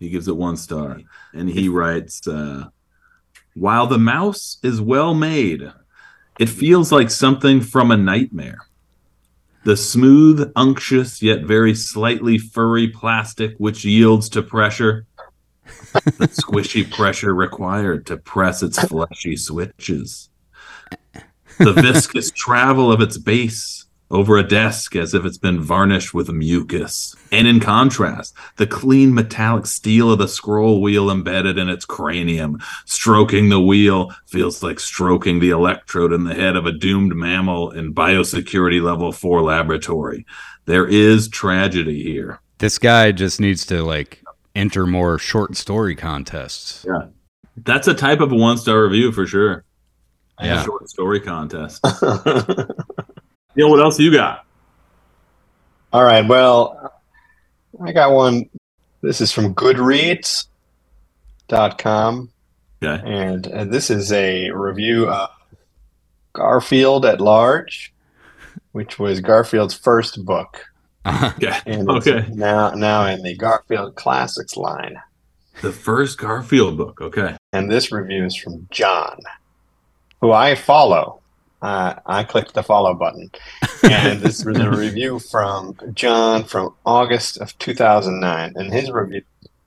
He 0.00 0.10
gives 0.10 0.28
it 0.28 0.36
one 0.36 0.56
star, 0.56 1.00
and 1.32 1.48
he 1.48 1.68
writes, 1.68 2.26
uh, 2.26 2.66
"While 3.54 3.86
the 3.86 3.98
mouse 3.98 4.58
is 4.62 4.80
well 4.80 5.14
made, 5.14 5.72
it 6.38 6.48
feels 6.48 6.92
like 6.92 7.10
something 7.10 7.60
from 7.60 7.90
a 7.90 7.96
nightmare." 7.96 8.67
The 9.68 9.76
smooth, 9.76 10.50
unctuous, 10.56 11.20
yet 11.20 11.42
very 11.42 11.74
slightly 11.74 12.38
furry 12.38 12.88
plastic 12.88 13.54
which 13.58 13.84
yields 13.84 14.30
to 14.30 14.40
pressure. 14.40 15.04
the 15.92 16.26
squishy 16.28 16.90
pressure 16.90 17.34
required 17.34 18.06
to 18.06 18.16
press 18.16 18.62
its 18.62 18.82
fleshy 18.82 19.36
switches. 19.36 20.30
The 21.58 21.74
viscous 21.74 22.30
travel 22.30 22.90
of 22.90 23.02
its 23.02 23.18
base 23.18 23.77
over 24.10 24.38
a 24.38 24.42
desk 24.42 24.96
as 24.96 25.14
if 25.14 25.24
it's 25.24 25.38
been 25.38 25.60
varnished 25.60 26.14
with 26.14 26.30
mucus. 26.30 27.14
And 27.30 27.46
in 27.46 27.60
contrast, 27.60 28.34
the 28.56 28.66
clean 28.66 29.14
metallic 29.14 29.66
steel 29.66 30.10
of 30.10 30.18
the 30.18 30.28
scroll 30.28 30.80
wheel 30.80 31.10
embedded 31.10 31.58
in 31.58 31.68
its 31.68 31.84
cranium. 31.84 32.58
Stroking 32.86 33.48
the 33.48 33.60
wheel 33.60 34.10
feels 34.26 34.62
like 34.62 34.80
stroking 34.80 35.40
the 35.40 35.50
electrode 35.50 36.12
in 36.12 36.24
the 36.24 36.34
head 36.34 36.56
of 36.56 36.66
a 36.66 36.72
doomed 36.72 37.14
mammal 37.14 37.70
in 37.70 37.94
biosecurity 37.94 38.82
level 38.82 39.12
4 39.12 39.42
laboratory. 39.42 40.24
There 40.64 40.86
is 40.86 41.28
tragedy 41.28 42.02
here. 42.02 42.40
This 42.58 42.78
guy 42.78 43.12
just 43.12 43.40
needs 43.40 43.64
to 43.66 43.82
like 43.82 44.22
enter 44.54 44.86
more 44.86 45.18
short 45.18 45.56
story 45.56 45.94
contests. 45.94 46.84
Yeah. 46.86 47.08
That's 47.56 47.88
a 47.88 47.94
type 47.94 48.20
of 48.20 48.30
one 48.30 48.56
star 48.58 48.84
review 48.84 49.12
for 49.12 49.26
sure. 49.26 49.64
Yeah. 50.40 50.62
Short 50.64 50.88
story 50.88 51.20
contest. 51.20 51.84
Neil, 53.58 53.68
what 53.70 53.80
else 53.80 53.98
you 53.98 54.12
got? 54.12 54.44
all 55.92 56.04
right. 56.04 56.24
Well, 56.26 56.92
I 57.84 57.90
got 57.92 58.12
one. 58.12 58.48
This 59.02 59.20
is 59.20 59.32
from 59.32 59.52
Goodreads.com, 59.52 62.30
Okay. 62.80 63.02
and 63.04 63.48
uh, 63.48 63.64
this 63.64 63.90
is 63.90 64.12
a 64.12 64.50
review 64.52 65.08
of 65.08 65.30
Garfield 66.34 67.04
at 67.04 67.20
Large, 67.20 67.92
which 68.70 69.00
was 69.00 69.20
Garfield's 69.20 69.74
first 69.74 70.24
book, 70.24 70.64
Okay. 71.06 71.58
and 71.66 71.90
Okay. 71.90 72.26
now 72.30 72.70
now 72.70 73.06
in 73.06 73.24
the 73.24 73.34
Garfield 73.36 73.96
Classics 73.96 74.56
line. 74.56 75.02
The 75.62 75.72
first 75.72 76.16
Garfield 76.18 76.76
book. 76.76 77.00
Okay. 77.00 77.34
And 77.52 77.68
this 77.68 77.90
review 77.90 78.24
is 78.24 78.36
from 78.36 78.68
John. 78.70 79.18
who 80.20 80.30
I 80.30 80.54
follow. 80.54 81.22
Uh, 81.60 81.94
I 82.06 82.22
clicked 82.22 82.54
the 82.54 82.62
follow 82.62 82.94
button, 82.94 83.30
and 83.82 84.20
this 84.20 84.44
was 84.44 84.58
a 84.58 84.70
review 84.70 85.18
from 85.18 85.76
John 85.92 86.44
from 86.44 86.74
August 86.86 87.38
of 87.38 87.58
2009, 87.58 88.52
and 88.54 88.72
his 88.72 88.90
review 88.90 89.22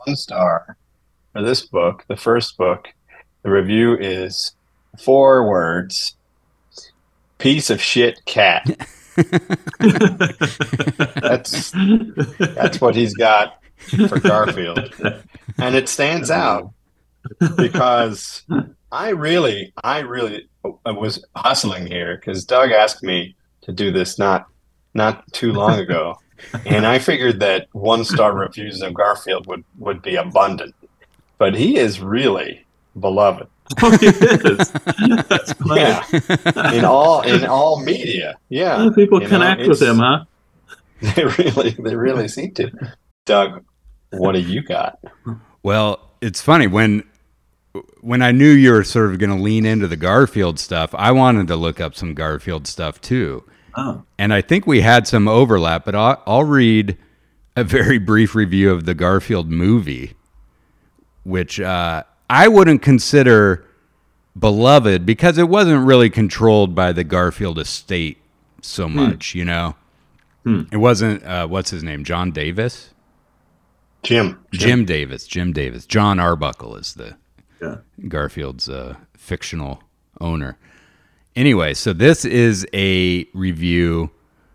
one 0.05 0.15
star 0.15 0.77
for 1.33 1.43
this 1.43 1.63
book, 1.63 2.05
the 2.07 2.15
first 2.15 2.57
book. 2.57 2.87
The 3.43 3.49
review 3.49 3.97
is 3.97 4.53
four 5.03 5.49
words: 5.49 6.15
piece 7.39 7.69
of 7.69 7.81
shit 7.81 8.23
cat. 8.25 8.65
That's 9.77 11.71
that's 12.39 12.79
what 12.79 12.95
he's 12.95 13.13
got 13.15 13.59
for 14.07 14.19
Garfield, 14.19 14.93
and 15.57 15.75
it 15.75 15.89
stands 15.89 16.31
out 16.31 16.71
because 17.57 18.43
I 18.91 19.09
really, 19.09 19.73
I 19.83 19.99
really 19.99 20.49
was 20.85 21.25
hustling 21.35 21.87
here 21.87 22.17
because 22.17 22.43
Doug 22.45 22.71
asked 22.71 23.03
me 23.03 23.35
to 23.61 23.71
do 23.71 23.91
this 23.91 24.19
not 24.19 24.47
not 24.93 25.31
too 25.33 25.53
long 25.53 25.79
ago, 25.85 26.17
and 26.65 26.85
I 26.85 26.99
figured 26.99 27.39
that 27.39 27.67
one 27.71 28.03
star 28.03 28.33
reviews 28.33 28.81
of 28.81 28.93
Garfield 28.93 29.47
would 29.47 29.63
would 29.79 30.01
be 30.01 30.15
abundant, 30.15 30.75
but 31.37 31.55
he 31.55 31.77
is 31.77 32.01
really 32.01 32.65
beloved. 32.99 33.47
Oh, 33.81 33.97
he 33.97 34.07
is. 34.07 34.71
That's. 35.29 35.53
Yeah, 35.73 36.73
in 36.73 36.83
all 36.83 37.21
in 37.21 37.45
all 37.45 37.81
media. 37.81 38.37
Yeah, 38.49 38.83
Yeah, 38.83 38.89
People 38.93 39.21
You 39.21 39.27
know, 39.27 39.37
connect 39.37 39.67
with 39.67 39.81
him, 39.81 39.99
huh? 39.99 40.25
they 41.01 41.23
really 41.23 41.71
they 41.79 41.95
really 41.95 42.27
seem 42.27 42.53
to. 42.55 42.69
Doug, 43.25 43.63
what 44.11 44.33
do 44.33 44.39
you 44.39 44.61
got? 44.61 44.99
Well, 45.63 46.11
it's 46.21 46.41
funny 46.41 46.67
when 46.67 47.03
when 48.01 48.21
I 48.21 48.31
knew 48.31 48.49
you 48.49 48.71
were 48.71 48.83
sort 48.83 49.11
of 49.11 49.19
going 49.19 49.29
to 49.35 49.41
lean 49.41 49.65
into 49.65 49.87
the 49.87 49.95
Garfield 49.97 50.59
stuff. 50.59 50.93
I 50.95 51.11
wanted 51.11 51.47
to 51.47 51.55
look 51.55 51.79
up 51.79 51.95
some 51.95 52.13
Garfield 52.13 52.67
stuff 52.67 52.99
too, 53.01 53.43
Oh, 53.77 54.03
and 54.19 54.33
I 54.33 54.41
think 54.41 54.67
we 54.67 54.81
had 54.81 55.07
some 55.07 55.27
overlap. 55.27 55.85
But 55.85 55.95
I'll, 55.95 56.21
I'll 56.27 56.43
read 56.43 56.97
a 57.55 57.63
very 57.63 57.97
brief 57.97 58.35
review 58.35 58.71
of 58.71 58.85
the 58.85 58.93
Garfield 58.93 59.49
movie, 59.49 60.13
which 61.23 61.59
uh, 61.59 62.03
I 62.29 62.47
wouldn't 62.47 62.81
consider 62.81 63.65
beloved 64.37 65.05
because 65.05 65.37
it 65.37 65.47
wasn't 65.49 65.85
really 65.85 66.09
controlled 66.09 66.73
by 66.75 66.91
the 66.91 67.03
Garfield 67.03 67.59
estate 67.59 68.17
so 68.61 68.87
much. 68.89 69.33
You 69.35 69.45
know, 69.45 69.75
Hmm. 70.43 70.63
it 70.71 70.77
wasn't. 70.77 71.23
Uh, 71.23 71.47
what's 71.47 71.69
his 71.69 71.83
name? 71.83 72.03
John 72.03 72.31
Davis. 72.31 72.89
Jim. 74.03 74.39
Jim 74.51 74.83
Davis. 74.85 75.27
Jim 75.27 75.53
Davis. 75.53 75.85
John 75.85 76.19
Arbuckle 76.19 76.75
is 76.75 76.95
the 76.95 77.15
yeah. 77.61 77.77
Garfield's 78.07 78.67
uh, 78.69 78.95
fictional 79.15 79.83
owner. 80.19 80.57
Anyway, 81.35 81.73
so 81.73 81.93
this 81.93 82.25
is 82.25 82.67
a 82.73 83.25
review 83.33 84.11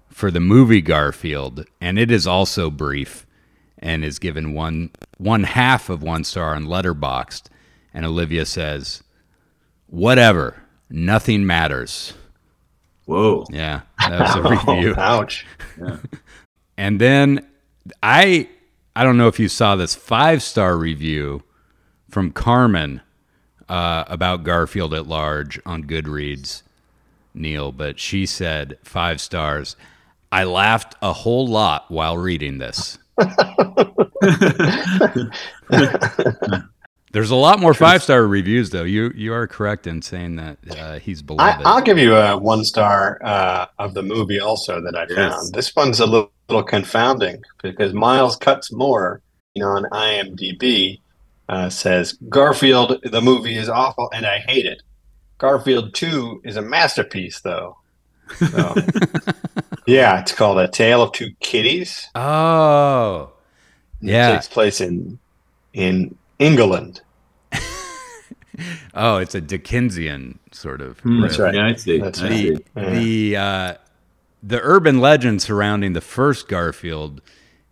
for 0.09 0.31
the 0.31 0.41
movie 0.41 0.81
Garfield, 0.81 1.65
and 1.81 1.99
it 1.99 2.11
is 2.11 2.27
also 2.27 2.71
brief 2.71 3.27
and 3.79 4.05
is 4.05 4.19
given 4.19 4.53
one 4.55 4.91
one 5.19 5.45
half 5.45 5.89
of 5.89 6.03
one 6.03 6.25
star 6.25 6.55
on 6.55 6.67
Letterboxd. 6.67 7.45
And 7.95 8.05
Olivia 8.05 8.45
says, 8.45 9.03
"Whatever, 9.87 10.63
nothing 10.91 11.47
matters." 11.47 12.13
Whoa. 13.07 13.45
Yeah, 13.51 13.83
that 14.01 14.21
was 14.21 14.35
a 14.37 14.43
review. 14.75 14.95
Ouch. 14.99 15.47
And 16.77 17.01
then 17.01 17.47
I 18.03 18.49
I 18.95 19.05
don't 19.05 19.17
know 19.17 19.29
if 19.29 19.39
you 19.39 19.49
saw 19.49 19.77
this 19.77 19.95
five 19.95 20.43
star 20.43 20.77
review 20.77 21.43
from 22.09 22.31
Carmen 22.31 23.01
uh, 23.69 24.05
about 24.07 24.45
Garfield 24.45 24.95
at 24.95 25.07
large 25.07 25.61
on 25.67 25.85
Goodreads, 25.85 26.63
Neil, 27.35 27.73
but 27.73 27.99
she 27.99 28.27
said 28.27 28.79
five 28.83 29.21
stars. 29.21 29.77
I 30.33 30.45
laughed 30.45 30.95
a 31.03 31.13
whole 31.13 31.47
lot 31.47 31.91
while 31.91 32.17
reading 32.19 32.59
this. 32.59 32.99
There's 37.13 37.31
a 37.31 37.37
lot 37.37 37.61
more 37.61 37.73
five 37.73 38.03
star 38.03 38.27
reviews 38.27 38.71
though. 38.71 38.83
You 38.83 39.11
you 39.15 39.33
are 39.33 39.47
correct 39.47 39.87
in 39.87 40.03
saying 40.03 40.37
that 40.37 40.59
uh, 40.77 40.99
he's 40.99 41.23
beloved. 41.23 41.63
I'll 41.65 41.81
give 41.81 41.97
you 41.99 42.15
a 42.15 42.37
one 42.37 42.63
star 42.65 43.19
uh, 43.25 43.67
of 43.79 43.95
the 43.95 44.03
movie 44.03 44.41
also 44.41 44.83
that 44.83 44.95
I 44.95 45.07
Yes. 45.09 45.17
found. 45.35 45.55
This 45.55 45.75
one's 45.75 46.01
a 46.01 46.07
little, 46.07 46.31
little 46.49 46.63
confounding 46.65 47.43
because 47.63 47.95
Miles 47.95 48.37
Cuts 48.37 48.71
More, 48.73 49.23
you 49.55 49.63
know, 49.63 49.69
on 49.71 49.85
IMDb 49.85 51.01
uh, 51.49 51.71
says 51.71 52.15
Garfield 52.29 53.01
the 53.05 53.21
movie 53.21 53.57
is 53.57 53.69
awful 53.69 54.11
and 54.15 54.27
I 54.27 54.39
hate 54.39 54.67
it. 54.67 54.83
Garfield 55.39 55.95
Two 55.95 56.41
is 56.45 56.57
a 56.57 56.63
masterpiece 56.63 57.41
though. 57.41 57.77
So, 58.37 58.75
yeah, 59.87 60.21
it's 60.21 60.33
called 60.33 60.59
A 60.59 60.67
Tale 60.69 61.03
of 61.03 61.13
Two 61.13 61.31
Kitties. 61.41 62.09
oh, 62.15 63.31
yeah. 64.01 64.31
It 64.31 64.33
takes 64.35 64.49
place 64.49 64.81
in 64.81 65.19
in 65.73 66.17
England. 66.39 67.01
Oh, 68.95 69.19
it's 69.19 69.35
a 69.35 69.41
Dickensian 69.43 70.39
sort 70.51 70.81
of. 70.81 70.99
Hmm, 71.01 71.21
That's 71.21 71.39
right. 71.39 71.55
Yeah, 71.55 71.67
I 71.67 71.75
see. 71.75 71.99
That's 71.99 72.21
I 72.23 72.29
right. 72.29 72.33
see. 72.33 72.57
Yeah. 72.75 72.91
the 72.91 73.37
uh, 73.37 73.75
the 74.43 74.61
urban 74.63 74.99
legend 75.01 75.43
surrounding 75.43 75.93
the 75.93 76.01
first 76.01 76.49
Garfield 76.49 77.21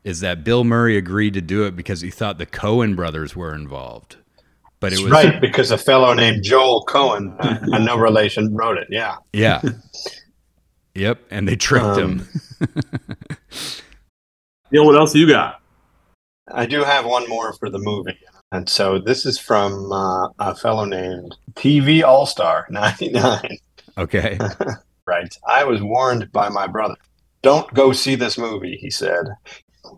is 0.04 0.20
that 0.20 0.44
Bill 0.44 0.64
Murray 0.64 0.96
agreed 0.96 1.34
to 1.34 1.40
do 1.40 1.64
it 1.64 1.74
because 1.74 2.02
he 2.02 2.10
thought 2.10 2.38
the 2.38 2.46
Coen 2.46 2.94
brothers 2.94 3.34
were 3.34 3.54
involved. 3.54 4.16
But 4.80 4.92
it 4.92 4.96
That's 4.96 5.02
was 5.02 5.12
right 5.12 5.40
because 5.40 5.70
a 5.70 5.78
fellow 5.78 6.12
named 6.12 6.44
Joel 6.44 6.84
Cohen, 6.84 7.34
uh, 7.40 7.58
a 7.72 7.78
no 7.78 7.96
relation, 7.96 8.54
wrote 8.54 8.76
it. 8.76 8.86
Yeah. 8.90 9.16
yeah. 9.32 9.62
yep, 10.94 11.20
and 11.30 11.48
they 11.48 11.56
tricked 11.56 11.96
him. 11.96 12.28
Neil, 14.70 14.84
what 14.84 14.96
else 14.96 15.14
you 15.14 15.26
got? 15.26 15.62
I 16.52 16.66
do 16.66 16.84
have 16.84 17.06
one 17.06 17.26
more 17.28 17.54
for 17.54 17.70
the 17.70 17.78
movie. 17.78 18.18
And 18.52 18.68
so 18.68 18.98
this 18.98 19.24
is 19.24 19.38
from 19.38 19.90
uh, 19.90 20.28
a 20.38 20.54
fellow 20.54 20.84
named 20.84 21.34
TV 21.54 22.04
All 22.04 22.26
Star 22.26 22.66
99. 22.70 23.58
Okay. 23.98 24.38
Right. 25.06 25.36
I 25.46 25.64
was 25.64 25.82
warned 25.82 26.32
by 26.32 26.48
my 26.48 26.66
brother. 26.66 26.96
Don't 27.42 27.72
go 27.74 27.92
see 27.92 28.14
this 28.14 28.38
movie, 28.38 28.78
he 28.80 28.90
said. 28.90 29.26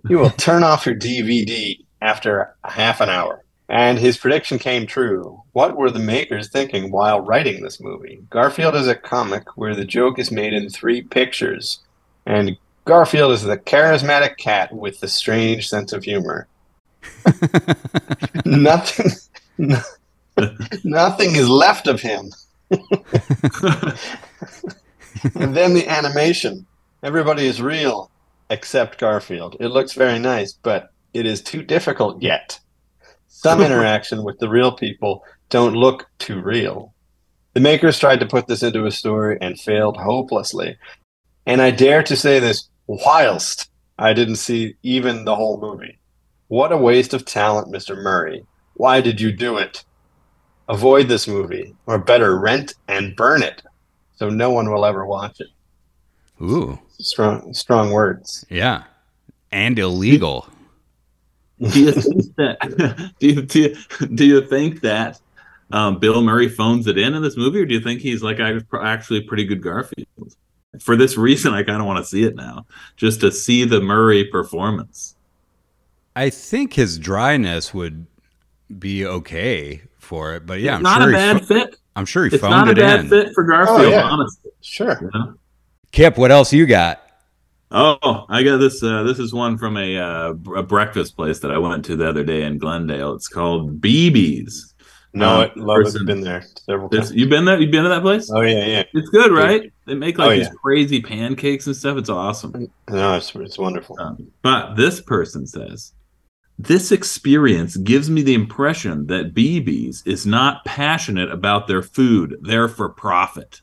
You 0.09 0.18
will 0.18 0.30
turn 0.30 0.62
off 0.62 0.87
your 0.87 0.95
DVD 0.95 1.78
after 2.01 2.55
half 2.64 3.01
an 3.01 3.09
hour. 3.09 3.43
And 3.68 3.99
his 3.99 4.16
prediction 4.16 4.59
came 4.59 4.87
true. 4.87 5.43
What 5.53 5.76
were 5.76 5.91
the 5.91 5.99
makers 5.99 6.49
thinking 6.49 6.93
while 6.93 7.20
writing 7.20 7.62
this 7.62 7.80
movie? 7.80 8.20
Garfield 8.30 8.76
is 8.76 8.87
a 8.87 8.95
comic 8.95 9.57
where 9.57 9.74
the 9.74 9.84
joke 9.84 10.20
is 10.20 10.30
made 10.30 10.53
in 10.53 10.68
three 10.68 11.03
pictures. 11.03 11.80
And 12.26 12.57
Garfield 12.84 13.32
is 13.32 13.43
the 13.43 13.59
charismatic 13.59 14.37
cat 14.37 14.72
with 14.72 15.01
the 15.01 15.09
strange 15.09 15.68
sense 15.68 15.93
of 15.93 16.05
humor. 16.05 16.47
nothing, 18.45 19.11
no- 19.59 19.82
nothing 20.84 21.34
is 21.34 21.49
left 21.49 21.89
of 21.89 22.01
him. 22.01 22.30
and 22.70 22.80
then 25.57 25.74
the 25.74 25.87
animation. 25.89 26.66
Everybody 27.03 27.47
is 27.47 27.61
real 27.61 28.11
except 28.51 28.99
Garfield. 28.99 29.57
It 29.61 29.68
looks 29.68 29.92
very 29.92 30.18
nice, 30.18 30.53
but 30.53 30.90
it 31.12 31.26
is 31.26 31.42
too 31.42 31.62
difficult 31.62 32.22
yet. 32.22 32.59
Some 33.28 33.61
interaction 33.62 34.24
with 34.24 34.38
the 34.38 34.49
real 34.49 34.72
people 34.72 35.24
don't 35.51 35.74
look 35.74 36.07
too 36.18 36.40
real. 36.40 36.94
The 37.55 37.61
makers 37.61 37.99
tried 37.99 38.20
to 38.20 38.26
put 38.26 38.47
this 38.47 38.62
into 38.62 38.86
a 38.86 38.90
story 38.90 39.38
and 39.40 39.59
failed 39.59 39.97
hopelessly. 39.97 40.76
And 41.47 41.62
I 41.62 41.70
dare 41.70 42.03
to 42.03 42.16
say 42.16 42.38
this 42.38 42.68
whilst 42.86 43.70
I 43.99 44.12
didn't 44.12 44.36
see 44.36 44.74
even 44.82 45.24
the 45.24 45.34
whole 45.34 45.61
movie. 45.61 45.99
What 46.49 46.72
a 46.72 46.76
waste 46.76 47.14
of 47.14 47.24
talent, 47.24 47.72
Mr. 47.72 47.97
Murray. 47.97 48.44
Why 48.74 49.01
did 49.01 49.20
you 49.20 49.32
do 49.32 49.57
it? 49.57 49.84
Avoid 50.68 51.09
this 51.09 51.26
movie, 51.26 51.74
or 51.86 51.99
better, 51.99 52.38
rent 52.38 52.74
and 52.88 53.16
burn 53.16 53.42
it, 53.42 53.62
so 54.16 54.28
no 54.28 54.51
one 54.51 54.70
will 54.70 54.84
ever 54.84 55.07
watch 55.07 55.40
it. 55.40 55.49
Ooh, 56.42 56.78
Strong, 56.99 57.53
strong 57.55 57.90
words. 57.92 58.44
yeah. 58.51 58.84
And 59.53 59.78
illegal. 59.78 60.49
do 61.70 61.80
you 61.80 61.92
think 61.92 62.34
that 62.36 63.14
do 63.20 63.26
you, 63.26 63.42
do 63.42 63.61
you, 63.61 64.07
do 64.14 64.24
you 64.26 64.47
think 64.47 64.80
that 64.82 65.20
um, 65.70 65.99
Bill 65.99 66.20
Murray 66.22 66.49
phones 66.49 66.86
it 66.86 66.99
in 66.99 67.14
in 67.14 67.22
this 67.22 67.36
movie, 67.36 67.61
or 67.61 67.64
do 67.66 67.74
you 67.74 67.80
think 67.80 68.01
he's 68.01 68.22
like 68.22 68.38
I- 68.40 68.61
actually 68.82 69.22
pretty 69.22 69.44
good 69.44 69.62
Garfield? 69.62 70.07
For 70.80 70.94
this 70.97 71.16
reason, 71.16 71.55
I 71.55 71.62
kind 71.62 71.80
of 71.80 71.86
want 71.86 71.99
to 71.99 72.05
see 72.05 72.24
it 72.24 72.36
now, 72.36 72.66
just 72.97 73.20
to 73.20 73.32
see 73.32 73.64
the 73.64 73.80
Murray 73.80 74.24
performance. 74.24 75.14
I 76.14 76.28
think 76.28 76.74
his 76.74 76.99
dryness 76.99 77.72
would 77.72 78.07
be 78.78 79.07
okay 79.07 79.80
for 79.99 80.34
it, 80.34 80.44
but 80.44 80.61
yeah, 80.61 80.76
I'm 80.76 80.82
not 80.82 81.01
sure 81.01 81.11
a 81.11 81.12
bad 81.14 81.38
pho- 81.40 81.47
fit. 81.47 81.76
I'm 81.94 82.05
sure 82.05 82.24
he 82.26 82.34
It's 82.34 82.40
phoned 82.42 82.51
not 82.51 82.68
a 82.68 82.72
it 82.72 82.76
bad 82.76 83.01
in. 83.01 83.09
fit 83.09 83.32
for 83.34 83.44
Garfield, 83.44 83.80
Oh, 83.80 83.88
yeah. 83.88 84.03
honestly. 84.03 84.51
Sure. 84.61 84.99
you 85.01 85.11
know? 85.14 85.34
Kip, 85.97 86.18
what 86.18 86.30
else 86.30 86.53
you 86.53 86.66
got? 86.66 87.01
Oh, 87.70 88.26
I 88.28 88.42
got 88.42 88.59
this. 88.59 88.82
Uh, 88.82 89.03
this 89.05 89.18
is 89.18 89.32
one 89.32 89.57
from 89.57 89.78
a, 89.78 89.97
uh, 89.97 90.34
a 90.55 90.62
breakfast 90.62 91.16
place 91.16 91.38
that 91.38 91.51
I 91.51 91.57
went 91.57 91.86
to 91.86 91.97
the 91.97 92.07
other 92.07 92.22
day 92.22 92.42
in 92.42 92.59
Glendale. 92.59 93.14
It's 93.14 93.28
called 93.28 93.80
BB's. 93.80 94.74
No, 95.14 95.36
Um, 95.36 95.42
it, 95.44 95.57
love 95.57 95.80
it, 95.80 95.84
person- 95.84 96.05
been 96.05 96.20
there 96.20 96.44
several 96.66 96.90
times. 96.90 97.14
You've 97.14 97.30
been 97.30 97.47
there? 97.47 97.59
You've 97.59 97.70
been 97.70 97.84
to 97.84 97.88
that 97.88 98.03
place? 98.03 98.30
Oh 98.30 98.42
yeah, 98.42 98.66
yeah. 98.66 98.82
It's 98.92 99.09
good, 99.09 99.32
right? 99.32 99.72
They 99.86 99.94
make 99.94 100.18
like 100.18 100.26
Oh, 100.26 100.30
these 100.36 100.49
yeah. 100.49 100.53
crazy 100.62 101.01
pancakes 101.01 101.66
and 101.66 101.74
stuff. 101.74 101.97
It's 101.97 102.11
awesome. 102.11 102.70
No, 102.90 103.16
it's 103.16 103.34
it's 103.34 103.57
wonderful. 103.57 103.97
Um, 103.99 104.30
but 104.42 104.74
this 104.74 105.01
person 105.01 105.47
says, 105.47 105.94
this 106.59 106.92
experience 106.92 107.78
gives 107.78 108.11
me 108.11 108.20
the 108.20 108.34
impression 108.34 109.07
that 109.07 109.32
BB's 109.32 110.03
is 110.05 110.26
not 110.26 110.62
passionate 110.66 111.30
about 111.32 111.68
their 111.68 111.80
food. 111.82 112.36
They're 112.42 112.68
for 112.68 112.90
profit. 112.90 113.62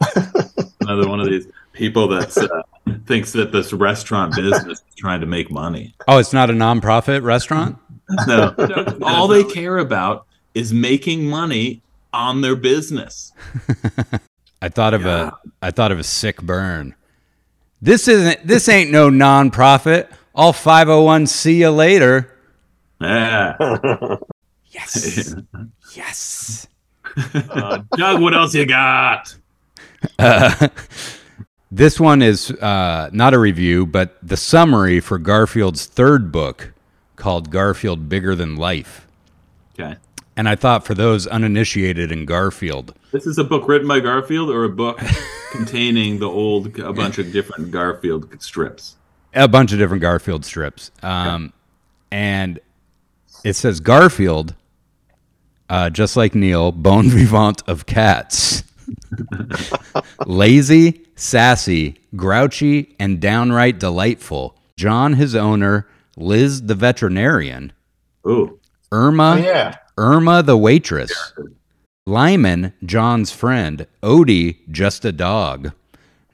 Another 0.84 1.08
one 1.08 1.20
of 1.20 1.26
these 1.26 1.46
people 1.72 2.08
that 2.08 2.36
uh, 2.36 2.92
thinks 3.06 3.32
that 3.32 3.52
this 3.52 3.72
restaurant 3.72 4.34
business 4.34 4.80
is 4.80 4.94
trying 4.96 5.20
to 5.20 5.26
make 5.26 5.50
money. 5.50 5.94
Oh, 6.08 6.18
it's 6.18 6.32
not 6.32 6.50
a 6.50 6.52
nonprofit 6.52 7.22
restaurant. 7.22 7.78
No, 8.26 8.54
all 9.02 9.28
they 9.28 9.44
care 9.44 9.78
about 9.78 10.26
is 10.52 10.74
making 10.74 11.24
money 11.24 11.80
on 12.12 12.42
their 12.42 12.54
business. 12.54 13.32
I 14.62 14.68
thought 14.68 14.92
of 14.92 15.06
a 15.06 15.32
I 15.62 15.70
thought 15.70 15.90
of 15.90 15.98
a 15.98 16.04
sick 16.04 16.42
burn. 16.42 16.94
This 17.80 18.06
isn't 18.08 18.46
this 18.46 18.68
ain't 18.68 18.90
no 18.90 19.08
nonprofit. 19.08 20.08
All 20.34 20.52
501 20.52 21.26
see 21.28 21.60
you 21.60 21.70
later. 21.70 22.30
Yeah. 23.00 24.16
Yes. 24.70 25.34
yes. 25.94 26.66
Uh, 27.16 27.82
Doug, 27.96 28.20
what 28.20 28.34
else 28.34 28.54
you 28.54 28.66
got? 28.66 29.36
Uh, 30.18 30.68
this 31.70 31.98
one 32.00 32.22
is 32.22 32.50
uh, 32.50 33.10
not 33.12 33.34
a 33.34 33.38
review, 33.38 33.86
but 33.86 34.16
the 34.22 34.36
summary 34.36 35.00
for 35.00 35.18
Garfield's 35.18 35.86
third 35.86 36.30
book 36.32 36.72
called 37.16 37.50
Garfield 37.50 38.08
Bigger 38.08 38.34
Than 38.34 38.56
Life. 38.56 39.06
Okay. 39.78 39.96
And 40.36 40.48
I 40.48 40.56
thought 40.56 40.84
for 40.84 40.94
those 40.94 41.26
uninitiated 41.28 42.10
in 42.10 42.24
Garfield, 42.26 42.94
This 43.12 43.24
is 43.26 43.38
a 43.38 43.44
book 43.44 43.68
written 43.68 43.86
by 43.86 44.00
Garfield 44.00 44.50
or 44.50 44.64
a 44.64 44.68
book 44.68 45.00
containing 45.52 46.18
the 46.18 46.28
old, 46.28 46.76
a 46.80 46.92
bunch 46.92 47.18
of 47.18 47.32
different 47.32 47.70
Garfield 47.70 48.42
strips? 48.42 48.96
a 49.36 49.48
bunch 49.48 49.72
of 49.72 49.78
different 49.78 50.00
Garfield 50.00 50.44
strips. 50.44 50.90
Um, 51.02 51.52
And 52.10 52.58
it 53.44 53.54
says 53.54 53.78
Garfield, 53.80 54.54
uh, 55.68 55.90
just 55.90 56.16
like 56.16 56.34
Neil, 56.34 56.72
bon 56.72 57.08
vivant 57.10 57.62
of 57.68 57.86
cats. 57.86 58.63
Lazy, 60.26 61.06
sassy, 61.16 61.98
grouchy, 62.16 62.94
and 62.98 63.20
downright 63.20 63.78
delightful. 63.78 64.56
John, 64.76 65.14
his 65.14 65.34
owner, 65.34 65.86
Liz, 66.16 66.62
the 66.62 66.74
veterinarian, 66.74 67.72
Ooh. 68.26 68.58
Irma, 68.92 69.36
Oh, 69.38 69.42
yeah. 69.42 69.76
Irma, 69.96 70.42
the 70.42 70.56
waitress, 70.56 71.12
Lyman, 72.06 72.72
John's 72.84 73.30
friend, 73.32 73.86
Odie, 74.02 74.58
just 74.70 75.04
a 75.04 75.12
dog, 75.12 75.72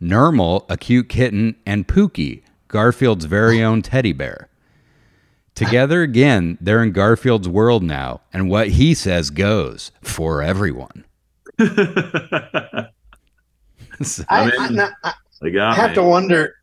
Nermal, 0.00 0.64
a 0.70 0.76
cute 0.76 1.08
kitten, 1.08 1.56
and 1.66 1.86
Pookie, 1.86 2.42
Garfield's 2.68 3.26
very 3.26 3.62
own 3.62 3.82
teddy 3.82 4.12
bear. 4.12 4.48
Together 5.54 6.02
again, 6.02 6.56
they're 6.60 6.82
in 6.82 6.92
Garfield's 6.92 7.48
world 7.48 7.82
now, 7.82 8.22
and 8.32 8.48
what 8.48 8.70
he 8.70 8.94
says 8.94 9.28
goes 9.30 9.92
for 10.00 10.42
everyone. 10.42 11.04
So- 14.02 14.24
I, 14.30 14.44
mean, 14.46 14.54
I, 14.58 14.68
no, 14.70 14.88
I, 15.04 15.12
I 15.42 15.74
have 15.74 15.90
me. 15.90 15.94
to 15.96 16.02
wonder: 16.02 16.54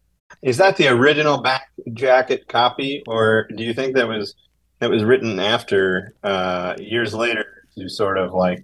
is 0.42 0.58
that 0.58 0.78
the 0.78 0.88
original 0.88 1.42
back 1.42 1.70
jacket 1.94 2.48
copy, 2.48 3.04
or 3.08 3.48
do 3.56 3.64
you 3.64 3.74
think 3.74 3.96
that 3.96 4.08
was 4.08 4.34
that 4.80 4.90
was 4.90 5.04
written 5.04 5.40
after 5.40 6.14
uh, 6.24 6.74
years 6.80 7.14
later 7.14 7.64
to 7.78 7.90
sort 7.90 8.18
of 8.18 8.34
like 8.34 8.64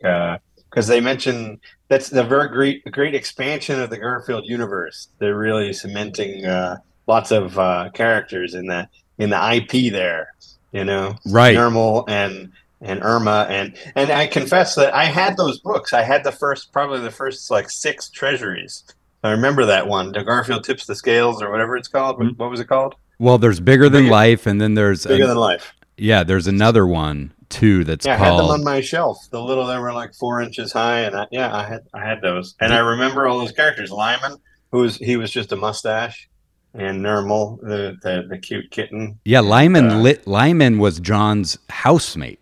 because 0.70 0.88
they 0.88 1.00
mention 1.00 1.60
that's 1.88 2.10
the 2.10 2.24
very 2.24 2.48
great 2.50 2.84
great 2.92 3.14
expansion 3.14 3.80
of 3.80 3.90
the 3.92 3.98
Garfield 3.98 4.46
universe. 4.48 5.10
They're 5.20 5.38
really 5.38 5.72
cementing 5.74 6.46
uh, 6.46 6.78
lots 7.06 7.32
of 7.32 7.60
uh, 7.60 7.90
characters 7.94 8.56
in 8.56 8.66
the 8.68 8.88
in 9.20 9.30
the 9.30 9.54
IP 9.56 9.92
there. 9.94 10.34
You 10.72 10.84
know, 10.86 11.16
Right. 11.28 11.56
Nermal 11.56 12.06
and 12.08 12.52
and 12.84 13.02
Irma 13.04 13.48
and 13.50 13.76
and 13.96 14.12
I 14.12 14.28
confess 14.28 14.76
that 14.76 14.94
I 14.94 15.06
had 15.06 15.38
those 15.38 15.60
books. 15.60 15.94
I 15.94 16.02
had 16.04 16.24
the 16.24 16.32
first 16.32 16.72
probably 16.72 17.00
the 17.00 17.10
first 17.12 17.50
like 17.50 17.70
six 17.70 18.10
treasuries. 18.10 18.84
I 19.24 19.32
remember 19.32 19.66
that 19.66 19.88
one. 19.88 20.12
The 20.12 20.24
Garfield 20.24 20.64
tips 20.66 20.86
the 20.86 20.96
scales 20.96 21.42
or 21.42 21.50
whatever 21.50 21.78
it's 21.78 21.88
called. 21.88 22.20
What, 22.20 22.38
what 22.38 22.50
was 22.52 22.60
it 22.60 22.68
called? 22.68 22.96
well, 23.20 23.38
there's 23.38 23.60
bigger 23.62 23.88
than 23.90 24.04
Bigger- 24.04 24.12
life, 24.12 24.46
and 24.46 24.60
then 24.60 24.74
there's 24.74 25.06
Bigger 25.06 25.24
a- 25.24 25.28
than 25.28 25.38
life. 25.38 25.74
yeah, 25.98 26.24
there's 26.24 26.48
another 26.48 26.86
one 26.86 27.32
too 27.50 27.84
that's 27.86 28.06
Yeah, 28.06 28.16
I 28.16 28.18
had 28.18 28.32
them 28.38 28.48
on 28.48 28.64
my 28.64 28.82
shelf. 28.82 29.18
The 29.32 29.40
little 29.42 29.66
they 29.68 29.78
were 29.78 29.94
like 29.94 30.14
four 30.16 30.42
inches 30.42 30.74
high, 30.74 31.02
and 31.02 31.16
I, 31.16 31.28
yeah, 31.32 31.56
I 31.56 31.64
had 31.64 31.82
I 31.94 32.04
had 32.06 32.22
those, 32.22 32.56
and 32.60 32.74
I 32.74 32.80
remember 32.80 33.28
all 33.28 33.40
those 33.40 33.52
characters. 33.54 33.92
Lyman, 33.92 34.38
who 34.72 34.80
was 34.80 34.98
he 34.98 35.16
was 35.16 35.32
just 35.32 35.52
a 35.52 35.56
mustache, 35.56 36.28
and 36.74 37.02
Nermal, 37.06 37.62
the 37.62 37.96
the, 38.02 38.26
the 38.28 38.38
cute 38.40 38.72
kitten, 38.72 39.20
yeah. 39.24 39.40
Lyman 39.40 39.90
uh, 39.90 40.00
lit 40.00 40.28
Lyman 40.28 40.80
was 40.80 41.00
John's 41.00 41.58
housemate. 41.70 42.40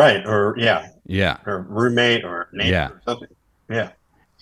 Right? 0.00 0.26
Or 0.26 0.54
yeah, 0.56 0.88
Yeah. 1.06 1.36
or 1.46 1.66
roommate, 1.68 2.24
or 2.24 2.48
neighbor, 2.54 2.70
Yeah. 2.70 2.88
or 2.88 3.02
something. 3.06 3.28
Yeah, 3.68 3.90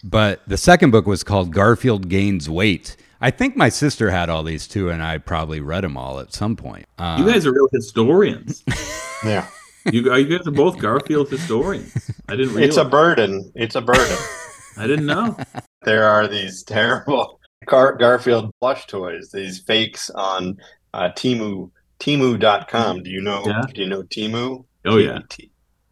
But 0.05 0.41
the 0.47 0.57
second 0.57 0.93
book 0.93 1.05
was 1.07 1.25
called 1.25 1.53
Garfield 1.53 2.09
Gains 2.09 2.49
Weight. 2.49 2.97
I 3.21 3.33
think 3.33 3.57
my 3.57 3.69
sister 3.69 4.11
had 4.11 4.31
all 4.31 4.45
these 4.45 4.69
too, 4.69 4.89
and 4.89 5.03
I 5.03 5.19
probably 5.19 5.61
read 5.61 5.83
them 5.83 5.97
all 5.97 6.21
at 6.21 6.33
some 6.33 6.55
point. 6.55 6.87
Uh, 6.97 7.17
You 7.19 7.31
guys 7.33 7.45
are 7.45 7.53
real 7.53 7.69
historians. 7.73 8.63
yeah. 9.25 9.47
You, 9.93 10.15
you 10.15 10.39
guys 10.39 10.47
are 10.47 10.53
both 10.53 10.79
Garfield 10.79 11.29
historians. 11.29 11.93
I 12.29 12.37
didn't 12.37 12.55
realize. 12.55 12.69
It's 12.69 12.77
a 12.77 12.85
burden. 12.85 13.51
It's 13.57 13.75
a 13.75 13.81
burden. 13.81 14.17
I 14.77 14.87
didn't 14.87 15.07
know. 15.07 15.37
there 15.83 16.05
are 16.05 16.29
these 16.29 16.63
terrible 16.63 17.41
Gar- 17.67 17.97
Garfield 17.97 18.53
plush 18.61 18.87
toys, 18.87 19.31
these 19.33 19.59
fakes 19.61 20.09
on 20.11 20.57
uh, 20.95 21.09
Temu, 21.17 21.71
Temu.com. 21.99 23.03
Do 23.03 23.11
you 23.11 23.21
know? 23.21 23.43
Yeah. 23.45 23.63
Do 23.75 23.81
you 23.83 23.89
know 23.89 24.03
Temu? 24.05 24.65
Oh 24.89 24.97
yeah. 24.97 25.19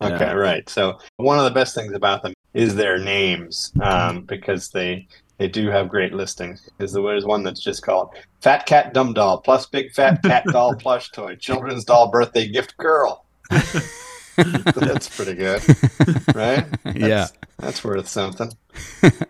Okay, 0.02 0.14
Yeah. 0.18 0.32
right. 0.32 0.68
So 0.68 0.98
one 1.16 1.38
of 1.38 1.44
the 1.44 1.50
best 1.50 1.74
things 1.74 1.92
about 1.94 2.22
them 2.22 2.32
is 2.54 2.74
their 2.74 2.98
names, 2.98 3.72
um, 3.82 4.22
because 4.22 4.70
they 4.70 5.06
they 5.38 5.48
do 5.48 5.68
have 5.68 5.88
great 5.88 6.12
listings. 6.12 6.68
Is 6.78 6.92
there's 6.92 7.24
one 7.24 7.42
that's 7.42 7.62
just 7.62 7.82
called 7.82 8.10
Fat 8.40 8.66
Cat 8.66 8.94
Dumb 8.94 9.12
Doll 9.12 9.40
plus 9.40 9.66
Big 9.66 9.92
Fat 9.92 10.22
Cat 10.22 10.44
Doll 10.52 10.74
plush 10.74 11.10
toy, 11.10 11.36
Children's 11.36 11.84
Doll 11.84 12.10
birthday 12.10 12.48
gift 12.48 12.76
girl. 12.78 13.24
that's 14.36 15.14
pretty 15.14 15.34
good, 15.34 15.62
right? 16.34 16.66
yeah. 16.94 17.26
That's, 17.26 17.32
that's 17.58 17.84
worth 17.84 18.08
something. 18.08 18.50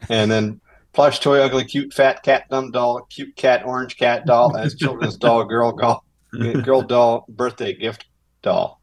and 0.08 0.30
then 0.30 0.60
plush 0.92 1.20
toy, 1.20 1.40
ugly, 1.40 1.64
cute, 1.64 1.92
fat 1.92 2.22
cat, 2.22 2.48
dumb 2.50 2.70
doll, 2.70 3.06
cute 3.10 3.36
cat, 3.36 3.64
orange 3.64 3.96
cat 3.96 4.26
doll 4.26 4.56
as 4.56 4.74
children's 4.74 5.16
doll, 5.16 5.44
girl 5.44 5.76
doll, 5.76 6.04
girl 6.62 6.82
doll, 6.82 7.24
birthday 7.28 7.72
gift 7.74 8.06
doll. 8.42 8.80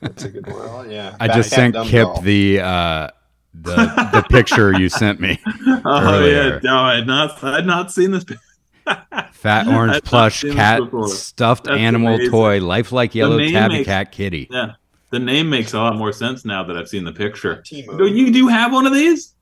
That's 0.00 0.24
a 0.24 0.28
good 0.28 0.46
one. 0.46 0.90
Yeah. 0.90 1.16
I 1.20 1.26
Fat 1.28 1.34
just 1.36 1.50
sent 1.50 1.74
Kip 1.86 2.06
doll. 2.06 2.20
the 2.20 2.60
uh, 2.60 3.08
the 3.54 3.74
the 4.12 4.24
picture 4.30 4.78
you 4.78 4.88
sent 4.88 5.20
me. 5.20 5.38
Oh 5.84 6.00
Earlier. 6.14 6.54
yeah. 6.54 6.60
No, 6.62 6.76
I 6.78 6.96
had 6.96 7.06
not. 7.06 7.42
I 7.44 7.56
had 7.56 7.66
not 7.66 7.92
seen 7.92 8.10
this. 8.10 8.24
Fat 9.32 9.66
orange 9.68 10.02
plush 10.02 10.42
cat 10.44 10.80
stuffed 11.08 11.64
That's 11.64 11.78
animal 11.78 12.14
amazing. 12.14 12.30
toy, 12.30 12.60
lifelike 12.60 13.14
yellow 13.14 13.38
tabby 13.38 13.74
makes- 13.74 13.86
cat 13.86 14.12
kitty. 14.12 14.48
Yeah. 14.50 14.72
The 15.10 15.18
name 15.18 15.48
makes 15.48 15.72
a 15.72 15.78
lot 15.78 15.96
more 15.96 16.12
sense 16.12 16.44
now 16.44 16.62
that 16.64 16.76
I've 16.76 16.88
seen 16.88 17.04
the 17.04 17.12
picture. 17.12 17.56
Temu. 17.66 17.96
Do 17.96 18.06
you 18.06 18.30
do 18.32 18.38
you 18.38 18.48
have 18.48 18.72
one 18.72 18.86
of 18.86 18.92
these? 18.92 19.34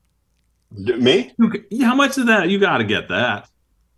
D- 0.83 0.93
Me? 0.95 1.33
How 1.81 1.95
much 1.95 2.17
is 2.17 2.25
that? 2.27 2.49
You 2.49 2.59
got 2.59 2.77
to 2.77 2.83
get 2.85 3.09
that. 3.09 3.49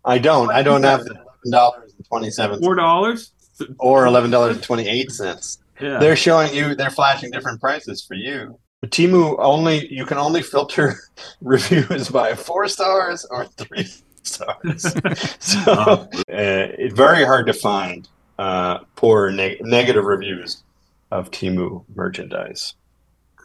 I 0.04 0.18
don't. 0.18 0.50
I 0.50 0.62
don't 0.62 0.82
have 0.82 1.04
the 1.04 1.12
eleven 1.12 1.50
dollars 1.50 1.92
and 1.96 2.06
twenty 2.06 2.30
seven 2.30 2.60
Four 2.60 2.74
dollars. 2.74 3.32
Or 3.78 4.06
eleven 4.06 4.30
dollars 4.30 4.56
and 4.56 4.64
twenty 4.64 4.88
eight 4.88 5.10
cents. 5.10 5.58
Yeah. 5.80 5.98
They're 5.98 6.16
showing 6.16 6.54
you. 6.54 6.74
They're 6.74 6.90
flashing 6.90 7.30
different 7.30 7.60
prices 7.60 8.04
for 8.06 8.14
you. 8.14 8.58
Temu 8.86 9.36
only 9.38 9.92
you 9.92 10.06
can 10.06 10.16
only 10.18 10.42
filter 10.42 10.96
reviews 11.42 12.08
by 12.08 12.34
four 12.34 12.66
stars 12.68 13.26
or 13.30 13.44
three 13.46 13.86
stars. 14.22 14.82
so 15.38 15.60
uh, 15.72 16.06
it's 16.28 16.94
very 16.94 17.24
hard 17.24 17.46
to 17.46 17.52
find 17.52 18.08
uh, 18.38 18.78
poor 18.96 19.30
neg- 19.30 19.58
negative 19.62 20.04
reviews 20.04 20.62
of 21.10 21.30
Temu 21.30 21.84
merchandise. 21.94 22.74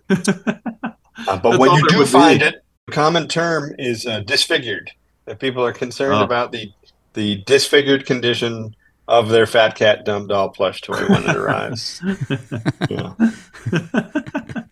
Uh, 0.09 0.16
but 1.28 1.41
That's 1.43 1.57
when 1.57 1.72
you 1.72 1.88
do 1.89 2.05
find 2.05 2.39
be. 2.41 2.45
it, 2.47 2.55
the 2.88 2.91
common 2.91 3.28
term 3.28 3.74
is 3.80 4.05
uh, 4.05 4.20
disfigured. 4.22 4.91
That 5.26 5.39
people 5.39 5.66
are 5.66 5.74
concerned 5.74 6.13
Oh. 6.22 6.24
about 6.24 6.51
the 6.51 6.72
the 7.13 7.38
disfigured 7.45 8.05
condition 8.05 8.76
of 9.08 9.30
their 9.30 9.45
fat 9.45 9.76
cat 9.76 10.03
dumb 10.06 10.28
doll 10.28 10.49
plush 10.49 10.82
toy 10.82 11.06
when 11.08 11.24
it 11.30 11.36
arrives. 11.36 12.01
yeah. 12.89 13.14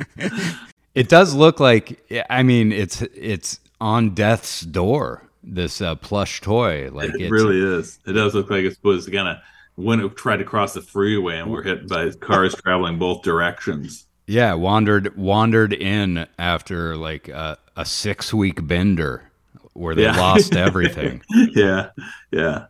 It 0.95 1.09
does 1.09 1.33
look 1.33 1.59
like 1.59 1.99
I 2.29 2.43
mean 2.43 2.71
it's 2.71 3.01
it's 3.01 3.59
on 3.81 4.11
death's 4.13 4.61
door. 4.61 5.23
This 5.43 5.81
uh, 5.81 5.95
plush 5.95 6.39
toy, 6.39 6.89
like 6.91 7.09
it 7.19 7.31
really 7.31 7.59
is. 7.59 7.97
It 8.05 8.13
does 8.13 8.35
look 8.35 8.49
like 8.51 8.63
it's 8.63 8.77
was 8.83 9.09
gonna 9.09 9.41
when 9.75 9.99
it 9.99 10.15
tried 10.15 10.37
to 10.37 10.43
cross 10.45 10.75
the 10.75 10.81
freeway 10.83 11.39
and 11.39 11.49
were 11.51 11.63
hit 11.63 11.87
by 11.89 12.11
cars 12.11 12.53
traveling 12.55 12.99
both 12.99 13.23
directions. 13.23 14.05
Yeah, 14.27 14.53
wandered 14.53 15.17
wandered 15.17 15.73
in 15.73 16.27
after 16.37 16.95
like 16.95 17.27
a, 17.27 17.57
a 17.75 17.85
six 17.85 18.31
week 18.31 18.65
bender 18.67 19.31
where 19.73 19.95
they 19.95 20.03
Yeah. 20.03 20.15
lost 20.17 20.55
everything. 20.55 21.23
yeah, 21.55 21.89
yeah. 22.31 22.67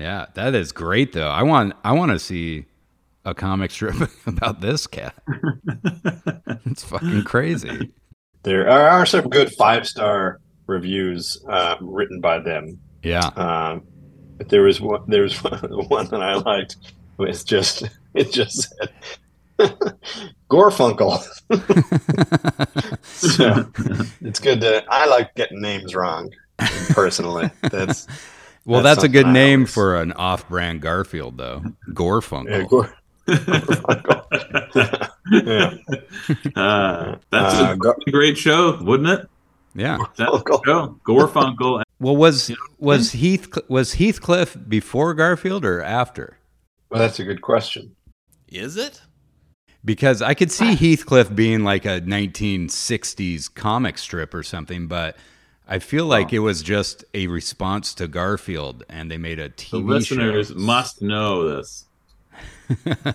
Yeah, 0.00 0.26
that 0.32 0.54
is 0.54 0.72
great 0.72 1.12
though. 1.12 1.28
I 1.28 1.42
want 1.42 1.74
I 1.84 1.92
want 1.92 2.12
to 2.12 2.18
see 2.18 2.64
a 3.26 3.34
comic 3.34 3.70
strip 3.70 3.96
about 4.26 4.62
this 4.62 4.86
cat. 4.86 5.14
it's 6.64 6.82
fucking 6.82 7.24
crazy. 7.24 7.92
There 8.42 8.70
are, 8.70 9.04
some 9.04 9.28
good 9.28 9.52
five 9.52 9.86
star 9.86 10.40
reviews 10.66 11.44
uh, 11.46 11.76
written 11.82 12.22
by 12.22 12.38
them. 12.38 12.80
Yeah. 13.02 13.26
Um, 13.36 13.82
but 14.38 14.48
there 14.48 14.62
was 14.62 14.80
one. 14.80 15.02
There 15.06 15.22
was 15.22 15.36
one, 15.44 15.60
one 15.88 16.06
that 16.08 16.22
I 16.22 16.34
liked. 16.36 16.76
It's 17.18 17.44
just 17.44 17.82
it 18.14 18.32
just 18.32 18.70
said 18.70 19.76
Gorfunkel. 20.50 21.20
so 23.04 23.70
it's 24.22 24.40
good 24.40 24.62
to. 24.62 24.82
I 24.88 25.04
like 25.04 25.34
getting 25.34 25.60
names 25.60 25.94
wrong 25.94 26.30
personally. 26.94 27.50
That's 27.70 28.06
Well, 28.70 28.82
That's 28.82 28.98
that's, 29.02 29.04
a 29.04 29.08
good 29.08 29.26
name 29.26 29.60
always- 29.60 29.74
for 29.74 29.96
an 30.00 30.12
off-brand 30.12 30.80
Garfield 30.80 31.36
though. 31.36 31.62
Gorfunkel. 31.90 32.48
yeah, 32.50 32.62
Gor- 32.64 32.94
Gorfunkel. 33.26 35.10
yeah. 36.54 36.62
Uh, 36.62 37.16
that's 37.30 37.54
Uh, 37.54 37.72
a 37.72 37.76
Gar- 37.76 37.96
great 38.10 38.36
show, 38.38 38.80
wouldn't 38.82 39.08
it? 39.08 39.28
Yeah. 39.74 39.98
That 40.16 40.28
Gorfunkel. 40.28 40.64
show, 40.64 40.98
Gorfunkel. 41.04 41.82
Well, 42.00 42.16
was 42.16 42.50
was 42.78 43.12
Heath 43.12 43.48
was 43.68 43.94
Heathcliff 43.94 44.56
before 44.68 45.14
Garfield 45.14 45.64
or 45.64 45.82
after? 45.82 46.38
Well, 46.90 47.00
that's 47.00 47.18
a 47.20 47.24
good 47.24 47.42
question. 47.42 47.94
Is 48.48 48.76
it? 48.76 49.00
Because 49.84 50.22
I 50.22 50.34
could 50.34 50.50
see 50.50 50.74
Heathcliff 50.74 51.34
being 51.34 51.62
like 51.64 51.84
a 51.86 52.00
1960s 52.02 53.52
comic 53.54 53.96
strip 53.98 54.34
or 54.34 54.42
something, 54.42 54.86
but 54.88 55.16
I 55.70 55.78
feel 55.78 56.04
like 56.04 56.32
it 56.32 56.40
was 56.40 56.62
just 56.62 57.04
a 57.14 57.28
response 57.28 57.94
to 57.94 58.08
Garfield, 58.08 58.82
and 58.88 59.08
they 59.10 59.16
made 59.16 59.38
a 59.38 59.48
The 59.70 59.78
listeners 59.78 60.48
show. 60.48 60.54
must 60.56 61.00
know 61.00 61.56
this. 61.56 61.84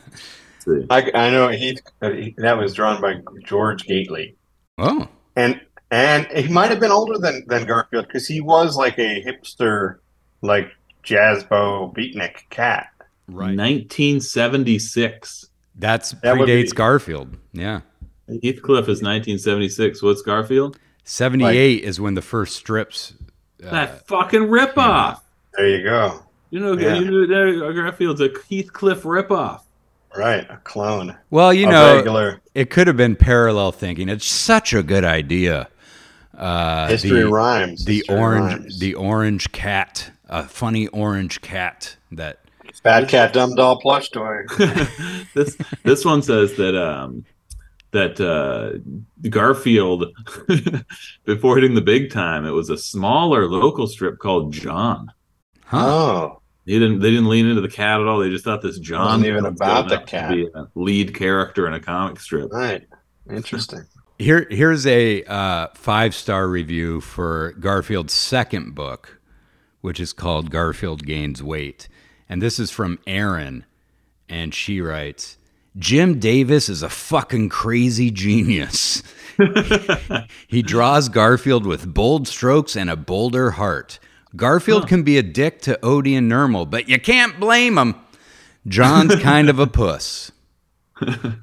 I, 0.89 1.12
I 1.14 1.30
know 1.30 1.49
he, 1.49 1.78
he 2.01 2.34
that 2.38 2.58
was 2.58 2.74
drawn 2.74 2.99
by 3.01 3.20
George 3.45 3.86
Gately. 3.86 4.36
Oh, 4.78 5.08
and 5.36 5.60
and 5.91 6.26
he 6.28 6.47
might 6.51 6.70
have 6.72 6.80
been 6.80 6.91
older 6.91 7.18
than 7.20 7.43
than 7.47 7.66
Garfield 7.66 8.08
because 8.08 8.26
he 8.28 8.41
was 8.41 8.76
like 8.76 8.97
a 8.97 9.22
hipster, 9.24 9.97
like 10.41 10.70
Jazzbo 11.03 11.93
beatnik 11.95 12.49
cat. 12.49 12.88
right. 13.28 13.56
1976. 13.58 15.49
That's 15.78 16.12
That 16.24 16.36
predates 16.38 16.72
be- 16.72 16.78
Garfield. 16.78 17.38
Yeah. 17.53 17.82
Heathcliff 18.28 18.86
is 18.89 19.03
1976. 19.03 20.01
What's 20.01 20.22
Garfield? 20.24 20.80
78 21.06 21.84
is 21.84 21.99
when 22.01 22.16
the 22.16 22.22
first 22.22 22.56
strips. 22.58 23.14
Uh, 23.66 23.70
that 23.72 24.08
fucking 24.08 24.41
ripoff. 24.41 25.22
There 25.56 25.68
you 25.70 25.84
go. 25.84 26.24
You 26.49 26.60
know, 26.60 26.78
Yeah. 26.78 26.95
you 26.99 27.28
know 27.28 27.74
Garfield's 27.74 28.22
a 28.22 28.30
Heathcliff 28.49 29.03
ripoff. 29.03 29.62
Right, 30.18 30.49
a 30.49 30.58
clone. 30.64 31.16
well, 31.30 31.53
you 31.53 31.68
a 31.68 31.72
know, 31.72 31.95
regular 31.97 32.41
it 32.53 32.70
could 32.70 32.88
have 32.88 32.95
been 32.97 33.16
parallel 33.18 33.72
thinking. 33.74 34.08
It's 34.10 34.26
such 34.26 34.74
a 34.74 34.82
good 34.82 35.03
idea. 35.03 35.68
Uh, 36.38 36.88
history 36.88 37.22
the, 37.22 37.30
rhymes. 37.30 37.84
the 37.86 37.97
history 37.97 38.16
orange, 38.18 38.62
rhymes. 38.62 38.80
the 38.80 38.93
orange 38.95 39.51
cat, 39.51 40.12
a 40.30 40.43
funny 40.43 40.88
orange 40.89 41.41
cat 41.41 41.95
that. 42.12 42.39
Bad 42.84 43.08
Cat 43.10 43.34
Dumb 43.34 43.56
Doll 43.56 43.80
plush 43.82 44.10
toy. 44.10 44.43
this 45.34 45.58
this 45.84 46.06
one 46.06 46.22
says 46.22 46.56
that 46.58 46.76
um 46.80 47.26
that 47.95 48.19
uh 48.21 48.79
Garfield 49.29 50.05
before 51.25 51.55
hitting 51.55 51.73
the 51.75 51.81
big 51.81 52.11
time, 52.11 52.45
it 52.45 52.51
was 52.51 52.69
a 52.69 52.77
smaller 52.77 53.47
local 53.49 53.87
strip 53.87 54.19
called 54.19 54.53
John. 54.53 55.11
Huh. 55.65 55.85
Oh, 55.85 56.41
They 56.65 56.73
didn't 56.73 56.99
they 56.99 57.09
didn't 57.09 57.29
lean 57.29 57.47
into 57.47 57.61
the 57.61 57.69
cat 57.69 57.99
at 58.01 58.07
all. 58.07 58.19
They 58.19 58.29
just 58.29 58.43
thought 58.45 58.61
this 58.61 58.79
John 58.79 59.05
Wasn't 59.21 59.25
even 59.25 59.43
was 59.43 59.53
about 59.53 59.89
the 59.89 59.99
cat. 59.99 60.31
be 60.31 60.47
a 60.53 60.67
lead 60.75 61.15
character 61.15 61.67
in 61.67 61.73
a 61.73 61.79
comic 61.79 62.19
strip. 62.19 62.51
right. 62.51 62.83
Interesting. 63.29 63.81
Here, 64.19 64.47
here's 64.49 64.85
a 64.87 65.23
uh, 65.23 65.67
five 65.73 66.15
star 66.15 66.47
review 66.47 67.01
for 67.01 67.53
Garfield's 67.59 68.13
second 68.13 68.73
book, 68.75 69.19
which 69.81 69.99
is 69.99 70.13
called 70.13 70.51
Garfield 70.51 71.05
Gains 71.05 71.43
Weight. 71.43 71.89
And 72.29 72.41
this 72.41 72.59
is 72.59 72.71
from 72.71 72.99
Erin. 73.07 73.65
And 74.29 74.53
she 74.53 74.79
writes 74.81 75.37
Jim 75.78 76.19
Davis 76.19 76.69
is 76.69 76.82
a 76.82 76.89
fucking 76.89 77.49
crazy 77.49 78.09
genius. 78.09 79.03
he 80.47 80.61
draws 80.61 81.09
Garfield 81.09 81.65
with 81.65 81.93
bold 81.93 82.28
strokes 82.28 82.76
and 82.78 82.89
a 82.89 82.95
bolder 82.95 83.51
heart. 83.51 83.99
Garfield 84.36 84.88
can 84.88 85.03
be 85.03 85.17
a 85.17 85.23
dick 85.23 85.61
to 85.61 85.78
Odie 85.82 86.17
and 86.17 86.32
Nermal, 86.32 86.69
but 86.69 86.88
you 86.88 86.99
can't 86.99 87.39
blame 87.39 87.78
him. 87.78 87.95
John's 88.67 89.15
kind 89.21 89.49
of 89.49 89.59
a 89.59 89.67
puss. 89.67 90.32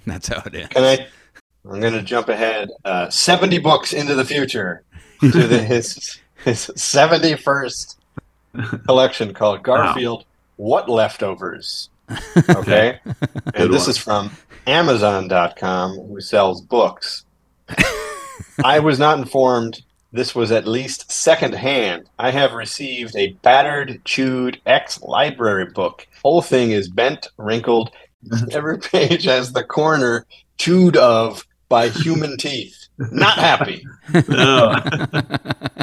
That's 0.07 0.29
how 0.29 0.43
it 0.47 0.55
is. 0.55 0.69
Can 0.69 0.85
I? 0.85 1.07
I'm 1.71 1.81
going 1.81 1.93
to 1.93 2.03
jump 2.03 2.29
ahead 2.29 2.71
uh, 2.85 3.09
70 3.09 3.59
books 3.59 3.93
into 3.93 4.15
the 4.15 4.25
future 4.25 4.83
to 5.21 5.47
the, 5.47 5.59
his 5.63 6.19
his 6.45 6.67
71st 6.75 7.97
collection 8.85 9.33
called 9.33 9.63
Garfield 9.63 10.25
What 10.57 10.89
Leftovers. 10.89 11.89
Okay. 12.51 13.01
and 13.55 13.73
this 13.73 13.89
is 13.89 13.97
from 13.99 14.31
Amazon.com, 14.67 15.97
who 15.97 16.21
sells 16.21 16.61
books. 16.61 17.25
I 18.65 18.79
was 18.79 18.99
not 18.99 19.19
informed 19.19 19.83
this 20.13 20.35
was 20.35 20.53
at 20.53 20.69
least 20.69 21.11
secondhand. 21.11 22.09
I 22.19 22.31
have 22.31 22.53
received 22.53 23.17
a 23.17 23.33
battered, 23.43 24.05
chewed 24.05 24.61
ex 24.67 25.01
library 25.01 25.67
book. 25.67 26.07
Whole 26.23 26.43
thing 26.43 26.71
is 26.71 26.89
bent, 26.89 27.29
wrinkled. 27.39 27.91
Every 28.53 28.79
page 28.79 29.25
has 29.25 29.53
the 29.53 29.65
corner 29.65 30.27
chewed 30.59 30.97
of 30.97 31.47
by 31.69 31.89
human 31.89 32.37
teeth. 32.37 32.77
Not 32.99 33.39
happy. 33.39 33.85
No. 34.29 34.75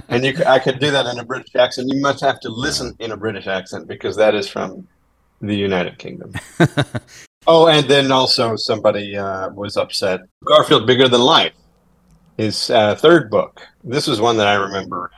And 0.10 0.24
you, 0.24 0.36
I 0.46 0.60
could 0.60 0.80
do 0.80 0.92
that 0.92 1.08
in 1.08 1.20
a 1.20 1.26
British 1.26 1.56
accent. 1.56 1.92
You 1.92 2.00
must 2.00 2.22
have 2.22 2.40
to 2.42 2.50
listen 2.50 2.96
in 3.00 3.12
a 3.12 3.18
British 3.18 3.48
accent 3.48 3.88
because 3.88 4.16
that 4.16 4.36
is 4.36 4.48
from 4.48 4.88
the 5.42 5.56
United 5.56 5.98
Kingdom. 5.98 6.34
oh, 7.48 7.68
and 7.68 7.88
then 7.88 8.12
also 8.12 8.56
somebody 8.56 9.16
uh, 9.18 9.50
was 9.50 9.78
upset. 9.78 10.22
Garfield 10.46 10.86
Bigger 10.88 11.08
Than 11.08 11.22
Life, 11.22 11.54
his 12.38 12.70
uh, 12.70 12.96
third 12.96 13.30
book. 13.30 13.62
This 13.84 14.08
was 14.08 14.22
one 14.22 14.38
that 14.38 14.48
I 14.48 14.56
remember. 14.56 15.12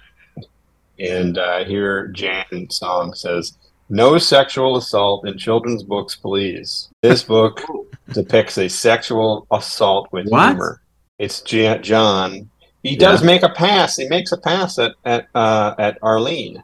And 1.00 1.38
uh, 1.38 1.64
here 1.66 2.08
Jan 2.10 2.70
Song 2.70 3.14
says, 3.14 3.58
No 3.90 4.18
sexual 4.18 4.78
assault 4.78 5.28
in 5.28 5.38
children's 5.38 5.84
books, 5.84 6.16
please. 6.16 6.90
This 7.02 7.24
book 7.24 7.62
depicts 8.14 8.58
a 8.58 8.68
sexual 8.68 9.48
assault 9.52 10.10
with 10.12 10.28
What? 10.30 10.50
humor. 10.50 10.82
It's 11.18 11.42
J- 11.42 11.80
John. 11.82 12.50
He 12.84 12.96
does 12.96 13.24
make 13.24 13.44
a 13.44 13.50
pass. 13.50 13.96
He 13.96 14.08
makes 14.10 14.32
a 14.32 14.38
pass 14.38 14.80
at 14.80 14.94
at 15.06 15.28
uh, 15.36 15.76
at 15.78 16.00
Arlene, 16.02 16.64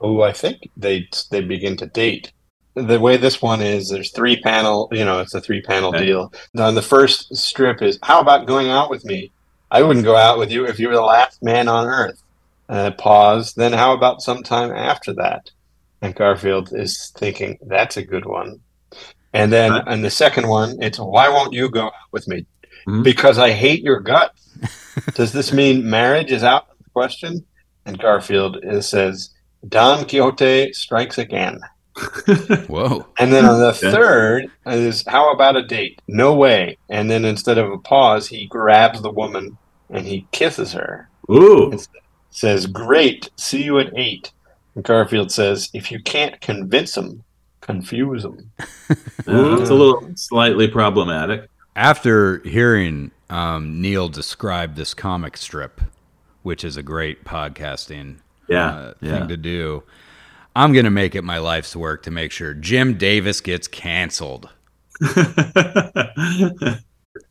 who 0.00 0.22
I 0.22 0.32
think 0.32 0.70
they 0.76 1.08
they 1.32 1.40
begin 1.40 1.76
to 1.78 1.86
date. 1.86 2.32
The 2.74 2.98
way 3.00 3.16
this 3.18 3.42
one 3.42 3.60
is, 3.60 3.90
there's 3.90 4.10
three 4.12 4.40
panel. 4.40 4.88
You 4.92 5.04
know, 5.04 5.20
it's 5.20 5.34
a 5.34 5.40
three 5.40 5.60
panel 5.60 5.90
Okay. 5.94 6.06
deal. 6.06 6.32
Now, 6.54 6.70
the 6.70 6.80
first 6.82 7.34
strip 7.36 7.82
is, 7.82 7.98
"How 8.02 8.20
about 8.20 8.46
going 8.46 8.70
out 8.70 8.88
with 8.88 9.04
me? 9.04 9.30
I 9.70 9.82
wouldn't 9.82 10.04
go 10.06 10.16
out 10.16 10.38
with 10.38 10.50
you 10.50 10.66
if 10.66 10.78
you 10.80 10.88
were 10.88 10.94
the 10.94 11.02
last 11.02 11.42
man 11.42 11.68
on 11.68 11.86
earth." 11.86 12.22
Uh, 12.68 12.90
pause. 12.92 13.52
Then, 13.54 13.72
how 13.74 13.92
about 13.92 14.22
sometime 14.22 14.72
after 14.72 15.12
that? 15.14 15.50
And 16.00 16.14
Garfield 16.14 16.70
is 16.72 17.12
thinking 17.16 17.58
that's 17.66 17.96
a 17.98 18.02
good 18.02 18.24
one. 18.24 18.60
And 19.34 19.52
then, 19.52 19.72
Right. 19.72 19.84
and 19.86 20.02
the 20.04 20.10
second 20.10 20.48
one, 20.48 20.82
it's 20.82 20.98
why 20.98 21.28
won't 21.28 21.52
you 21.52 21.68
go 21.68 21.86
out 21.86 21.92
with 22.10 22.26
me? 22.26 22.46
Mhm. 22.88 23.02
Because 23.04 23.38
I 23.38 23.50
hate 23.52 23.82
your 23.82 24.00
guts. 24.00 24.48
Does 25.14 25.32
this 25.32 25.52
mean 25.52 25.88
marriage 25.88 26.32
is 26.32 26.42
out 26.42 26.68
of 26.70 26.78
the 26.78 26.90
question? 26.90 27.44
And 27.84 27.98
Garfield 27.98 28.58
is, 28.62 28.88
says, 28.88 29.30
Don 29.68 30.04
Quixote 30.04 30.72
strikes 30.72 31.18
again. 31.18 31.60
Whoa. 32.68 33.06
And 33.18 33.32
then 33.32 33.44
on 33.44 33.58
the 33.60 33.68
Okay. 33.68 33.90
third 33.90 34.46
is, 34.66 35.04
how 35.06 35.32
about 35.32 35.56
a 35.56 35.62
date? 35.62 36.00
No 36.08 36.34
way. 36.34 36.78
And 36.88 37.10
then 37.10 37.24
instead 37.24 37.58
of 37.58 37.70
a 37.70 37.78
pause, 37.78 38.26
he 38.28 38.46
grabs 38.46 39.00
the 39.02 39.10
woman 39.10 39.56
and 39.90 40.06
he 40.06 40.26
kisses 40.32 40.72
her. 40.72 41.08
Ooh. 41.30 41.78
Says, 42.30 42.66
great, 42.66 43.30
see 43.36 43.62
you 43.62 43.78
at 43.78 43.92
eight. 43.96 44.32
And 44.74 44.84
Garfield 44.84 45.30
says, 45.30 45.68
if 45.74 45.92
you 45.92 46.00
can't 46.02 46.40
convince 46.40 46.96
him, 46.96 47.22
confuse 47.60 48.24
him. 48.24 48.50
Uh, 49.28 49.56
it's 49.60 49.70
a 49.70 49.74
little 49.74 50.10
slightly 50.16 50.66
problematic. 50.66 51.48
After 51.76 52.40
hearing 52.40 53.12
um, 53.30 53.80
Neil 53.80 54.08
describe 54.08 54.74
this 54.74 54.92
comic 54.94 55.36
strip, 55.36 55.80
which 56.42 56.64
is 56.64 56.76
a 56.76 56.82
great 56.82 57.24
podcasting 57.24 58.16
Yeah. 58.48 58.66
uh, 58.74 58.94
yeah. 59.00 59.18
thing 59.20 59.28
to 59.28 59.36
do, 59.36 59.84
I'm 60.54 60.72
going 60.72 60.84
to 60.84 60.90
make 60.90 61.14
it 61.14 61.22
my 61.22 61.38
life's 61.38 61.74
work 61.74 62.02
to 62.04 62.10
make 62.10 62.32
sure 62.32 62.54
Jim 62.54 62.98
Davis 62.98 63.40
gets 63.40 63.68
canceled. 63.68 64.50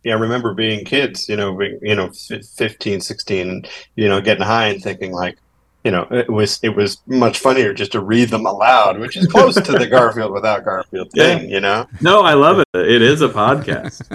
Yeah, 0.03 0.15
I 0.15 0.19
remember 0.19 0.53
being 0.53 0.83
kids, 0.83 1.29
you 1.29 1.35
know, 1.35 1.55
being, 1.55 1.79
you 1.81 1.95
know, 1.95 2.07
f- 2.07 2.45
15, 2.57 3.01
16, 3.01 3.65
you 3.95 4.09
know, 4.09 4.19
getting 4.19 4.43
high 4.43 4.67
and 4.67 4.81
thinking 4.81 5.11
like, 5.11 5.37
you 5.83 5.91
know, 5.91 6.07
it 6.11 6.29
was 6.29 6.59
it 6.61 6.75
was 6.75 7.01
much 7.07 7.39
funnier 7.39 7.73
just 7.73 7.91
to 7.93 7.99
read 7.99 8.29
them 8.29 8.45
aloud, 8.45 8.99
which 8.99 9.17
is 9.17 9.25
close 9.27 9.55
to 9.55 9.71
the 9.71 9.87
Garfield 9.91 10.31
without 10.31 10.63
Garfield 10.63 11.11
thing, 11.11 11.49
you 11.49 11.59
know. 11.59 11.87
No, 12.01 12.21
I 12.21 12.33
love 12.35 12.59
it. 12.59 12.67
It 12.75 13.01
is 13.01 13.21
a 13.23 13.29
podcast. 13.29 14.07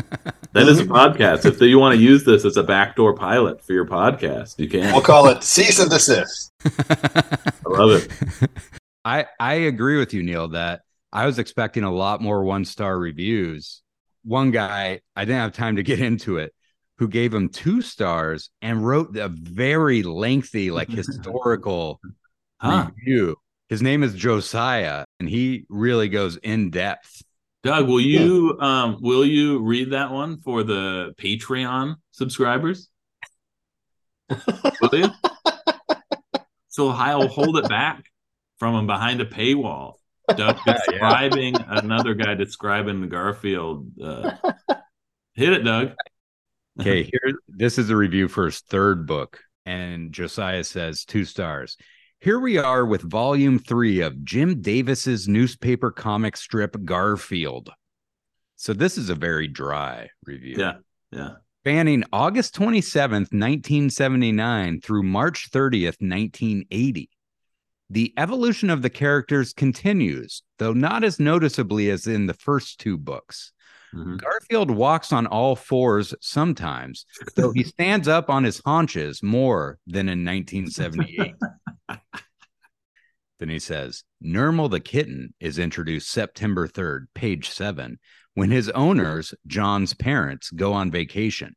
That 0.52 0.68
is 0.68 0.78
a 0.78 0.84
podcast. 0.86 1.44
If 1.44 1.60
you 1.60 1.78
want 1.80 1.96
to 1.96 2.00
use 2.00 2.24
this 2.24 2.44
as 2.44 2.56
a 2.56 2.62
backdoor 2.62 3.14
pilot 3.14 3.64
for 3.64 3.72
your 3.72 3.86
podcast, 3.86 4.58
you 4.58 4.68
can. 4.68 4.92
We'll 4.92 5.02
call 5.02 5.26
it 5.28 5.42
cease 5.42 5.80
and 5.80 5.90
desist. 5.90 6.52
I 6.64 7.68
love 7.68 7.90
it. 7.90 8.50
I 9.06 9.26
I 9.38 9.54
agree 9.54 9.98
with 9.98 10.12
you, 10.12 10.24
Neil, 10.24 10.48
that 10.48 10.80
I 11.12 11.26
was 11.26 11.38
expecting 11.38 11.84
a 11.84 11.92
lot 11.92 12.20
more 12.20 12.42
one 12.42 12.64
star 12.64 12.98
reviews. 12.98 13.82
One 14.24 14.50
guy, 14.50 15.00
I 15.14 15.24
didn't 15.24 15.40
have 15.42 15.52
time 15.52 15.76
to 15.76 15.84
get 15.84 16.00
into 16.00 16.38
it, 16.38 16.52
who 16.98 17.06
gave 17.06 17.32
him 17.32 17.48
two 17.48 17.82
stars 17.82 18.50
and 18.60 18.84
wrote 18.84 19.16
a 19.16 19.28
very 19.28 20.02
lengthy, 20.02 20.72
like 20.72 20.90
historical 20.92 22.00
Huh. 22.60 22.90
review. 22.96 23.36
His 23.68 23.80
name 23.80 24.02
is 24.02 24.14
Josiah, 24.14 25.04
and 25.20 25.28
he 25.28 25.66
really 25.68 26.08
goes 26.08 26.36
in 26.38 26.70
depth. 26.70 27.22
Doug, 27.62 27.86
will 27.86 28.00
you 28.00 28.58
um 28.60 28.98
will 29.00 29.24
you 29.24 29.60
read 29.60 29.92
that 29.92 30.10
one 30.10 30.40
for 30.40 30.64
the 30.64 31.14
Patreon 31.16 31.94
subscribers? 32.10 32.88
will 34.80 34.90
you? 34.92 35.10
So 36.70 36.88
I'll 36.88 37.28
hold 37.28 37.56
it 37.58 37.68
back 37.68 38.02
from 38.58 38.74
him 38.74 38.86
behind 38.86 39.20
a 39.20 39.26
paywall. 39.26 39.94
Doug 40.34 40.58
describing 40.66 41.54
another 41.68 42.14
guy 42.14 42.34
describing 42.34 43.00
the 43.00 43.06
Garfield. 43.06 43.90
Uh, 44.00 44.32
hit 45.34 45.52
it, 45.52 45.62
Doug. 45.62 45.92
Okay, 46.80 47.02
here 47.12 47.34
this 47.48 47.78
is 47.78 47.90
a 47.90 47.96
review 47.96 48.28
for 48.28 48.46
his 48.46 48.60
third 48.60 49.06
book, 49.06 49.40
and 49.64 50.12
Josiah 50.12 50.64
says 50.64 51.04
two 51.04 51.24
stars. 51.24 51.76
Here 52.20 52.40
we 52.40 52.58
are 52.58 52.84
with 52.84 53.02
volume 53.02 53.58
three 53.58 54.00
of 54.00 54.24
Jim 54.24 54.62
Davis's 54.62 55.28
newspaper 55.28 55.90
comic 55.90 56.36
strip 56.36 56.76
Garfield. 56.84 57.70
So 58.56 58.72
this 58.72 58.96
is 58.96 59.10
a 59.10 59.14
very 59.14 59.48
dry 59.48 60.08
review. 60.24 60.56
Yeah, 60.58 60.76
yeah. 61.12 61.34
Spanning 61.62 62.04
August 62.12 62.54
27th, 62.54 63.32
1979 63.32 64.80
through 64.80 65.02
March 65.02 65.50
30th, 65.50 66.00
1980. 66.00 67.10
The 67.90 68.12
evolution 68.16 68.70
of 68.70 68.82
the 68.82 68.90
characters 68.90 69.52
continues, 69.52 70.42
though 70.58 70.72
not 70.72 71.04
as 71.04 71.20
noticeably 71.20 71.90
as 71.90 72.06
in 72.06 72.26
the 72.26 72.34
first 72.34 72.80
two 72.80 72.96
books. 72.96 73.52
Mhm. 73.94 74.20
Garfield 74.20 74.70
walks 74.70 75.12
on 75.12 75.26
all 75.26 75.54
fours 75.54 76.12
sometimes, 76.20 77.06
though 77.36 77.52
he 77.52 77.62
stands 77.62 78.08
up 78.08 78.28
on 78.28 78.44
his 78.44 78.60
haunches 78.64 79.22
more 79.22 79.78
than 79.86 80.08
in 80.08 80.24
1978. 80.24 81.34
then 83.38 83.48
he 83.48 83.60
says, 83.60 84.02
Nermal 84.22 84.70
the 84.70 84.80
kitten 84.80 85.34
is 85.38 85.58
introduced 85.58 86.10
September 86.10 86.66
3rd, 86.66 87.06
page 87.14 87.48
7, 87.50 87.98
when 88.34 88.50
his 88.50 88.68
owners, 88.70 89.34
John's 89.46 89.94
parents, 89.94 90.50
go 90.50 90.72
on 90.72 90.90
vacation. 90.90 91.54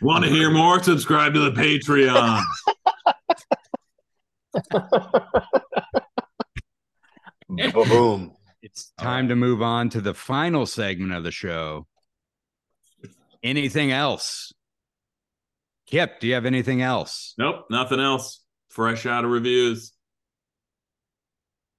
Want 0.00 0.24
to 0.24 0.30
hear 0.30 0.50
more? 0.50 0.82
Subscribe 0.82 1.34
to 1.34 1.40
the 1.40 1.50
Patreon. 1.50 2.42
Boom. 7.48 8.32
It's 8.62 8.92
time 8.98 9.28
to 9.28 9.36
move 9.36 9.62
on 9.62 9.90
to 9.90 10.00
the 10.00 10.14
final 10.14 10.66
segment 10.66 11.12
of 11.12 11.22
the 11.22 11.30
show. 11.30 11.86
Anything 13.42 13.92
else? 13.92 14.52
Kip, 15.86 16.20
do 16.20 16.26
you 16.26 16.34
have 16.34 16.46
anything 16.46 16.80
else? 16.80 17.34
nope, 17.36 17.66
nothing 17.70 18.00
else. 18.00 18.42
Fresh 18.70 19.06
out 19.06 19.24
of 19.24 19.30
reviews. 19.30 19.92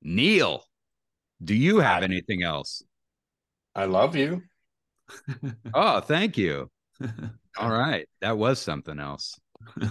Neil, 0.01 0.63
do 1.43 1.55
you 1.55 1.79
have 1.79 2.03
anything 2.03 2.43
else? 2.43 2.83
I 3.73 3.85
love 3.85 4.15
you. 4.15 4.43
Oh, 5.73 5.99
thank 5.99 6.37
you. 6.37 6.69
All 7.57 7.71
right. 7.71 8.07
That 8.21 8.37
was 8.37 8.59
something 8.59 8.99
else. 8.99 9.39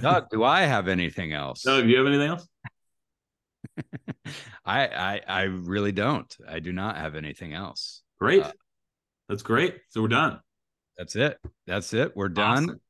Doug, 0.00 0.30
do 0.30 0.44
I 0.44 0.62
have 0.62 0.88
anything 0.88 1.32
else? 1.32 1.62
Doug, 1.62 1.84
do 1.84 1.88
you 1.90 1.98
have 1.98 2.06
anything 2.06 2.28
else? 2.28 2.48
I, 4.64 4.86
I 4.86 5.20
I 5.26 5.42
really 5.42 5.92
don't. 5.92 6.34
I 6.48 6.58
do 6.60 6.72
not 6.72 6.96
have 6.96 7.14
anything 7.16 7.54
else. 7.54 8.02
Great. 8.20 8.42
Uh, 8.42 8.52
That's 9.28 9.42
great. 9.42 9.76
So 9.90 10.02
we're 10.02 10.08
done. 10.08 10.40
That's 10.96 11.16
it. 11.16 11.38
That's 11.66 11.92
it. 11.94 12.16
We're 12.16 12.28
done. 12.28 12.64
Awesome. 12.64 12.80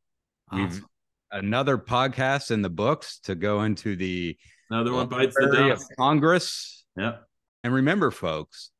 We've 0.52 0.70
Awesome. 0.70 0.86
another 1.32 1.78
podcast 1.78 2.50
in 2.50 2.62
the 2.62 2.70
books 2.70 3.18
to 3.24 3.34
go 3.34 3.62
into 3.62 3.96
the 3.96 4.36
Another 4.70 4.92
one 4.92 5.08
bites 5.08 5.34
the 5.38 5.46
dust. 5.46 5.92
Congress. 5.98 6.84
Yep. 6.96 7.22
And 7.64 7.72
remember, 7.74 8.10
folks, 8.10 8.70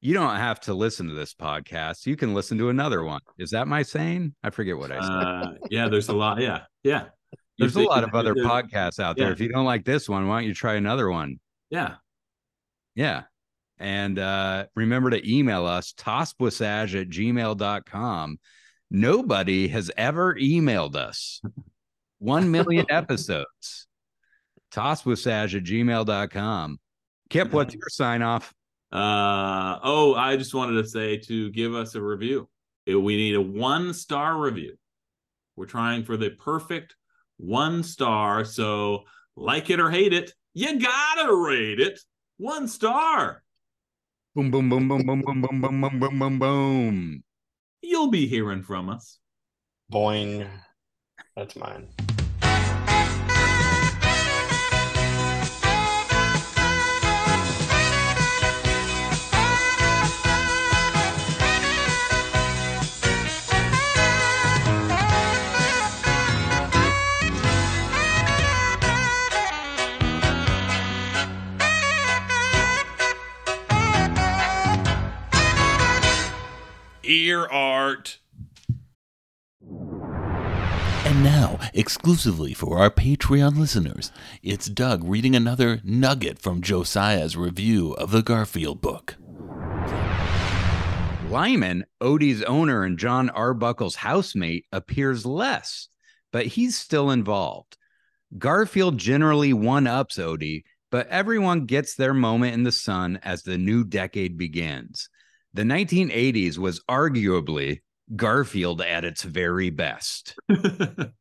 you 0.00 0.14
don't 0.14 0.36
have 0.36 0.60
to 0.60 0.74
listen 0.74 1.08
to 1.08 1.14
this 1.14 1.34
podcast. 1.34 2.06
You 2.06 2.16
can 2.16 2.34
listen 2.34 2.58
to 2.58 2.68
another 2.70 3.02
one. 3.02 3.20
Is 3.38 3.50
that 3.50 3.66
my 3.68 3.82
saying? 3.82 4.34
I 4.42 4.50
forget 4.50 4.76
what 4.76 4.92
I 4.92 5.00
said. 5.00 5.10
Uh, 5.10 5.52
yeah, 5.70 5.88
there's 5.88 6.08
a 6.08 6.14
lot. 6.14 6.40
Yeah. 6.40 6.62
Yeah. 6.82 7.06
There's 7.58 7.76
a 7.76 7.82
lot 7.82 8.04
of 8.04 8.14
other 8.14 8.34
podcasts 8.34 8.98
out 8.98 9.16
there. 9.16 9.28
yeah. 9.28 9.32
If 9.32 9.40
you 9.40 9.48
don't 9.48 9.64
like 9.64 9.84
this 9.84 10.08
one, 10.08 10.28
why 10.28 10.40
don't 10.40 10.48
you 10.48 10.54
try 10.54 10.74
another 10.74 11.10
one? 11.10 11.40
Yeah. 11.70 11.94
Yeah. 12.94 13.22
And 13.78 14.18
uh, 14.18 14.66
remember 14.74 15.10
to 15.10 15.30
email 15.30 15.66
us, 15.66 15.92
tosswasage 15.92 17.00
at 17.00 17.08
gmail.com. 17.08 18.38
Nobody 18.90 19.68
has 19.68 19.90
ever 19.96 20.34
emailed 20.34 20.96
us. 20.96 21.40
One 22.18 22.50
million 22.50 22.86
episodes. 22.88 23.86
Tosswasage 24.72 25.56
at 25.56 25.64
gmail.com. 25.64 26.78
Kip, 27.28 27.52
what's 27.52 27.74
your 27.74 27.88
sign 27.88 28.22
off? 28.22 28.54
Uh, 28.92 29.78
oh, 29.82 30.14
I 30.16 30.36
just 30.36 30.54
wanted 30.54 30.80
to 30.82 30.88
say 30.88 31.18
to 31.18 31.50
give 31.50 31.74
us 31.74 31.94
a 31.94 32.00
review. 32.00 32.48
We 32.86 33.16
need 33.16 33.34
a 33.34 33.42
one 33.42 33.92
star 33.92 34.38
review. 34.38 34.76
We're 35.56 35.66
trying 35.66 36.04
for 36.04 36.16
the 36.16 36.30
perfect 36.30 36.94
one 37.36 37.82
star. 37.82 38.44
So, 38.44 39.04
like 39.36 39.70
it 39.70 39.80
or 39.80 39.90
hate 39.90 40.12
it, 40.12 40.32
you 40.54 40.78
gotta 40.78 41.34
rate 41.34 41.80
it 41.80 42.00
one 42.38 42.68
star. 42.68 43.42
Boom, 44.34 44.50
boom, 44.50 44.68
boom, 44.68 44.88
boom, 44.88 45.06
boom, 45.06 45.22
boom, 45.22 45.40
boom, 45.40 45.60
boom, 45.60 45.80
boom, 45.80 45.98
boom, 46.00 46.18
boom, 46.18 46.38
boom. 46.38 47.24
You'll 47.82 48.10
be 48.10 48.26
hearing 48.26 48.62
from 48.62 48.90
us. 48.90 49.18
Boing. 49.92 50.48
That's 51.36 51.56
mine. 51.56 51.88
Ear 77.16 77.46
art. 77.46 78.18
And 79.62 81.24
now, 81.24 81.58
exclusively 81.72 82.52
for 82.52 82.78
our 82.78 82.90
Patreon 82.90 83.56
listeners, 83.56 84.12
it's 84.42 84.66
Doug 84.66 85.02
reading 85.02 85.34
another 85.34 85.80
nugget 85.82 86.38
from 86.38 86.60
Josiah's 86.60 87.34
review 87.34 87.92
of 87.94 88.10
the 88.10 88.22
Garfield 88.22 88.82
book. 88.82 89.16
Lyman, 91.30 91.86
Odie's 92.02 92.42
owner 92.42 92.84
and 92.84 92.98
John 92.98 93.30
Arbuckle's 93.30 93.96
housemate, 93.96 94.66
appears 94.70 95.24
less, 95.24 95.88
but 96.32 96.44
he's 96.44 96.76
still 96.76 97.10
involved. 97.10 97.78
Garfield 98.36 98.98
generally 98.98 99.54
one 99.54 99.86
ups 99.86 100.18
Odie, 100.18 100.64
but 100.90 101.08
everyone 101.08 101.64
gets 101.64 101.94
their 101.94 102.12
moment 102.12 102.52
in 102.52 102.64
the 102.64 102.72
sun 102.72 103.18
as 103.22 103.42
the 103.42 103.56
new 103.56 103.84
decade 103.84 104.36
begins. 104.36 105.08
The 105.56 105.62
1980s 105.62 106.58
was 106.58 106.82
arguably 106.88 107.80
Garfield 108.14 108.82
at 108.82 109.04
its 109.04 109.22
very 109.22 109.70
best. 109.70 110.38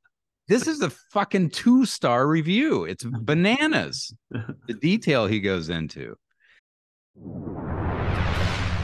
This 0.48 0.68
is 0.68 0.80
a 0.82 0.92
fucking 0.92 1.50
two 1.50 1.88
star 1.88 2.28
review. 2.28 2.84
It's 2.84 3.04
bananas. 3.22 4.14
The 4.30 4.76
detail 4.76 5.26
he 5.26 5.40
goes 5.40 5.70
into. 5.70 6.18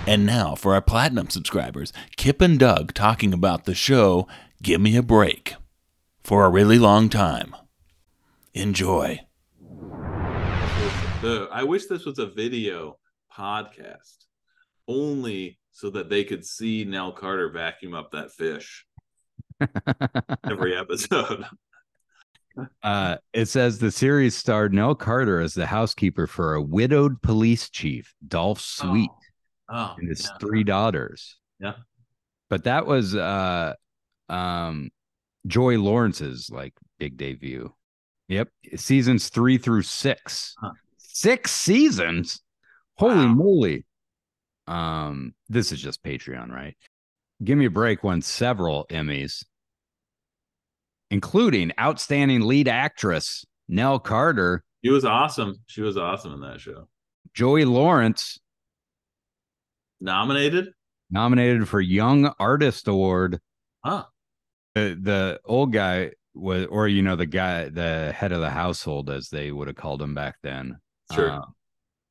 And 0.08 0.26
now, 0.26 0.56
for 0.56 0.74
our 0.74 0.82
Platinum 0.82 1.30
subscribers, 1.30 1.94
Kip 2.18 2.42
and 2.42 2.58
Doug 2.58 2.96
talking 2.96 3.32
about 3.32 3.66
the 3.66 3.76
show 3.76 4.28
Give 4.64 4.82
Me 4.82 4.96
a 4.98 5.04
Break 5.04 5.54
for 6.24 6.46
a 6.46 6.50
really 6.50 6.80
long 6.80 7.10
time. 7.10 7.56
Enjoy. 8.56 9.20
The 11.22 11.48
I 11.52 11.62
wish 11.62 11.86
this 11.86 12.06
was 12.06 12.18
a 12.18 12.26
video 12.26 12.98
podcast, 13.32 14.26
only 14.92 15.60
so 15.72 15.90
that 15.92 16.10
they 16.10 16.24
could 16.24 16.46
see 16.46 16.84
Nell 16.84 17.12
Carter 17.12 17.50
vacuum 17.50 17.94
up 17.94 18.12
that 18.12 18.32
fish 18.32 18.86
every 20.50 20.76
episode. 20.76 21.46
Uh, 22.84 23.16
it 23.32 23.46
says 23.46 23.80
the 23.80 23.90
series 23.90 24.36
starred 24.36 24.74
Nell 24.74 24.94
Carter 24.94 25.40
as 25.40 25.54
the 25.54 25.66
housekeeper 25.66 26.28
for 26.28 26.56
a 26.56 26.62
widowed 26.62 27.22
police 27.22 27.70
chief, 27.70 28.14
Dolph 28.28 28.60
Sweet, 28.60 29.10
Oh, 29.70 29.96
and 29.98 30.10
his 30.10 30.26
yeah. 30.30 30.38
three 30.38 30.66
daughters. 30.66 31.38
Yeah. 31.62 31.76
But 32.50 32.66
that 32.66 32.86
was 32.86 33.16
uh 33.16 33.76
um 34.28 34.90
Joey 35.48 35.78
Lawrence's 35.78 36.50
like 36.52 36.74
big 37.00 37.16
debut. 37.16 37.74
Yep. 38.28 38.50
Seasons 38.76 39.30
three 39.30 39.58
through 39.58 39.84
six. 39.84 40.54
Huh. 40.60 40.72
Six 40.98 41.52
seasons. 41.52 42.42
Holy 42.98 43.16
Wow. 43.16 43.28
moly. 43.34 43.86
Um, 44.68 45.34
this 45.50 45.72
is 45.72 45.82
just 45.82 46.04
Patreon, 46.04 46.50
right? 46.50 46.76
Give 47.44 47.58
me 47.58 47.66
a 47.66 47.70
break 47.72 48.04
won 48.04 48.22
several 48.22 48.86
Emmys, 48.90 49.44
including 51.10 51.72
outstanding 51.80 52.42
lead 52.42 52.68
actress 52.68 53.46
Nell 53.68 54.00
Carter, 54.00 54.64
She 54.84 54.92
was 54.92 55.06
awesome. 55.06 55.56
She 55.68 55.82
was 55.82 55.98
awesome 55.98 56.34
in 56.34 56.42
that 56.42 56.60
show. 56.60 56.88
Joey 57.34 57.66
Lawrence, 57.66 58.38
Nominated? 60.00 60.70
nominated 61.10 61.68
for 61.68 61.80
Young 61.82 62.34
Artist 62.40 62.88
Award. 62.88 63.40
Huh. 63.84 64.06
the 64.76 64.98
the 65.02 65.40
old 65.46 65.74
guy 65.74 66.12
was 66.34 66.66
or 66.68 66.88
you 66.88 67.02
know 67.02 67.16
the 67.16 67.26
guy 67.26 67.70
the 67.70 68.12
head 68.16 68.32
of 68.32 68.42
the 68.42 68.50
household 68.50 69.10
as 69.10 69.30
they 69.30 69.52
would 69.52 69.68
have 69.68 69.76
called 69.76 70.02
him 70.02 70.14
back 70.16 70.36
then 70.44 70.78
Sure. 71.14 71.32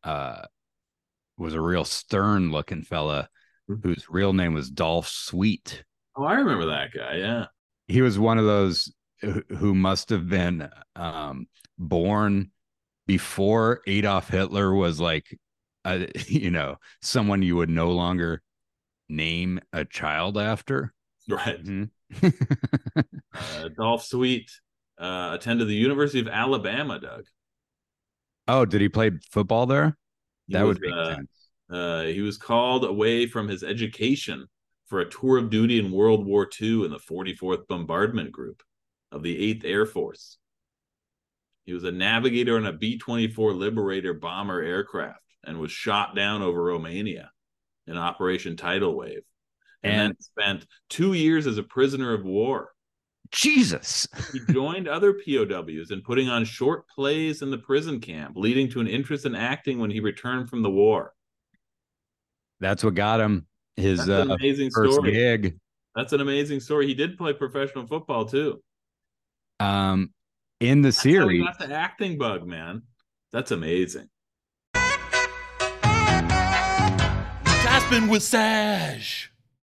uh, 0.04 0.08
uh 0.08 0.42
was 1.40 1.54
a 1.54 1.60
real 1.60 1.84
stern 1.84 2.52
looking 2.52 2.82
fella 2.82 3.28
Mhm. 3.70 3.82
whose 3.84 4.06
real 4.10 4.32
name 4.32 4.54
was 4.54 4.70
dolph 4.70 5.08
sweet 5.08 5.84
Oh, 6.16 6.24
I 6.24 6.34
remember 6.34 6.66
that 6.66 6.92
guy. 6.92 7.16
Yeah. 7.16 7.46
he 7.88 8.02
was 8.02 8.18
one 8.18 8.38
of 8.38 8.44
those 8.44 8.92
who 9.58 9.74
must 9.74 10.10
have 10.10 10.28
been 10.28 10.68
um 10.96 11.46
born 11.78 12.50
before 13.06 13.80
adolf 13.86 14.28
hitler 14.28 14.72
was 14.74 15.00
like 15.00 15.38
uh, 15.84 16.06
you 16.26 16.50
know 16.50 16.76
someone 17.02 17.42
you 17.42 17.56
would 17.56 17.70
no 17.70 17.90
longer 17.92 18.42
name 19.08 19.60
a 19.72 19.84
child 19.84 20.38
after 20.38 20.92
Right. 21.28 21.62
Mhm. 21.64 21.90
Uh, 23.34 23.68
Dolph 23.76 24.04
Sweet 24.04 24.50
uh, 24.98 25.30
attended 25.34 25.68
the 25.68 25.74
University 25.74 26.20
of 26.20 26.28
Alabama, 26.28 26.98
Doug. 26.98 27.24
oh 28.48 28.64
did 28.64 28.80
he 28.80 28.88
play 28.88 29.10
football 29.30 29.66
there 29.66 29.86
He 29.86 29.94
that 30.58 30.66
was, 30.66 30.78
would 30.80 30.90
make 30.90 30.94
uh, 30.94 31.14
sense 31.16 31.28
Uh, 31.70 32.02
he 32.02 32.20
was 32.20 32.36
called 32.36 32.84
away 32.84 33.26
from 33.26 33.48
his 33.48 33.62
education 33.62 34.46
for 34.86 35.00
a 35.00 35.08
tour 35.10 35.38
of 35.38 35.50
duty 35.50 35.78
in 35.78 35.92
World 35.92 36.26
War 36.26 36.48
II 36.60 36.84
in 36.84 36.90
the 36.90 36.98
44th 36.98 37.68
Bombardment 37.68 38.32
Group 38.32 38.62
of 39.12 39.22
the 39.22 39.54
8th 39.54 39.64
Air 39.64 39.86
Force. 39.86 40.38
He 41.64 41.72
was 41.72 41.84
a 41.84 41.92
navigator 41.92 42.56
on 42.56 42.66
a 42.66 42.72
B 42.72 42.98
24 42.98 43.52
Liberator 43.54 44.14
bomber 44.14 44.60
aircraft 44.60 45.22
and 45.44 45.60
was 45.60 45.70
shot 45.70 46.16
down 46.16 46.42
over 46.42 46.62
Romania 46.62 47.30
in 47.86 47.96
Operation 47.96 48.56
Tidal 48.56 48.96
Wave. 48.96 49.22
And, 49.82 50.10
And- 50.10 50.16
spent 50.22 50.66
two 50.88 51.12
years 51.12 51.46
as 51.46 51.58
a 51.58 51.62
prisoner 51.62 52.12
of 52.12 52.24
war. 52.24 52.72
Jesus. 53.32 54.08
He 54.32 54.40
joined 54.52 54.88
other 54.88 55.12
POWs 55.14 55.90
in 55.90 56.02
putting 56.04 56.28
on 56.28 56.44
short 56.44 56.88
plays 56.88 57.42
in 57.42 57.50
the 57.50 57.58
prison 57.58 58.00
camp, 58.00 58.36
leading 58.36 58.68
to 58.70 58.80
an 58.80 58.86
interest 58.88 59.26
in 59.26 59.34
acting 59.34 59.78
when 59.78 59.90
he 59.90 60.00
returned 60.00 60.50
from 60.50 60.62
the 60.62 60.70
war. 60.70 61.12
That's 62.60 62.82
what 62.84 62.94
got 62.94 63.20
him 63.20 63.46
his 63.76 63.98
That's 64.06 64.24
an 64.24 64.30
uh, 64.30 64.34
amazing 64.34 64.70
first 64.70 64.94
story. 64.94 65.12
gig. 65.12 65.58
That's 65.94 66.12
an 66.12 66.20
amazing 66.20 66.60
story. 66.60 66.86
He 66.86 66.94
did 66.94 67.16
play 67.18 67.32
professional 67.32 67.86
football 67.86 68.24
too. 68.24 68.62
Um, 69.58 70.12
in 70.60 70.82
the 70.82 70.88
That's 70.88 70.98
how 70.98 71.08
he 71.08 71.12
series, 71.14 71.44
got 71.44 71.58
the 71.58 71.72
acting 71.74 72.18
bug, 72.18 72.46
man. 72.46 72.82
That's 73.32 73.50
amazing. 73.50 74.08
Taspin 77.44 78.08
with 78.10 78.22
Sash. 78.22 79.32